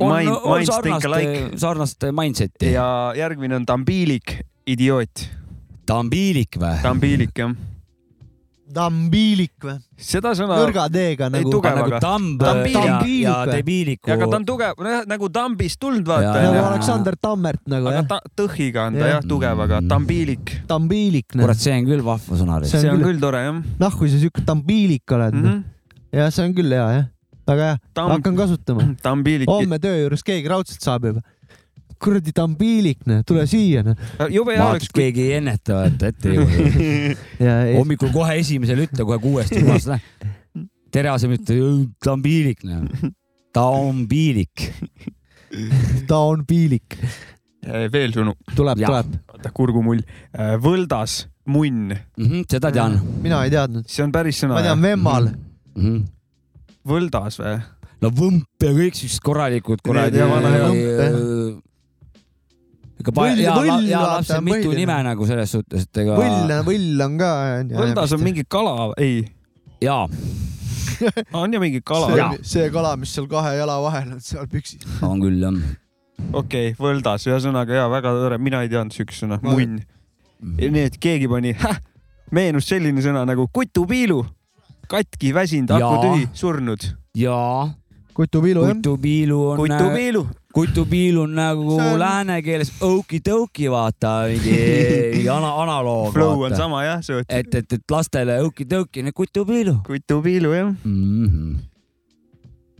[0.09, 1.57] mind, on sarnast, like.
[1.61, 2.73] sarnast mindset'i.
[2.75, 2.87] ja
[3.17, 5.27] järgmine on tambiilik, idioot.
[5.85, 6.77] tambiilik või?
[6.83, 7.53] tambiilik jah.
[8.73, 9.75] tambiilik või?
[9.99, 10.57] seda sõna.
[10.61, 11.51] nõrga D-ga nagu.
[11.51, 13.07] nagu aga- tamb Tambiilik.
[13.21, 14.11] ja, ja debiiliku.
[14.15, 16.65] aga ta on tugev, nagu Tambist tulnud, Ja, vaata nagu.
[16.71, 19.13] Aleksander Tammert nagu aga jah, ta tõhiga on ta Jah.
[19.17, 21.27] jah tugev, aga tambiilik, tambiilik.
[21.35, 22.61] kurat, see on küll vahva sõna.
[22.65, 25.41] See on on küll- tore jah noh, kui sa siuke tambiilik oled mm.
[25.41, 25.51] mm.
[25.51, 26.19] -hmm.
[26.19, 27.09] ja see on küll hea jah,
[27.47, 28.87] väga hea, Tamb, hakkan kasutama.
[29.07, 31.21] tambiilik, homme töö juures keegi raudselt saab juba.
[32.01, 33.95] kuradi tambiilik, noh, tule siia, noh.
[34.33, 36.69] jube hea oleks keegi ei enneta, vaata ette ei jõua.
[37.45, 39.99] ja hommikul kohe esimesel ütle kohe kuuest juba,
[40.91, 41.59] tere asemel ütle,
[42.01, 43.11] ta on piilik, noh.
[43.53, 44.65] ta on piilik.
[46.09, 46.97] ta on piilik,
[47.93, 49.11] veel sõnu, tuleb, tuleb.
[49.35, 50.01] vaata kurgumull,
[50.63, 52.97] võldas, munn, Mhm, seda tean.
[53.21, 54.65] mina ei teadnud, see on päris sõna ma.
[54.65, 55.29] tean Vemmal,
[55.77, 56.01] Mhm.
[56.87, 57.57] Võldas või?
[58.01, 60.21] no võmp ja kõik siuksed korralikud kuradi.
[63.01, 66.17] ega Võll- ja, võll, ja lapsel on mitu nime nagu selles suhtes, et ega.
[66.19, 67.31] võll, võll on ka.
[67.73, 69.23] võldas on mingi kala, ei,
[69.81, 70.05] jaa,
[71.41, 74.85] on ju mingi kala see, see kala, mis seal kahe jala vahel on, seal püksis.
[75.05, 75.57] on küll jah.
[76.29, 79.81] okei okay,, võldas, ühesõnaga ja väga tore, mina ei teadnud siukest sõna, munn.
[80.61, 81.55] nii et keegi pani,
[82.37, 84.21] meenus selline sõna nagu kutupiilu,
[84.91, 86.85] katki, väsinud, aku tühi, surnud.
[87.17, 87.69] jaa,
[88.17, 89.57] kutupiilu jah, kutupiilu on.
[89.63, 90.23] kutupiilu,
[90.53, 96.13] kutupiil on nagu on- lääne keeles okidõuki, vaata, mingi ana-, analoog.
[96.13, 97.27] flow on sama jah, suht.
[97.29, 101.27] et, et, et lastele okidõuki, need kutupiilu kutupiilu jah, mm.
[101.27, 101.61] -hmm.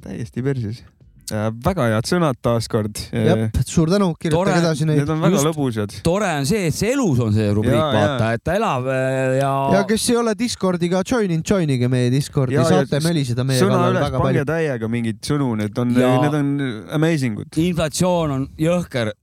[0.02, 0.84] täiesti perses.
[1.32, 3.00] Väga head sõnad taaskord.
[3.12, 4.58] jah, suur tänu, kirjutage Tore.
[4.62, 5.14] edasi neid Need.
[5.14, 5.48] on väga Just.
[5.50, 5.96] lõbusad.
[6.06, 9.54] tore on see, et see elus on see rubriik, vaata, et ta elab äh, ja,
[9.78, 13.98] ja kes ei ole Discordiga join inud, join ige meie Discordi, saate möliseda meie kallal
[13.98, 14.46] väga pange palju.
[14.52, 16.54] täiega mingeid sõnu, need on, need on
[17.00, 17.52] amazing ud.
[17.62, 19.14] inflatsioon on jõhker,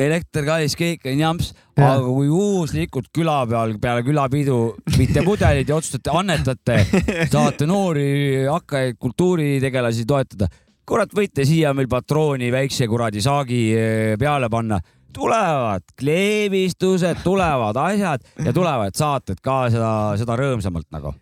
[0.00, 4.58] elekter kallis, kõik on jamps, aga kui juhuslikult küla peal peale külapidu
[4.96, 6.78] viite pudelid ja otsustate, annetate,
[7.32, 10.48] tahate noori hakkajaid kultuuritegelasi toetada,
[10.88, 14.80] kurat, võite siia meil patrooni väikse kuradi saagi eh, peale panna
[15.12, 21.12] tulevad kleevistused, tulevad asjad ja tulevad saated ka seda, seda rõõmsamalt nagu.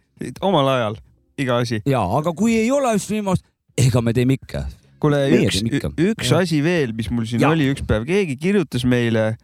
[0.47, 1.01] omal ajal
[1.41, 1.81] iga asi.
[1.89, 3.47] ja, aga kui ei ole just viimast,
[3.79, 4.65] ega me teeme ikka.
[5.03, 6.45] kuule, üks üks Jah.
[6.45, 7.55] asi veel, mis mul siin Jah.
[7.55, 9.35] oli üks päev, keegi kirjutas meile,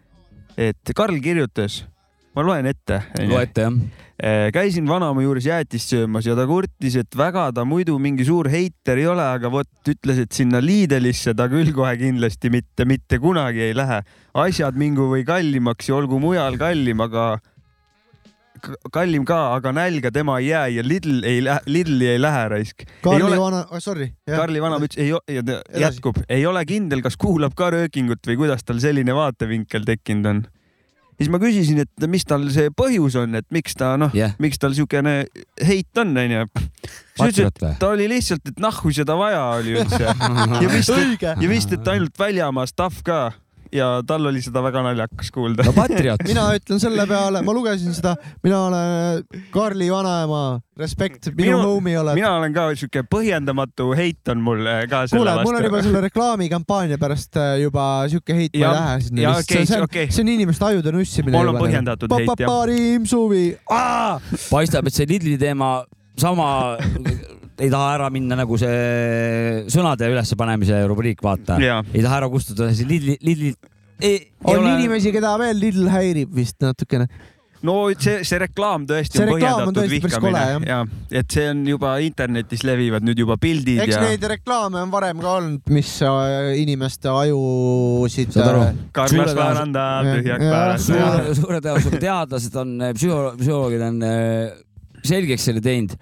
[0.56, 1.82] et Karl kirjutas,
[2.36, 3.00] ma loen ette.
[3.24, 4.50] loe ette jah.
[4.52, 9.00] käisin vanaema juures jäätist söömas ja ta kurtis, et väga ta muidu mingi suur heiter
[9.00, 13.70] ei ole, aga vot ütles, et sinna Lidlisse ta küll kohe kindlasti mitte, mitte kunagi
[13.70, 14.02] ei lähe.
[14.36, 17.38] asjad mingu või kallimaks ja olgu mujal kallim, aga
[18.92, 22.84] kallim ka, aga nälga tema ei jää ja Lidl ei lähe, Lidli ei lähe raisk.
[23.04, 24.10] Karli ole- vana, sorry.
[24.28, 25.40] Karli vanaema ütles, ei,
[25.80, 30.44] jätkub, ei ole kindel, kas kuulab ka röökingut või kuidas tal selline vaatevinkel tekkinud on.
[31.16, 34.60] Siis ma küsisin, et mis tal see põhjus on, et miks ta noh yeah., miks
[34.62, 35.16] tal siukene
[35.64, 36.44] heit on, onju.
[37.16, 40.04] siis ütles, et ta oli lihtsalt, et nahku seda vaja oli üldse
[40.62, 43.30] ja vist, et ainult väljamaa stuff ka
[43.76, 45.74] ja tal oli seda väga naljakas kuulda no.
[45.76, 46.22] patriot.
[46.26, 50.42] mina ütlen selle peale, ma lugesin seda, mina olen Karli vanaema,
[50.80, 52.18] respekt, minu homie oled.
[52.18, 55.76] mina olen ka siuke põhjendamatu heit on mul eh, ka selle kuule, mul on juba
[55.78, 55.90] vastu.
[55.90, 59.88] selle reklaamikampaania pärast äh, juba siuke heit, ma Ja- ei lähe sinna okei, see on
[59.88, 61.36] okei., see on inimeste ajude nussimine.
[61.36, 62.48] Mul on põhjendatud heit, jah.
[62.50, 63.46] parim suvi,
[64.50, 65.78] paistab, et see Lidli teema
[66.18, 66.76] sama
[67.58, 71.56] ei taha ära minna nagu see sõnade ülespanemise rubriik, vaata.
[71.60, 73.54] Ei taha ära kustuda see Lidli, Lidli.
[74.44, 74.74] on ole...
[74.76, 77.06] inimesi, keda veel Lidl häirib vist natukene.
[77.66, 81.20] no see, see reklaam tõesti See on reklaam on põhjendatud tõesti päris kole, vihkamine ja
[81.22, 85.22] et see on juba internetis levivad nüüd juba pildid eks ja neid reklaame on varem
[85.24, 88.36] ka olnud, mis äh, inimeste ajusid.
[88.36, 90.92] Tõenäosus- Vääranda tühjaks Ja- pärast.
[91.40, 94.52] suure, tõenäosusega teadlased on, psühholo-, psühholoogid on äh,
[95.06, 95.96] selgeks selle teinud,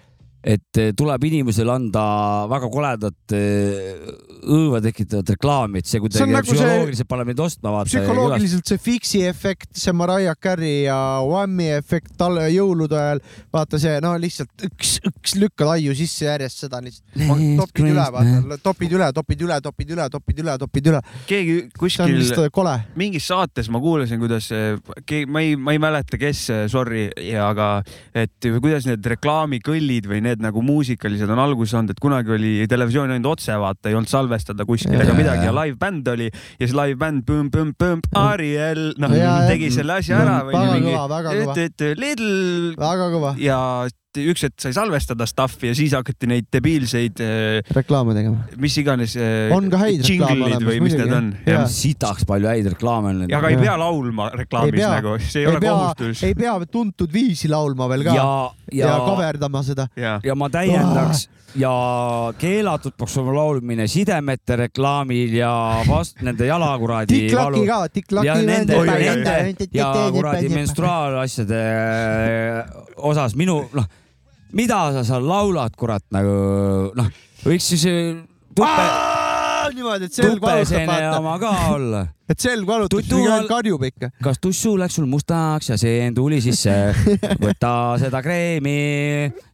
[0.44, 2.04] et äh, tuleb inimesele anda
[2.50, 4.08] väga koledat äh,
[4.44, 7.88] õõva tekitavat reklaami, et see See kuidagi nagu see- psühholoogiliselt paneb meid ostma, vaata.
[7.88, 13.22] psühholoogiliselt see Fixi efekt, see Mariah Carey ja Whammy efekt tal jõulude ajal,
[13.54, 17.14] vaata see no lihtsalt üks, üks lükkad aiu sisse järjest seda lihtsalt
[17.62, 21.02] topid üle, vaata, topid üle, topid üle, topid üle, topid üle, topid üle.
[21.30, 24.76] keegi see kuskil mingis saates ma kuulasin, kuidas eh,
[25.06, 27.06] keegi, ma ei, ma ei mäleta, kes, sorry,
[27.40, 27.70] aga
[28.12, 33.14] et kuidas need reklaamikõllid või need nagu muusikalised on alguse saanud, et kunagi oli televisioon
[33.14, 37.26] ainult otse vaata, ei olnud salvestada kuskil ega midagi ja live-bänd oli ja see live-bänd
[37.28, 40.38] põmm-põmm-põmm, Ariel, noh tegi selle asja ära.
[40.48, 41.92] Väga kõva, väga kõva.
[42.04, 42.32] Lidl
[42.80, 43.34] väga kõva.
[43.42, 43.60] ja
[44.22, 48.46] üks hetk sai salvestada stuff'i ja siis hakati neid debiilseid äh, reklaame tegema.
[48.60, 49.16] mis iganes.
[49.54, 51.30] on ka häid reklaame olemas või mis need on.
[51.74, 53.22] sitaks palju häid reklaame on.
[53.28, 56.26] aga ei pea laulma reklaamis nagu, see ei, ei ole pea, kohustus.
[56.28, 58.28] ei pea tuntud viisi laulma veel ka ja,
[58.72, 59.88] ja, ja kaverdama seda.
[59.96, 61.28] ja ma täiendaks
[61.58, 61.72] ja
[62.38, 65.52] keelatud peaks olema laulmine sidemete reklaamil ja
[65.88, 67.14] vast nende jalakuradi.
[67.14, 68.26] tikklaki ka, tikklaki.
[68.26, 73.86] ja nende, nende ja kuradi menstruaalasjade äh, osas minu noh,
[74.54, 77.10] mida sa seal laulad, kurat nagu noh,
[77.44, 78.22] võiks siis äh,
[78.54, 78.88] tuppe
[79.74, 81.14] niimoodi, et selg valutab vaata.
[81.18, 82.02] oma ka olla.
[82.30, 84.10] et selg valutab, mingi ainult karjub ikka.
[84.24, 86.76] kas tussu läks sul mustaks ja seen tuli sisse,
[87.44, 87.72] võta
[88.02, 88.78] seda kreemi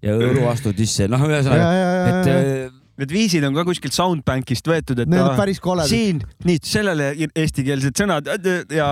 [0.02, 1.72] ja õõru astud sisse, noh, ühesõnaga,
[2.10, 5.88] et äh, Need viisid on ka kuskilt Soundbankist võetud, et Need on päris koledad.
[5.88, 8.28] siin, nii, sellele eestikeelsed sõnad
[8.76, 8.90] ja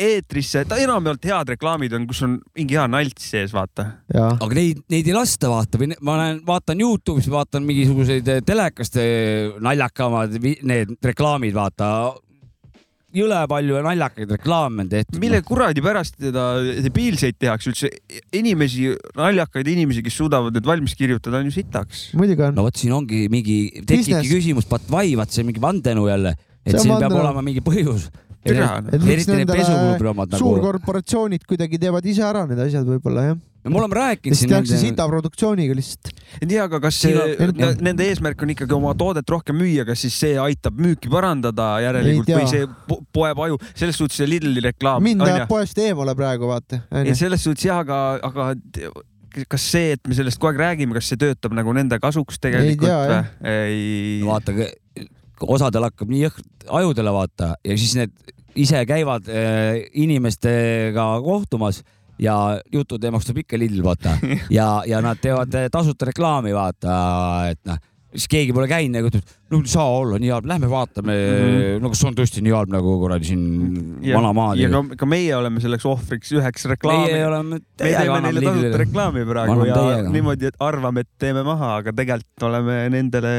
[0.00, 3.86] eetrisse, ta enamjaolt head reklaamid on, kus on mingi hea nalts sees, vaata.
[4.10, 8.98] aga neid, neid ei lasta vaata või ma olen, vaatan Youtube'is, vaatan mingisuguseid eh, telekast
[9.62, 11.90] naljakamad need reklaamid, vaata
[13.14, 15.20] jõle palju naljakaid reklaame on tehtud.
[15.22, 15.46] mille no.
[15.46, 16.46] kuradi pärast teda
[16.82, 17.90] debiilseid tehakse üldse?
[18.34, 22.08] inimesi, naljakaid inimesi, kes suudavad need valmis kirjutada, on ju sitaks.
[22.18, 22.58] muidugi on.
[22.58, 26.34] no vot, siin ongi mingi, tekibki küsimus, vaat see mingi vandenõu jälle,
[26.66, 28.10] et siin peab olema mingi põhjus
[28.44, 30.42] eriti need pesuklubi omad nagu.
[30.42, 34.50] suurkorporatsioonid kuidagi teevad ise ära need asjad võib-olla jah no me oleme rääkinud siin.
[34.52, 36.10] tehakse sita produktsiooniga lihtsalt.
[36.42, 37.54] ei tea, aga kas see, on...
[37.84, 42.34] nende eesmärk on ikkagi oma toodet rohkem müüa, kas siis see aitab müüki parandada järelikult
[42.34, 42.68] või see
[43.16, 45.02] poeb aju, selles suhtes see Lidli reklaam.
[45.04, 46.82] mind ajab poest eemale praegu vaata.
[47.00, 48.50] ei, selles suhtes jah, aga, aga
[49.50, 52.90] kas see, et me sellest kogu aeg räägime, kas see töötab nagu nende kasuks tegelikult
[52.90, 53.22] või?
[53.48, 54.20] ei.
[54.26, 54.54] vaata,
[55.40, 58.12] osadel hakkab nii jõhkralt ajudele vaata ja siis need
[58.56, 61.82] ise käivad äh, inimestega kohtumas
[62.18, 64.18] ja jututeemaks tuleb ikka Lidl vaata.
[64.58, 66.94] Ja, ja nad teevad äh, tasuta reklaami vaata,
[67.50, 67.82] et noh
[68.14, 71.48] siis keegi pole käinud nagu ütleb, no ei saa olla nii halb, lähme vaatame mm,
[71.48, 71.82] -hmm.
[71.82, 73.44] no kas on tõesti nii halb nagu kuradi siin
[74.06, 74.60] vana maad.
[74.60, 77.10] ja ka, ka meie oleme selleks ohvriks üheks reklaami.
[77.12, 77.58] meie oleme.
[77.58, 80.14] me teeme neile tasuta reklaami praegu ja teiega.
[80.14, 83.34] niimoodi, et arvame, et teeme maha, aga tegelikult oleme nendele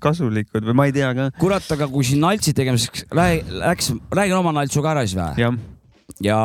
[0.00, 1.30] kasulikud või ma ei tea ka.
[1.40, 5.52] kurat, aga kui siin naltsi tegemiseks läks, räägin oma naltsu ka ära siis või?
[6.24, 6.38] ja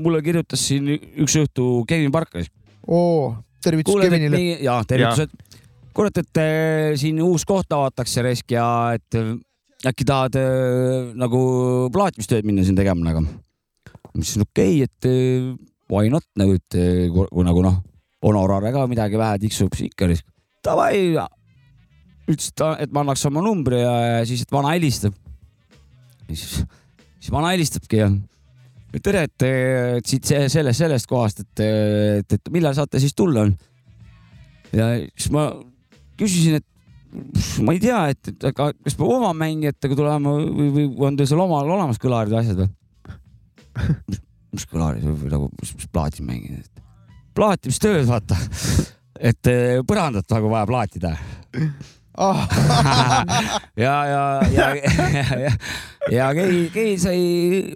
[0.00, 2.48] mulle kirjutas siin üks õhtu Kevin Parkas.
[2.86, 4.40] oo, tervitus Kevinile.
[4.64, 5.43] ja tervitused ja
[5.94, 8.66] kurat, et äh, siin uus koht avatakse resk ja
[8.96, 9.34] et äh,
[9.86, 11.40] äkki tahad äh, nagu
[11.94, 13.24] plaatimistööd minna siin tegema nagu.
[13.24, 16.78] ma ütlesin okei okay,, et why not nagu, et
[17.14, 17.80] kui nagu noh,
[18.24, 20.26] honorare ka midagi vähe tiksub, siis ikka risk.
[20.64, 21.18] Davai,
[22.30, 25.16] ütles, et ma annaks oma numbri ja, ja siis, et vana helistab.
[26.30, 26.62] siis,
[27.18, 28.08] siis vana helistabki ja
[29.02, 29.44] tere, et,
[29.98, 31.62] et siit sellest, sellest kohast, et,
[32.22, 33.48] et, et millal saate siis tulla
[34.74, 34.88] ja
[35.18, 35.48] siis ma
[36.20, 36.68] küsisin, et
[37.64, 41.30] ma ei tea, et, et aga kas peab oma mängijatega tulema või, või on teil
[41.30, 42.70] seal omal olemas kõlarid ja asjad või?
[44.10, 44.22] mis,
[44.58, 46.64] mis kõlarid või nagu, mis, mis plaati mängida?
[47.34, 48.38] plaatimistööd, vaata.
[49.18, 51.14] et eh, põrandat nagu vaja plaatida
[52.18, 52.48] oh.
[53.84, 55.50] ja, ja, ja, ja,
[56.10, 57.18] ja Kei, Kei sai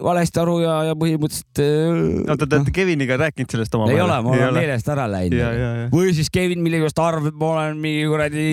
[0.03, 1.61] valesti aru ja, ja põhimõtteliselt.
[1.63, 3.97] Äh, oota, te olete Keviniga rääkinud sellest omavahel?
[3.97, 5.89] ei ole, mul on meelest ära läinud.
[5.93, 8.45] või siis Kevin millegipärast arvab, et ma olen mingi kuradi.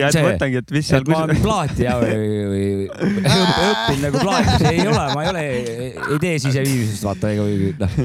[0.00, 1.08] ja, et mõtlengi, et mis seal.
[1.10, 5.44] ma olen plaati ja, või, või õppinud nagu plaati, ei ole, ma ei ole,
[6.14, 8.00] ei tee siseviimisest vaata ega või noh.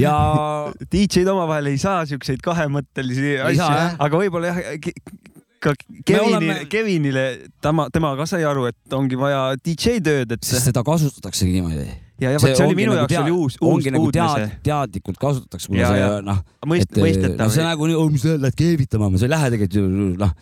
[0.00, 0.16] ja.
[0.92, 3.68] DJ-d omavahel ei saa siukseid kahemõttelisi asju,
[4.02, 5.31] aga võib-olla jah
[5.62, 6.56] ka Kevini, oleme...
[6.70, 7.24] Kevinile,
[7.62, 10.46] tema, tema ka sai aru, et ongi vaja DJ tööd, et.
[10.46, 11.86] sest seda kasutataksegi niimoodi.
[12.22, 15.20] ja, ja vot see oli minu nagu jaoks oli uus, uus ongi nagu tead, teadlikult
[15.22, 16.40] kasutatakse, kuna see noh.
[16.68, 17.36] mõist-, mõistetav.
[17.44, 20.34] noh, see nagu nii, oh, mis sa lähed keevitama, sa ei lähe tegelikult ju noh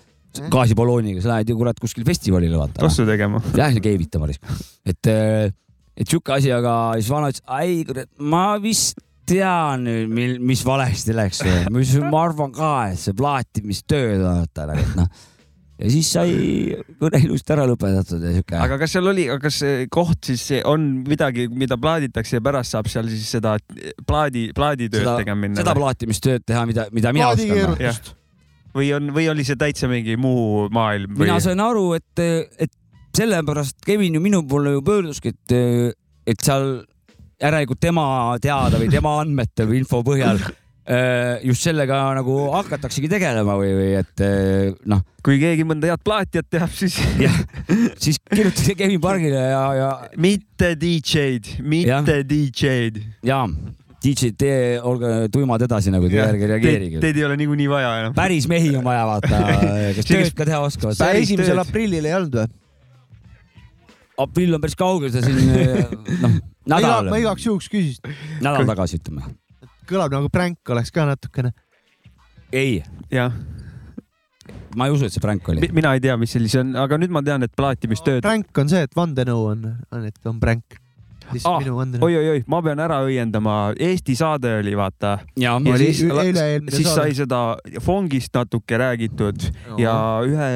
[0.50, 2.78] gaasiballooniga, sa lähed ju kurat kuskil festivalile vaata.
[2.84, 3.42] tossu tegema.
[3.58, 9.00] Lähed keevitama, et, et sihuke asi, aga siis vana ütles, ai kurat, ma vist
[9.30, 11.42] tean nüüd, mil, mis valesti läks.
[11.70, 15.28] ma arvan ka, et see plaatimistöö vaata nagu, et noh
[15.80, 16.32] ja siis sai
[17.00, 18.56] kõne ilusti ära lõpetatud ja siuke.
[18.66, 19.60] aga kas seal oli, kas
[19.92, 23.56] koht siis on midagi, mida plaaditakse ja pärast saab seal siis seda
[24.06, 25.60] plaadi, plaaditööd tegema minna?
[25.62, 28.12] seda plaatimistööd teha, mida, mida mina oskan.
[28.76, 31.30] või on, või oli see täitsa mingi muu maailm või...?
[31.30, 32.24] mina sain aru, et,
[32.60, 32.76] et
[33.16, 35.96] sellepärast Kevin ju minu poole ju pöörduski, et,
[36.28, 36.82] et seal
[37.40, 38.06] järelikult tema
[38.42, 40.40] teada või tema andmete või info põhjal
[40.90, 45.02] äh, just sellega nagu hakataksegi tegelema või, või et äh, noh.
[45.24, 46.96] kui keegi mõnda head plaatijat teab, siis
[48.04, 49.90] siis kirjutage Kevin Pargile ja, ja.
[50.20, 53.04] mitte DJ-d, mitte DJ-d.
[53.26, 53.42] ja,
[54.00, 54.54] DJ-d, te
[54.86, 57.02] olge tuimad edasi nagu, te järgi reageerige.
[57.02, 58.16] Teid ei ole niikuinii vaja enam.
[58.16, 59.44] päris mehi on vaja vaata,
[59.98, 61.04] kes tööd ka teha oskavad.
[61.20, 62.56] esimesel aprillil ei olnud või?
[64.18, 65.38] Aprill on päris kaugel, see siin
[66.24, 66.36] noh,
[66.74, 67.10] nädal.
[67.10, 68.14] ma igaks juhuks küsisin.
[68.44, 69.34] nädal tagasi ütleme.
[69.90, 71.54] kõlab nagu pränk oleks ka natukene.
[72.52, 72.82] ei.
[73.12, 73.34] jah
[74.76, 75.70] ma ei usu, et see pränk oli.
[75.74, 78.22] mina ei tea, mis sellise on, aga nüüd ma tean, et plaatimistööd.
[78.26, 80.78] pränk on see, et vandenõu on, on, et on pränk.
[81.46, 85.20] Ah, oi-oi-oi, ma pean ära õiendama, Eesti saade oli, vaata.
[85.38, 86.94] ja, ja oli siis, siis saade.
[86.96, 87.42] sai seda
[87.84, 89.78] Fongist natuke räägitud no.
[89.78, 89.94] ja
[90.26, 90.48] ühe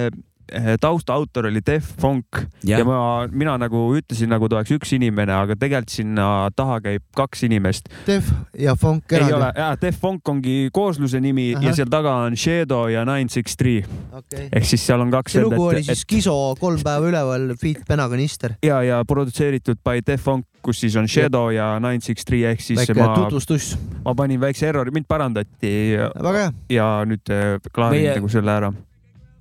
[0.53, 2.27] Eh, taustaautor oli Def Funk
[2.69, 2.79] yeah.
[2.79, 6.27] ja ma, mina nagu ütlesin, nagu ta oleks üks inimene, aga tegelikult sinna
[6.57, 7.89] taha käib kaks inimest.
[8.05, 8.29] Def
[8.61, 9.33] ja Funk eraldi?
[9.33, 11.65] ei ole, jaa, Def Funk ongi koosluse nimi Aha.
[11.65, 13.81] ja seal taga on Shadow ja Nine Six Three
[14.13, 14.51] okay..
[14.53, 15.39] ehk siis seal on kaks.
[15.39, 16.09] see lugu oli siis et...
[16.13, 18.59] Kiso kolm päeva üleval, Feet Penakanister.
[18.63, 22.61] ja, ja produtseeritud by Def Funk, kus siis on Shadow ja, Nine Six Three ehk
[22.61, 23.79] siis väike ma, tutvustus.
[24.05, 25.77] ma panin väikse errori, mind parandati.
[26.21, 26.59] väga hea.
[26.77, 28.19] ja nüüd äh, klaarin Meie...
[28.21, 28.77] nagu selle ära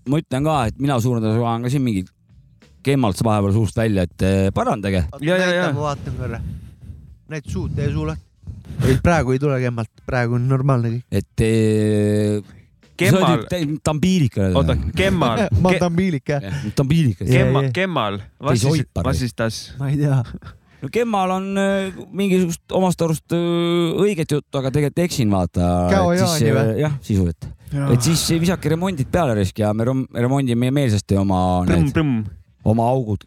[0.10, 2.04] ma ütlen ka, et mina suurendada saan ka siin mingi
[2.84, 5.06] kemmalt vahepeal suust välja, et eh, parandage.
[5.22, 6.42] näita, ma vaatan korra.
[7.32, 8.26] näita suud, tee suu lahti.
[8.88, 11.06] ei, praegu ei tule kemmalt, praegu on normaalne kõik.
[11.12, 12.60] et eh,
[12.98, 13.46] Kemmal.
[13.84, 14.36] tambiilik.
[14.54, 16.60] oota, Kemmal ma olen tambiilik jah.
[16.76, 17.24] tambiilik.
[17.24, 19.64] Kemmal, Kemmal, vastistas.
[19.80, 20.20] ma ei tea
[20.84, 23.42] no Kemmal on äh, mingisugust omast arust äh,
[24.04, 25.68] õiget juttu, aga tegelikult eksin, vaata.
[25.88, 25.94] Äh,
[26.84, 27.50] jah, sisuliselt.
[27.96, 32.20] et siis visake remondid peale risk ja me remondime meelsasti oma prõmm, need, prõmm.
[32.70, 33.24] oma augud,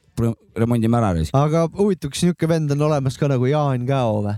[0.56, 1.34] remondime ära risk.
[1.36, 4.36] aga huvitav, kas niisugune vend on olemas ka nagu Jaan Käo või?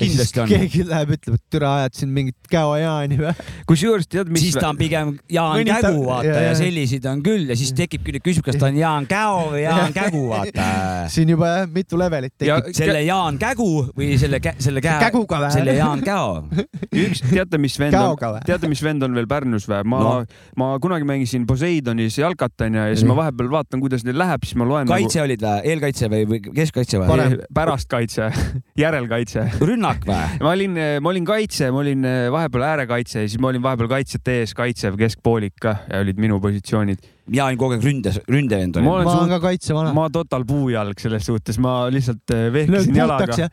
[0.00, 0.50] Kindlasti on.
[0.50, 3.32] keegi läheb, ütleb, et türa ajad siin mingit Käo Jaani või?
[3.68, 4.44] kusjuures tead, mis.
[4.46, 5.80] siis ta on pigem Jaan Mõnita...
[5.84, 8.78] Kägu, vaata ja, ja selliseid on küll ja siis tekibki nüüd küsimus, kas ta on
[8.80, 10.68] Jaan Käo või Jaan Kägu, vaata
[11.14, 12.70] siin juba jah, mitu levelit tekib.
[12.76, 15.52] selle Jaan Kägu või selle, selle käe, Käguga või?
[15.54, 16.44] selle Jaan Käo.
[17.04, 19.82] üks, teate, mis vend on, teate, mis vend on veel Pärnus või?
[19.90, 20.14] ma no.,
[20.60, 24.58] ma kunagi mängisin Poseidonis jalkat onju ja siis ma vahepeal vaatan, kuidas neil läheb, siis
[24.60, 24.90] ma loen.
[24.90, 25.28] kaitse nagu...
[25.28, 27.40] olid või, eelkaitse või, või keskkaitse või?
[27.54, 28.30] pärast kaitse
[28.84, 29.46] järelkaitse.
[29.60, 30.40] rünnak või?
[30.40, 34.40] ma olin, ma olin kaitse, ma olin vahepeal äärekaitse ja siis ma olin vahepeal kaitsjate
[34.42, 37.02] ees kaitsev keskpoolik ka ja olid minu positsioonid.
[37.30, 38.88] mina olin kogu aeg ründes, ründevend olin.
[38.88, 39.94] ma olen, ma olen ka kaitsevana.
[39.96, 43.48] ma total puujalg selles suhtes, ma lihtsalt eh, vehkisin jalaga.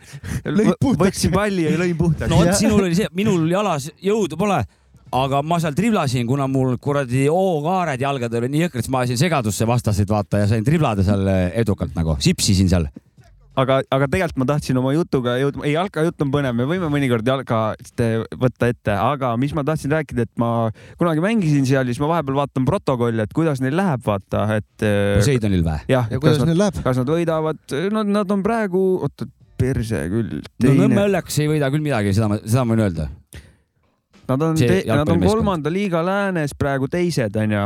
[1.03, 2.31] võtsin palli ja lõin puhtaks.
[2.31, 4.61] no vot, sinul oli see, minul jalas jõudu pole
[5.17, 9.21] aga ma seal triblasin, kuna mul kuradi O-kaared jalgadel olid nii jõhkrad, siis ma ajasin
[9.21, 12.89] segadusse vastaseid vaata ja sain triblada seal edukalt nagu, sipsisin seal
[13.57, 17.27] aga, aga tegelikult ma tahtsin oma jutuga jõudma, ei jalkajutt on põnev, me võime mõnikord
[17.27, 17.61] jalka
[18.37, 20.69] võtta ette, aga mis ma tahtsin rääkida, et ma
[20.99, 24.85] kunagi mängisin seal ja siis ma vahepeal vaatan protokolli, et kuidas neil läheb, vaata, et.
[25.17, 25.79] Poseidonil või?
[25.91, 26.81] jah, ja kuidas neil läheb?
[26.85, 27.63] kas nad võidavad,
[27.93, 30.41] no nad on praegu, oota, perse küll.
[30.63, 33.09] no Nõmme Õlleks ei võida küll midagi, seda ma, seda ma võin öelda
[34.27, 37.61] Nad on, nad on kolmanda liiga läänes praegu teised, onju,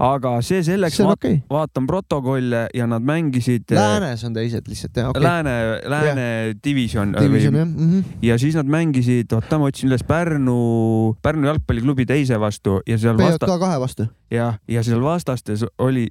[0.00, 1.40] aga see selleks, ma okay.
[1.52, 3.66] vaatan protokolle ja nad mängisid.
[3.72, 6.56] Äh, läänes on teised lihtsalt jah okay., Lääne, Lääne yeah.
[6.64, 7.12] division.
[7.20, 7.90] division jah mm.
[7.92, 8.16] -hmm.
[8.22, 13.16] ja siis nad mängisid, oota, ma otsin üles Pärnu, Pärnu jalgpalliklubi teise vastu ja seal.
[13.16, 14.08] PJK kahe vastu.
[14.30, 16.08] jah, ja seal vastastes oli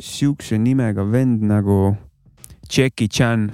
[0.00, 1.96] siukse nimega vend nagu
[2.76, 3.50] Jackie Chan.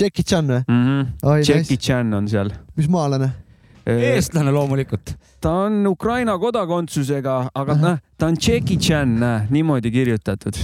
[0.00, 0.84] Jackie Chan või mm?
[0.84, 1.36] -hmm.
[1.38, 1.76] Jackie nice.
[1.76, 2.50] Chan on seal.
[2.76, 3.47] mis maalane?
[3.88, 5.14] Eestlane loomulikult.
[5.40, 9.18] ta on Ukraina kodakondsusega, aga noh, ta on Jackie Chan,
[9.50, 10.60] niimoodi kirjutatud.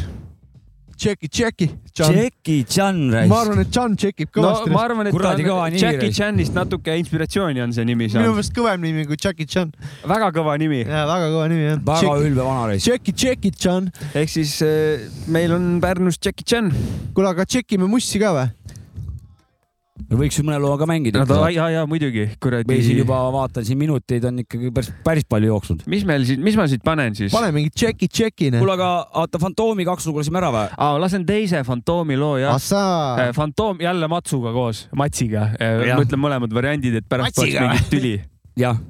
[0.97, 1.71] Jackie, Jackie.
[1.95, 3.11] Jackie Chan.
[3.29, 4.71] ma arvan, et Chan tšekib kõvasti.
[4.71, 8.25] no ma arvan, et Kuradi ta on Jackie Chanist natuke inspiratsiooni on see nimi saanud.
[8.25, 9.73] minu meelest kõvem nimi kui Jackie Chan.
[10.07, 10.85] väga kõva nimi.
[10.85, 11.83] jaa, väga kõva nimi jah.
[11.91, 12.87] väga ülbe vanareis.
[12.87, 13.91] Jackie, Jackie Chan.
[14.15, 16.71] ehk siis äh, meil on Pärnus Jackie Chan.
[17.15, 18.49] kuule, aga tšekime Mussi ka või?
[19.95, 21.37] Me võiks ju mõne loo ka mängida no,.
[21.55, 22.67] ja, ja muidugi, kuradi.
[22.67, 25.85] või siin juba vaatan, siin minuteid on ikkagi päris, päris palju jooksnud.
[25.91, 27.31] mis meil siin, mis ma siit panen siis?
[27.35, 28.63] pane mingi tšeki, tšekine.
[28.63, 28.91] kuule, aga
[29.23, 30.67] oota, Fantoomi kaks lugu lasime ära või?
[30.75, 32.59] aa, lasen teise Fantoomi loo jah.
[32.59, 35.53] Äh, Fantoom jälle Matsuga koos, Matsiga.
[35.63, 38.17] Äh, ma ütlen mõlemad variandid, et pärast poleks mingit tüli.
[38.59, 38.83] jah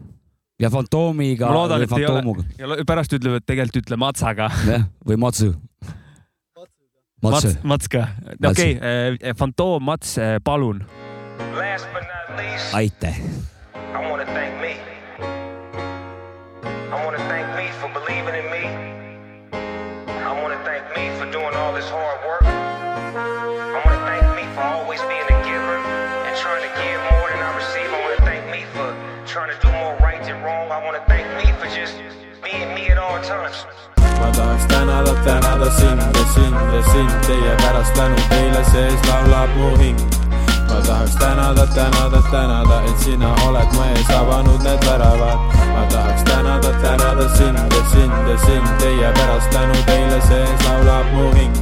[0.61, 1.49] ja Fantoomiga.
[1.49, 2.45] ma loodan, et ei ole.
[2.59, 4.49] ja pärast ütlevad, tegelikult ütle Matsaga.
[4.69, 5.53] jah, või Matsu.
[7.25, 8.09] Mats, Mats ka,
[8.45, 10.85] okei okay,, äh, Fantoom, Mats, palun
[12.29, 13.17] not least, aitäh.
[34.21, 39.51] Ma tahaks tänada, tänada sind ja sind ja sind, teie pärast tänu teile sees laulab
[39.57, 39.99] mu hing
[40.69, 45.39] ma tahaks tänada, tänada, tänada, et sina oled mu ees avanud need väravad.
[45.75, 51.07] ma tahaks tänada, tänada sind ja sind ja sind, teie pärast tänu teile sees laulab
[51.13, 51.55] mu hing.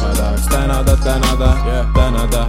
[0.00, 2.46] ma tahaks tänada, tänada yeah., tänada,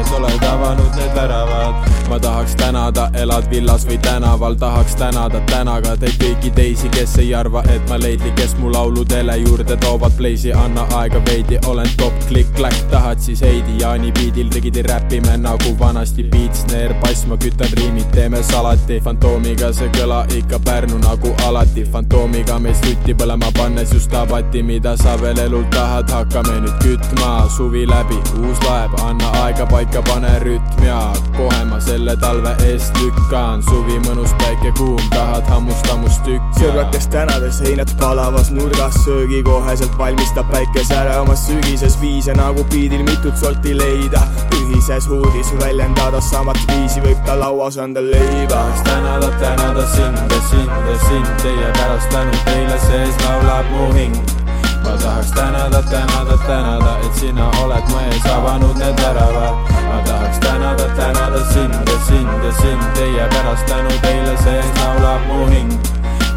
[0.00, 1.74] et oled avanud need väravad.
[2.10, 7.34] ma tahaks tänada, elad villas või tänaval, tahaks tänada tänaga teid kõiki teisi, kes ei
[7.34, 12.16] arva, et ma leidlik, kes mu lauludele juurde toovad pleisi, anna aega veidi, olen top,
[12.28, 17.70] klikk-kläkk, tahad siis Heidi, Jaani biidil rigidi räpime nagu vanasti, beat, snare, bass, ma kütan
[17.78, 23.94] riimid, teeme salati, fantoomiga see kõla ikka Pärnu nagu alati, fantoomiga meist tutti põlema pannes
[23.94, 29.30] just tabati, mida sa veel elult tahad, hakkame nüüd kütma, suvi läbi, uus laev, anna
[29.42, 30.98] aega paika, pane rütm ja
[31.36, 36.62] kohe ma selle talve eest lükkan, suvi mõnus päike kuum, tahad hammust hammust tükki.
[36.62, 43.36] sõbratest tänades heinad palavas nurgas, söögi koheselt valmistab päike säramas sügises viise nagu piidil mitut
[43.36, 44.24] sorti leida.
[44.60, 48.48] ühises huudis väljendada samat viisi võib ta lauas anda leiba.
[48.54, 53.92] tahaks tänada, tänada sind ja sind ja sind, teie pärast tänu teile sees laulab mu
[53.92, 54.39] hing.
[54.84, 59.54] Ma tahaks tänada, tänada, tänada, et sina oled mu ees avanud need väravad.
[59.88, 65.22] ma tahaks tänada, tänada sind ja sind ja sind, teie pärast tänu teile sees laulab
[65.28, 65.70] mu hing.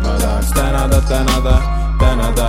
[0.04, 1.56] ma tahaks tänada, tänada,
[2.00, 2.48] tänada,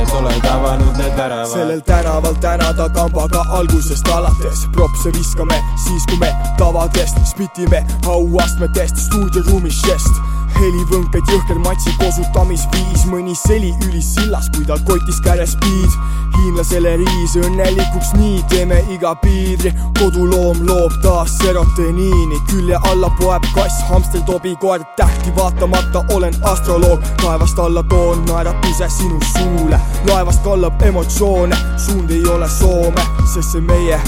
[0.00, 1.52] et oled avanud need väravad.
[1.52, 4.66] sellel tänaval tänada kambaga algusest alates.
[4.72, 10.14] Propse viskame siis kui me tavadest spitime auastmetest stuudioruumis žest
[10.60, 15.96] helivõnkeid jõhker matsi kosutamisviis mõni seli ülis sillas kui tal kotis käres piid
[16.36, 19.72] hiinlasele riis õnnelikuks nii teeme iga piidri.
[19.98, 27.04] Koduloom loob taas serotoniini külje alla poeb kass hamster tobi koer tähti vaatamata olen astroloog.
[27.22, 33.60] Taevast alla toon naeratuse sinu suule laevast kallab emotsioone suund ei ole Soome sest see
[33.60, 34.00] meie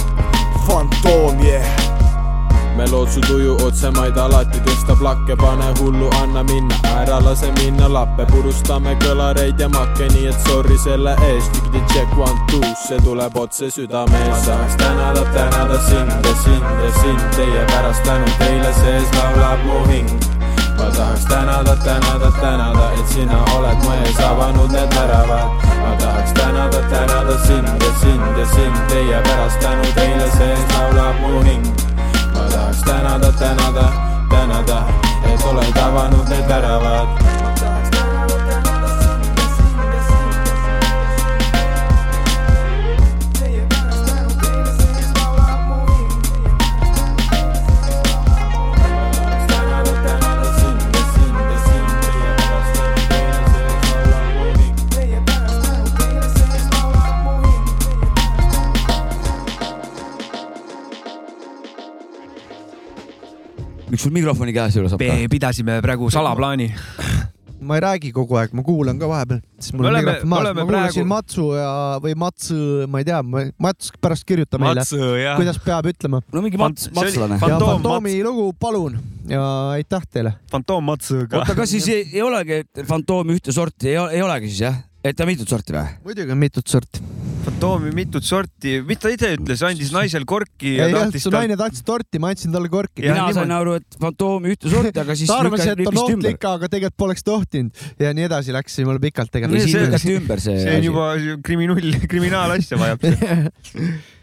[0.66, 1.94] fantoom yeah
[2.76, 8.26] me lootsu tuju otsemaid alati tõsta plakke, pane hullu, anna minna, ära lase minna lappe,
[8.32, 13.36] purustame kõlareid ja makke, nii et sorry selle eest, digidi check one two, see tuleb
[13.38, 14.30] otse südame eest.
[14.30, 19.68] ma tahaks tänada, tänada sind ja sind ja sind, teie pärast tänu teile sees laulab
[19.68, 20.43] mu hing.
[20.78, 25.48] Ma tahaks tänada, tänada, tänada, et sina oled mu ees avanud need väravad.
[25.82, 31.16] ma tahaks tänada, tänada sind ja sind ja sind, teie pärast tänu teile sees laulab
[31.20, 31.64] mu hing
[32.34, 33.86] ma tahaks tänada, tänada,
[34.30, 34.78] tänada,
[35.32, 37.43] et oled avanud need väravad.
[63.94, 66.68] Miks sul mikrofoni käes ei ole, saab me pidasime praegu salaplaani.
[67.64, 70.28] ma ei räägi kogu aeg, ma kuulan ka vahepeal, siis mul Me on oleme- mikrofon
[70.28, 71.70] maas, me ma oleme kuulasin praegu- Matsu ja,
[72.04, 72.56] või Matsu,
[72.92, 73.20] ma ei tea,
[73.64, 74.84] Mats pärast kirjuta meile,
[75.38, 76.20] kuidas peab ütlema.
[76.34, 77.38] no mingi mats, matslane.
[77.38, 78.98] Ja Fantoom Fantoomi lugu, palun
[79.30, 79.44] ja
[79.78, 80.34] aitäh teile.
[80.52, 81.40] fantoommatsuga.
[81.40, 84.82] oota, kas siis ei, ei olegi fantoomi ühte sorti, ei, ei olegi siis jah?
[85.04, 85.88] et ta mitut sorti või?
[86.04, 87.00] muidugi on mitut sorti.
[87.44, 91.58] Fantoomi mitut sorti, mis ta ise ütles, andis naisel korki ja ei, tahtis su naine
[91.60, 93.04] tahtis torti, ma andsin talle korki.
[93.04, 93.38] Ja mina niimoodi.
[93.40, 96.48] sain aru, et fantoomi ühte sorti, aga siis ta arvas, et on ohtlik,.
[96.54, 99.68] aga tegelikult poleks tohtinud ja nii edasi läks jumala pikalt tegelikult.
[99.68, 101.08] see- lükati ümber see, see on juba
[101.44, 103.08] kriminaal, kriminaalasja vajab.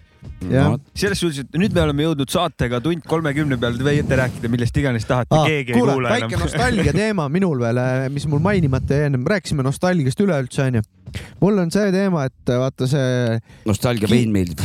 [0.50, 4.52] jah, selles suhtes, et nüüd me oleme jõudnud saatega tund kolmekümne peale, te võite rääkida
[4.52, 6.46] millest iganes tahate, keegi ei kuule, kuula väike enam.
[6.46, 7.82] nostalgia teema minul veel,
[8.14, 10.84] mis mul mainimata jäi ennem, rääkisime nostalgiast üleüldse onju.
[11.44, 13.40] mul on see teema, et vaata see,
[13.70, 14.62] nostalgia vein meeldib.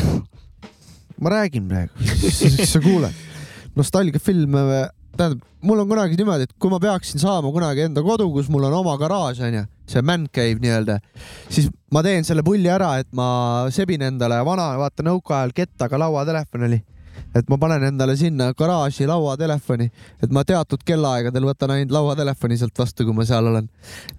[1.21, 2.11] ma räägin praegu,
[2.73, 3.25] sa kuuled,
[3.77, 4.61] nostalgiafilm,
[5.19, 8.69] tähendab, mul on kunagi niimoodi, et kui ma peaksin saama kunagi enda kodu, kus mul
[8.69, 10.99] on oma garaaž onju, see man cave nii-öelda,
[11.49, 13.29] siis ma teen selle pulli ära, et ma
[13.75, 16.83] sebin endale vana, vaata nõukaajal kettaga lauatelefon oli
[17.35, 19.89] et ma panen endale sinna garaaži lauatelefoni,
[20.23, 23.69] et ma teatud kellaaegadel võtan ainult lauatelefoni sealt vastu, kui ma seal olen.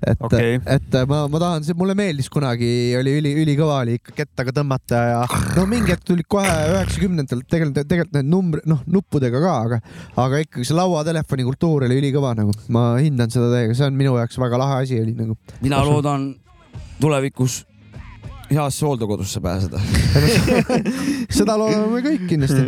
[0.05, 0.59] et Okei.
[0.65, 2.69] et ma, ma tahan, mulle meeldis kunagi,
[2.99, 5.21] oli üli, ülikõva oli ikka kettaga tõmmata ja
[5.57, 9.81] no mingi hetk tulid kohe üheksakümnendatel tegelikult, tegelikult need numbrid, noh nuppudega ka, aga,
[10.25, 14.17] aga ikkagi see lauatelefoni kultuur oli ülikõva nagu, ma hindan seda täiega, see on minu
[14.19, 15.37] jaoks väga lahe asi oli nagu.
[15.61, 16.29] mina loodan
[17.01, 17.63] tulevikus
[18.49, 19.79] heasse hooldekodusse pääseda.
[21.37, 22.63] seda loodame me kõik kindlasti.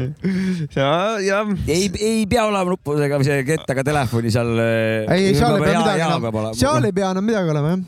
[0.76, 0.90] ja,
[1.24, 4.52] ja ei, ei pea olema nuppudega või see kettaga telefoni seal.
[4.60, 7.88] ei, ei seal ei pea midagi enam, seal ei pea enam midagi olema jah.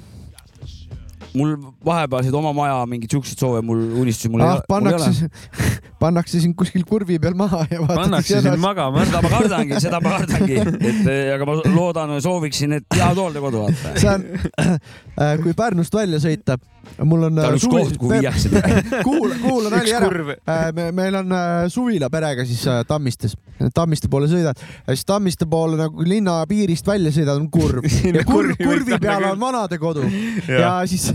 [1.35, 1.53] mul
[1.87, 5.29] vahepealseid oma maja mingeid siukseid soove, mul unistusi mul ah, ei, pannakse,
[6.03, 9.05] pannakse sind kuskil kurvi peal maha ja pannakse sind magama.
[9.07, 13.65] seda ma kardangi, seda ma kardangi, et eh, aga ma loodan, sooviksin, et head hooldekodu
[13.67, 13.95] vaata.
[13.99, 14.27] see on,
[15.23, 16.59] äh, kui Pärnust välja sõita,
[17.03, 17.39] mul on.
[17.39, 17.83] ta on üks suvi...
[17.83, 18.49] koht, kuhu viiakse
[19.07, 20.09] kuula, kuula nali ära.
[20.37, 21.35] Äh, me, meil on
[21.71, 23.35] suvila perega siis Tammistes,
[23.75, 24.59] Tammiste poole sõidad.
[24.85, 27.85] Ja siis Tammiste poole nagu linna piirist välja sõidad, on kurv.
[28.11, 30.03] Ja kurv, kurvi peal on vanadekodu
[30.49, 31.11] ja siis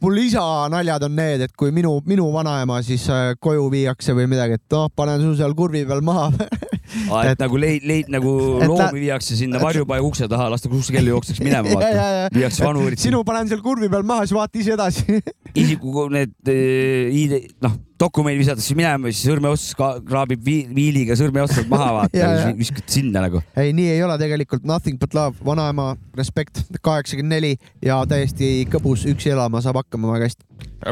[0.00, 0.42] mul isa
[0.72, 4.76] naljad on need, et kui minu, minu vanaema siis äh, koju viiakse või midagi, et
[4.76, 6.30] noh, panen su seal kurvi peal maha.
[6.30, 8.32] Ah, et, et nagu leid, leid nagu
[8.64, 12.30] loomi viiakse sinna varjupaiga ukse taha, lastakse uksekell jookseks minema, vaata.
[12.34, 13.02] viiakse vanurit.
[13.02, 15.20] sinu panen seal kurvi peal maha, siis vaata ise edasi
[15.62, 19.76] isiku need äh, ID, noh, dokumendid visatakse minema, siis sõrmeotsas
[20.08, 23.42] kraabib viiliga sõrmeotsad maha, vaata, viskad sinna nagu.
[23.60, 27.54] ei, nii ei ole tegelikult, nothing but love, vanaema, respekt, kaheksakümmend neli
[27.84, 30.46] ja täiesti kõbus, üksi elama saab hakkama väga hästi.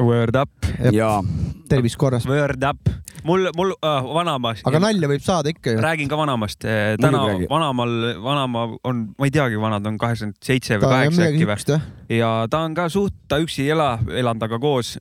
[0.04, 0.72] Word up.
[0.92, 1.20] jaa.
[1.68, 2.26] tervis korras.
[2.28, 2.92] Word up
[3.28, 4.54] mul, mul äh, vanaema.
[4.68, 5.84] aga nalja võib saada ikka ju.
[5.84, 6.66] räägin ka vanaemast.
[6.98, 11.80] täna vanaemal, vanaema on, ma ei teagi, vanad on kaheksakümmend seitse või kaheksa äkki või.
[12.18, 14.96] ja ta on ka suht, ta üksi ei ela, elan temaga koos.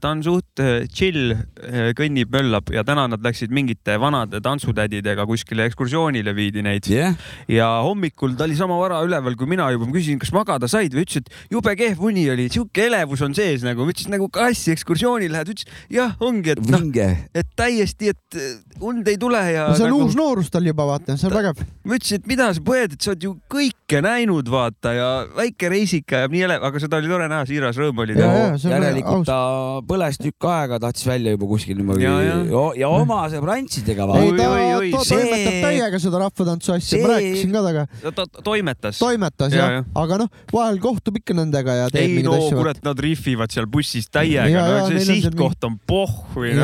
[0.00, 1.34] ta on suht äh, chill,
[1.96, 7.16] kõnnib, möllab ja täna nad läksid mingite vanade tantsutädidega kuskile ekskursioonile viidi neid yeah..
[7.48, 10.94] ja hommikul ta oli sama vara üleval kui mina juba, ma küsisin, kas magada said
[10.94, 14.28] või ütles, et jube kehv uni oli, sihuke elevus on sees nagu, ma ütlesin nagu
[14.32, 16.86] kassi ekskursioonil lähed, ütles jah, ongi, et noh,
[17.34, 19.76] et täiesti, et äh, und ei tule ja no,.
[19.76, 20.06] see on nagu...
[20.06, 21.62] uus noorus tal juba vaata, see on vägev.
[21.84, 25.70] ma ütlesin, et mida sa põed, et sa oled ju kõike näinud, vaata ja väike
[25.72, 28.16] reisika jääb nii elev, aga seda oli tore näha, siiras rõõm oli.
[28.18, 29.40] järelikult ta
[29.86, 32.64] põles tükk aega, tahtis välja juba kuskil niimoodi ja, ja.
[32.84, 34.08] ja oma sõbrantsidega.
[34.20, 34.50] ei, ta
[34.96, 35.20] to see...
[35.20, 37.86] toimetab täiega seda rahvatantsu asja see..., ma rääkisin ka temaga.
[38.16, 38.98] ta toimetas.
[39.00, 42.48] toimetas jah ja., aga noh, vahel kohtub ikka nendega ja teeb mingeid asju.
[42.48, 46.54] ei no kurat, nad rihvivad seal bussis täiega, no see sihtkoht on pohhui.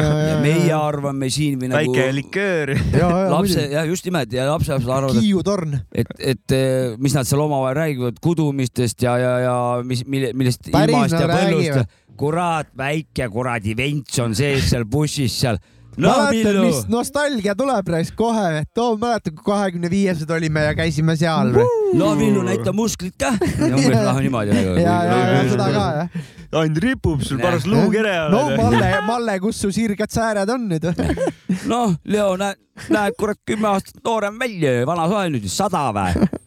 [0.42, 1.92] meie arvame siin või nagu.
[1.92, 2.74] väike liköör.
[3.34, 5.20] lapse, jah, just nimelt ja lapsed arvavad.
[5.20, 5.78] kiiutorn.
[5.92, 6.56] et, et
[7.02, 9.56] mis nad seal omavahel räägivad kudumistest ja, ja, ja
[9.86, 11.96] mis, mille, millest ilmast ja põllust.
[12.16, 15.60] kurat, väike kuradi vents on sees seal bussis seal
[16.00, 21.16] mäletad, mis nostalgia tuleb raisk kohe, et oo, mäletad, kui kahekümne viiesed olime ja käisime
[21.18, 21.66] seal või?
[21.96, 23.32] no Villu, näita musklit ka.
[23.40, 24.76] umbes noh, niimoodi nagu.
[24.82, 26.26] ja, ja, ja seda ka jah.
[26.62, 28.34] ainult ripub sul paras luukere all.
[28.34, 30.90] no Malle, Malle, kus su sirged sääred on nüüd
[31.72, 32.60] noh, Leo, näed,
[32.92, 36.44] näed kurat kümme aastat noorem välja, vana sa oled nüüd sada või?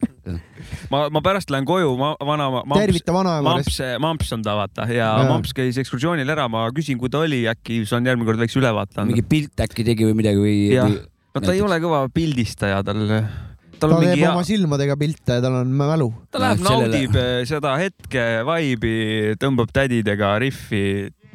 [0.92, 2.64] Ma, ma pärast lähen koju, ma vanaema.
[2.74, 3.56] tervita vanaema.
[3.56, 7.22] mamps, mamps on ta vaata ja, ja mamps käis ekskursioonil ära, ma küsin, kui ta
[7.26, 9.10] oli, äkki saan järgmine kord väikse ülevaate anda.
[9.12, 10.56] mingi pilt äkki tegi või midagi või?
[10.74, 10.90] jah,
[11.36, 13.06] no ta ei ole kõva pildistaja, tal
[13.80, 14.32] tal ta teeb hea...
[14.32, 16.10] oma silmadega pilte ja tal on mälu.
[16.32, 17.46] ta läheb no,, naudib sellele...
[17.48, 20.84] seda hetke, vibe'i, tõmbab tädidega riffi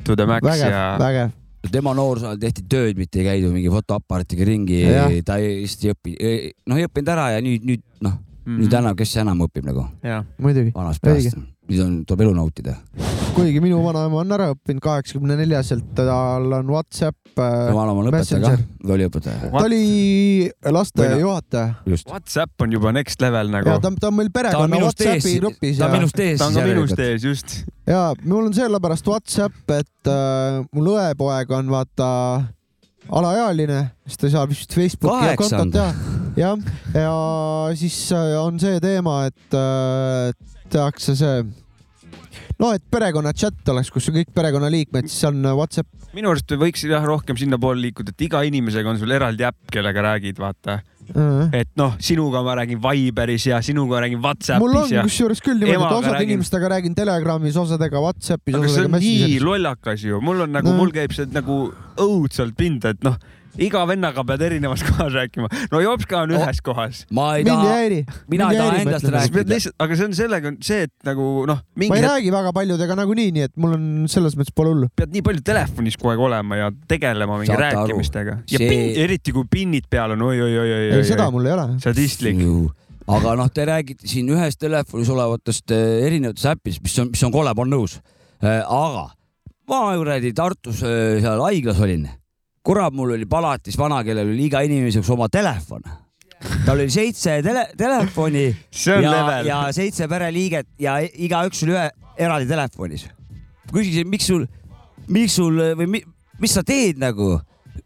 [0.05, 0.85] to the max vägev, ja.
[1.01, 1.33] vägev
[1.73, 4.83] tema noorsooajal tehti tööd, mitte ei käidud mingi fotoaparaatiga ringi,
[5.25, 6.11] ta lihtsalt ei õpi,
[6.69, 8.61] noh ei õppinud ära ja nüüd, nüüd noh, mm -hmm.
[8.63, 9.85] nüüd enam, kes enam õpib nagu?
[10.37, 10.71] muidugi.
[10.75, 11.37] vanast peast.
[11.69, 12.75] nüüd on, tuleb elu nautida.
[13.35, 17.73] kuigi minu vanaema on ära õppinud kaheksakümne neljaselt, tal on Whatsapp äh,.
[17.73, 18.53] vanaema on õpetaja ka
[18.83, 19.51] või oli õpetaja?
[19.51, 19.83] ta oli
[20.77, 21.73] lasteaiajuhataja.
[22.05, 23.79] Whatsapp on juba next level nagu.
[23.81, 25.77] ta, ta on meil perekonna Whatsappi grupis.
[25.77, 26.39] ta on minust ees.
[26.39, 27.63] ta on ka minust ees, just.
[27.87, 32.09] ja mul on sellepärast Whatsapp, et äh, mul õepoeg on vaata
[33.09, 35.91] alaealine, siis ta saab vist Facebooki kontot teha.
[36.39, 37.13] jah, ja
[37.77, 40.31] siis äh, on see teema, et äh,
[40.73, 41.43] tehakse see
[42.59, 45.89] no et perekonna chat oleks, kus on kõik perekonnaliikmed, siis on Whatsapp.
[46.15, 50.11] Minu arust võiks jah rohkem sinnapoole liikuda, et iga inimesega on sul eraldi äpp, kellega
[50.11, 51.49] räägid, vaata Uh -huh.
[51.53, 54.59] et noh, sinuga ma räägin Viberis ja sinuga räägin Whatsappis.
[54.59, 56.29] mul on kusjuures küll niimoodi, et osade räägin...
[56.29, 58.55] inimestega räägin Telegramis, osadega Whatsappis.
[58.55, 62.57] aga see on nii lollakas ju, mul on nagu no., mul käib see nagu õudselt
[62.57, 63.19] pinda, et noh
[63.61, 65.49] iga vennaga pead erinevas kohas rääkima.
[65.71, 67.03] no Jops ka on oh, ühes kohas.
[67.15, 67.73] ma ei taha,
[68.31, 69.59] mina ei taha endast rääkida.
[69.79, 71.61] aga see on sellega see, et nagu noh.
[71.75, 72.07] ma ei hetk...
[72.09, 74.91] räägi väga paljudega nagunii, nii et mul on selles mõttes pole hullu.
[74.95, 78.39] pead nii palju telefonis kogu aeg olema ja tegelema mingi Saate rääkimistega.
[78.51, 78.71] ja see...
[78.71, 80.89] pin, eriti kui pinnid peal on oi-oi-oi-oi.
[80.95, 81.69] ei, seda mul ei ole.
[81.83, 82.41] sadistlik
[83.05, 87.33] aga noh, te räägite siin ühes telefonis olevatest äh, erinevatest äppidest, mis on, mis on
[87.33, 87.99] kole, ma olen nõus.
[88.41, 89.11] Äh, aga
[89.69, 92.07] ma kuradi Tartus äh, seal haiglas olin
[92.65, 95.85] kurat, mul oli palatis vana, kellel oli iga inimese jaoks oma telefon.
[96.65, 98.45] tal oli seitse tele, telefoni
[99.01, 101.85] ja, ja seitse pereliiget ja igaüks oli ühe
[102.17, 103.07] eraldi telefonis.
[103.71, 104.45] küsisin, miks sul,
[105.07, 106.01] miks sul või mi,
[106.41, 107.35] mis sa teed nagu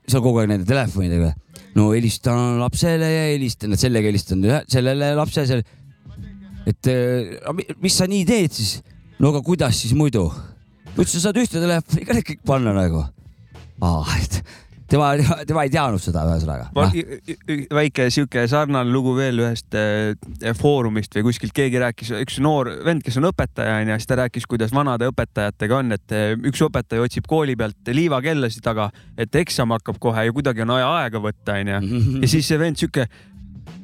[0.10, 1.34] seal kogu aeg nende telefonidega?
[1.76, 5.64] no helistan lapsele ja helistan, sellega helistan sellele lapsele.
[6.68, 6.92] et
[7.80, 8.80] mis sa nii teed siis?
[9.20, 10.30] no aga kuidas siis muidu?
[10.96, 13.06] ütles, sa saad ühte telefoni ka kõik panna nagu.
[14.20, 14.42] et
[14.90, 15.10] tema,
[15.49, 16.70] tema ei teadnud seda ühesõnaga.
[17.76, 23.03] väike sihuke sarnane lugu veel ühest äh, foorumist või kuskilt keegi rääkis, üks noor vend,
[23.06, 27.06] kes on õpetaja onju, siis ta rääkis, kuidas vanade õpetajatega on, et äh, üks õpetaja
[27.06, 31.60] otsib kooli pealt liivakellasid taga, et eksam hakkab kohe ja kuidagi on vaja aega võtta
[31.60, 31.84] onju.
[32.24, 33.07] ja siis see vend sihuke,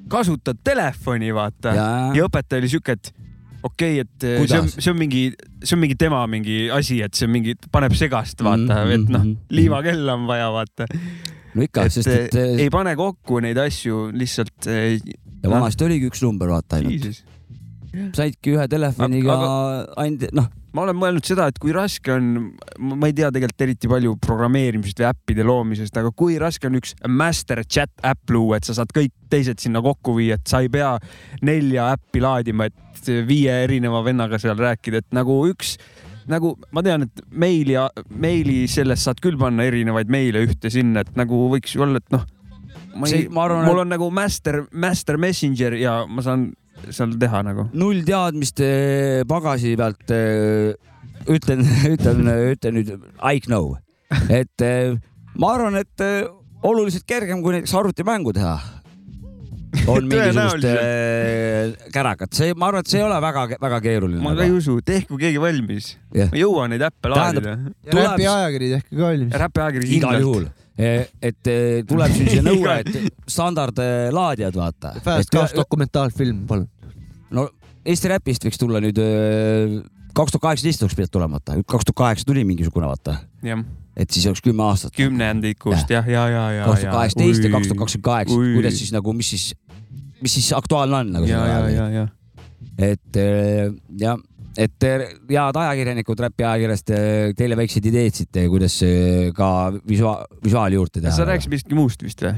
[0.10, 3.25] kasutad telefoni vaata ja, ja õpetaja oli sihuke, et
[3.66, 4.50] okei okay,, et Kuidas?
[4.50, 5.24] see on, see on mingi,
[5.64, 8.98] see on mingi tema mingi asi, et see mingi, paneb segast, vaata mm, -hmm.
[8.98, 9.38] et noh, mhm.
[9.60, 10.90] liivakella on vaja, vaata.
[11.56, 12.36] no ikka, sest et.
[12.66, 14.70] ei pane kokku neid asju lihtsalt.
[14.70, 17.24] ja vanasti oligi üks number, vaata ainult.
[18.16, 19.40] saidki ühe telefoniga
[19.96, 22.32] ainult, noh ma olen mõelnud seda, et kui raske on,
[23.00, 26.96] ma ei tea tegelikult eriti palju programmeerimisest või äppide loomisest, aga kui raske on üks
[27.08, 30.72] master chat äpp luua, et sa saad kõik teised sinna kokku viia, et sa ei
[30.72, 30.96] pea
[31.48, 32.76] nelja äppi laadima, et
[33.28, 35.76] viie erineva vennaga seal rääkida, et nagu üks
[36.30, 37.76] nagu ma tean, et meili,
[38.10, 42.16] meili sellest saad küll panna erinevaid meile ühte sinna, et nagu võiks ju olla, et
[42.16, 42.26] noh,
[42.98, 43.82] ma ei, mul et...
[43.84, 46.50] on nagu master, master messenger ja ma saan
[46.90, 47.68] seal teha nagu.
[47.78, 48.62] null teadmist
[49.30, 53.76] pagasi pealt ütlen, ütlen, ütlen nüüd I know,
[54.30, 54.66] et
[55.38, 56.08] ma arvan, et
[56.66, 58.58] oluliselt kergem kui näiteks arvutimängu teha
[59.88, 64.22] on mingisugust äh, kärakat, see, ma arvan, et see ei ole väga-väga keeruline.
[64.24, 66.30] ma ka ei usu, tehku keegi valmis yeah..
[66.32, 67.58] ma jõuan neid äppe laadida.
[67.96, 69.42] Räpi ajakiri tehke ka valmis.
[69.46, 70.20] Räpi ajakiri kindlalt.
[70.20, 70.48] igal juhul
[70.78, 70.94] e,
[71.32, 71.58] et e,
[71.88, 74.96] tuleb siin see nõue, et standardlaadijad, vaata.
[75.06, 76.70] Fast Cast dokumentaalfilm, palun.
[77.36, 77.50] no
[77.86, 79.10] Eesti Räpist võiks tulla nüüd e,
[80.16, 83.18] kaks tuhat kaheksateist oleks pidanud tulema, vaata, kaks tuhat kaheksa tuli mingisugune, vaata.
[83.96, 84.94] et siis oleks kümme aastat.
[84.96, 86.66] kümnendikust jah, ja, ja, ja, ja.
[86.66, 89.46] kaks tuhat kaheksateist ja kaks tuhat kakskümmend kaheksa, kuidas siis nagu, mis siis
[90.24, 91.28] mis siis aktuaalne on nagu.
[91.30, 92.08] ja, ja, ja, ja.
[92.78, 93.70] et äh,
[94.00, 94.18] jah,
[94.56, 98.80] et äh, head ajakirjanikud Räpi ajakirjast, äh, teile väikseid ideed siit, kuidas
[99.36, 99.54] ka
[99.88, 101.16] visuaal, visuaali juurde teha.
[101.16, 102.36] sa rääkisid millestki muust vist või?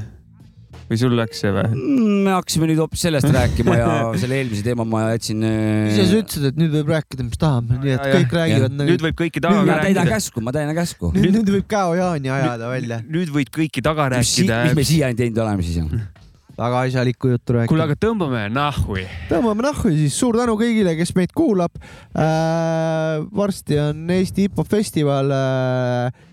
[0.88, 1.64] või sul läks see või?
[1.68, 3.88] Mm, me hakkasime nüüd hoopis sellest rääkima ja
[4.20, 5.44] selle eelmise teema ma jätsin.
[5.44, 8.78] ise sa ütlesid, et nüüd võib rääkida, mis tahame, nii et kõik räägivad.
[8.78, 8.90] Nagu...
[8.94, 9.88] nüüd võib kõiki taga nüüd rääkida.
[9.90, 11.12] täidan käsku, ma täidan käsku.
[11.14, 13.02] nüüd, võib Käo Jaani ajada välja.
[13.06, 14.62] nüüd võid kõiki taga rääkida.
[14.70, 15.84] mis me siiani teinud oleme siis
[16.58, 17.70] väga asjalikku juttu rääkida.
[17.70, 18.98] kuule, aga tõmbame nahhu.
[19.30, 23.20] tõmbame nahhu siis, suur tänu kõigile, kes meid kuulab äh,.
[23.34, 26.24] varsti on Eesti hip-hop festival äh,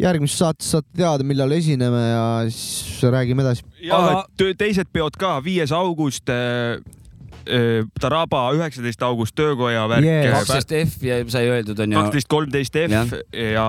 [0.00, 3.64] järgmises saates saate teada, millal esineme ja siis räägime edasi.
[3.84, 4.52] ja aga...
[4.58, 6.80] teised peod ka, viies august äh,
[7.44, 10.32] äh Taraba üheksateist august töökoja värk yeah..
[10.38, 12.00] kaksteist F ja sai öeldud onju.
[12.00, 13.04] kaksteist, kolmteist F ja.
[13.54, 13.68] ja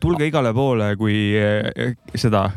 [0.00, 2.50] tulge igale poole, kui äh, seda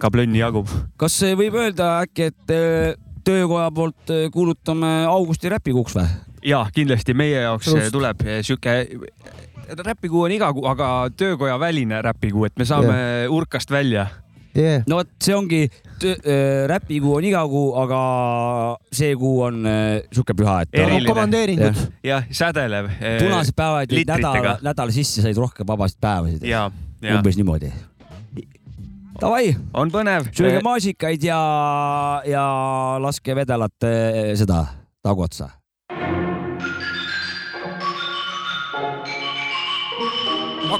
[0.00, 0.70] kablönni jagub.
[1.00, 2.94] kas võib öelda äkki, et äh,
[3.24, 6.08] töökoja poolt äh, kuulutame augusti räpikuuks või?
[6.44, 7.92] ja kindlasti meie jaoks Just.
[7.94, 8.74] tuleb sihuke
[9.84, 13.32] räpikuu on iga kuu, aga töökoja väline räpikuu, et me saame yeah.
[13.32, 14.06] urkast välja
[14.56, 14.84] yeah..
[14.88, 15.62] no vot, see ongi,
[16.04, 18.02] äh, räpikuu on iga kuu, aga
[18.92, 19.64] see kuu on
[20.10, 20.84] sihuke püha, et.
[21.08, 21.82] komandeeringud.
[22.04, 22.92] jah, sädelev.
[23.00, 26.48] punased päevad jäid nädala, nädala sisse, said rohkem vabasid päevasid.
[27.04, 27.72] umbes niimoodi
[29.20, 29.54] Davai.
[29.74, 30.30] on põnev.
[30.34, 31.40] sööge maasikaid ja,
[32.26, 32.46] ja
[33.02, 34.64] laske vedelat eh, seda
[35.04, 35.52] tagotsa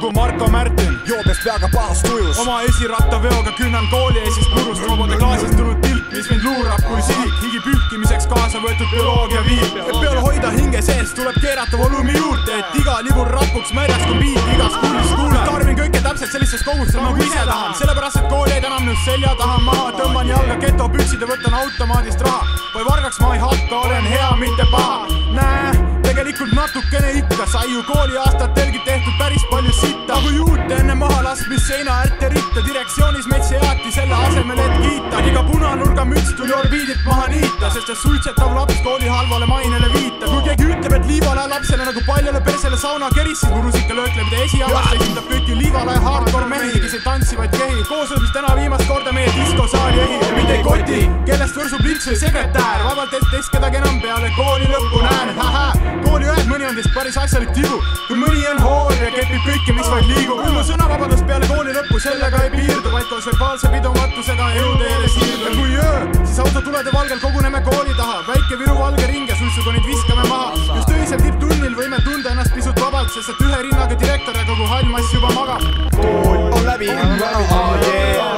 [0.05, 2.39] nagu Marko Märtin, joobes peaga pahas tujus.
[2.39, 7.35] oma esirattaveoga künnan kooli esist purust, robode klaasist tulnud tilk, mis mind luurab kui sihik.
[7.43, 9.78] higi pühkimiseks kaasa võetud bioloogia viib.
[9.86, 14.19] et peal hoida hinge sees, tuleb keerata volüümi juurde, et iga libur rapuks märjaks kui
[14.27, 15.44] biit igast kuulist kuuled.
[15.65, 19.32] Tarbin kõike täpselt sellistes kogustes nagu ise tahan, sellepärast et kool jäid enam nüüd selja
[19.41, 19.86] taha maha.
[19.97, 22.45] tõmban jalga getopüksid ja võtan automaadist raha.
[22.74, 25.09] või vargaks ma ei hakka, olen hea, mitte paha.
[25.32, 25.74] näe
[26.15, 27.47] tegelikult natukene ikka.
[27.53, 30.15] Sai ju kooliaastatelgi tehtud päris palju sitta.
[30.15, 32.65] Nagu juute enne mahalaskmist seina äärt ja ritta.
[32.69, 35.23] Direktsioonis meid seati selle asemel, et kiita.
[35.31, 40.31] Iga punanurga müts tuli orbiidilt maha niita, sest see suitsetav laps kooli halvale mainele viitab.
[40.35, 44.43] kui keegi ütleb, et liivalae lapsele nagu paljale persele sauna keris, siis mu rusikalöökle, mida
[44.47, 47.85] esialast esindab kõiki liivalae hardcore mehi, kes ei tantsi, vaid kehi.
[47.91, 52.19] koosolekul täna viimast korda meie diskosaali ehi ja mitte ei koti, kellest võrsub lints või
[52.24, 57.16] sekretär, vabalt ette eest kedagi enam peale kooli lõppu näen, kooliõed, mõni on teist päris
[57.20, 57.78] asjalik tibu,
[58.09, 60.40] kui mõni on hool ja kepib kõike, mis vaid liigub.
[60.43, 65.44] kui mu sõnavabadus peale kooli lõppu sellega ei piirdu, vaid koos verbaalse pidumatusega eluteele siirdu.
[65.44, 69.86] ja kui öö, siis autotulede valgel koguneme kooli taha, väike Viru valge ring ja suitsukonid
[69.86, 70.52] viskame maha.
[70.76, 74.68] just öisel tipptunnil võime tunda ennast pisut vabalt, sest et ühe rinnaga direktor ja kogu
[74.72, 75.62] hall mass juba magab.
[75.97, 76.90] kool on läbi,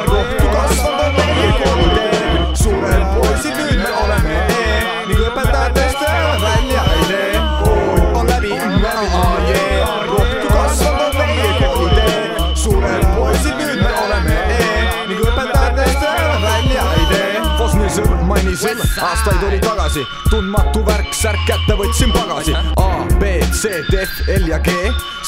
[0.07, 3.76] kohtu kasvanud on meie koolitee, suured poisid, nüüd
[18.37, 22.55] ronisin, aastaid oli tagasi, tundmatu värk, särk kätte võtsin pagasi.
[22.77, 22.89] A,
[23.21, 24.75] B, C, D, F, L ja G,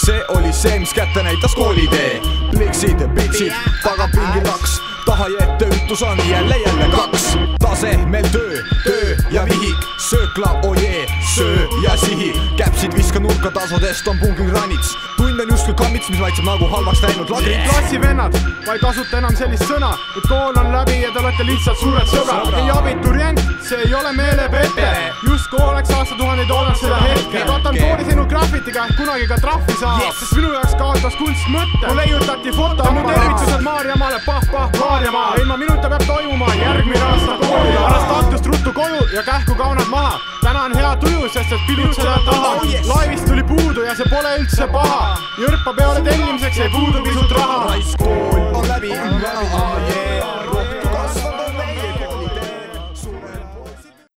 [0.04, 2.20] see oli see, mis kätte näitas koolitee.
[2.52, 3.52] pliksid, bitsid,
[3.82, 7.38] tagapingi laks, taha jätta ütlus on jälle jälle kaks.
[7.58, 9.76] tasemel töö, töö ja vihik,
[10.10, 12.32] söökla, ojee, söö ja sihi.
[12.56, 14.96] käpsid viska nurka tasudest on pungi granits.
[15.16, 17.70] tund on justkui kammits, mis maitseb nagu halvaks läinud ladrit.
[17.70, 18.32] klassivennad,
[18.66, 22.06] ma ei kasuta enam sellist sõna, et kool on läbi ja te olete lihtsalt suured
[22.12, 22.58] sõbrad.
[22.60, 24.90] ei abiturient, see ei ole meelepete,
[25.30, 27.44] justkui oleks aastatuhandeid olnud seda hetke.
[27.46, 31.48] katan kooli teinud graffitiga ehk kunagi ka trahvi saab yes., sest minu jaoks kaotas kunst
[31.48, 31.86] mõtte.
[31.86, 35.34] mul leiutati foto, mu tervitused Maarjamaale, pah-pah, Maarjamaa.
[35.40, 37.72] ilma minuta peab toimuma järgmine aasta kooli.
[37.72, 40.20] pärast aknast ruttu koju ja kähku kaunad maha.
[40.42, 42.66] täna on hea tuju, sest et pidutseda tahan.
[42.88, 45.16] laevist tuli puudu ja see pole üldse paha.
[45.38, 47.78] jõrpa peole tellimiseks jäi puudu pisut raha.
[47.98, 50.17] kool on läbi, läbi,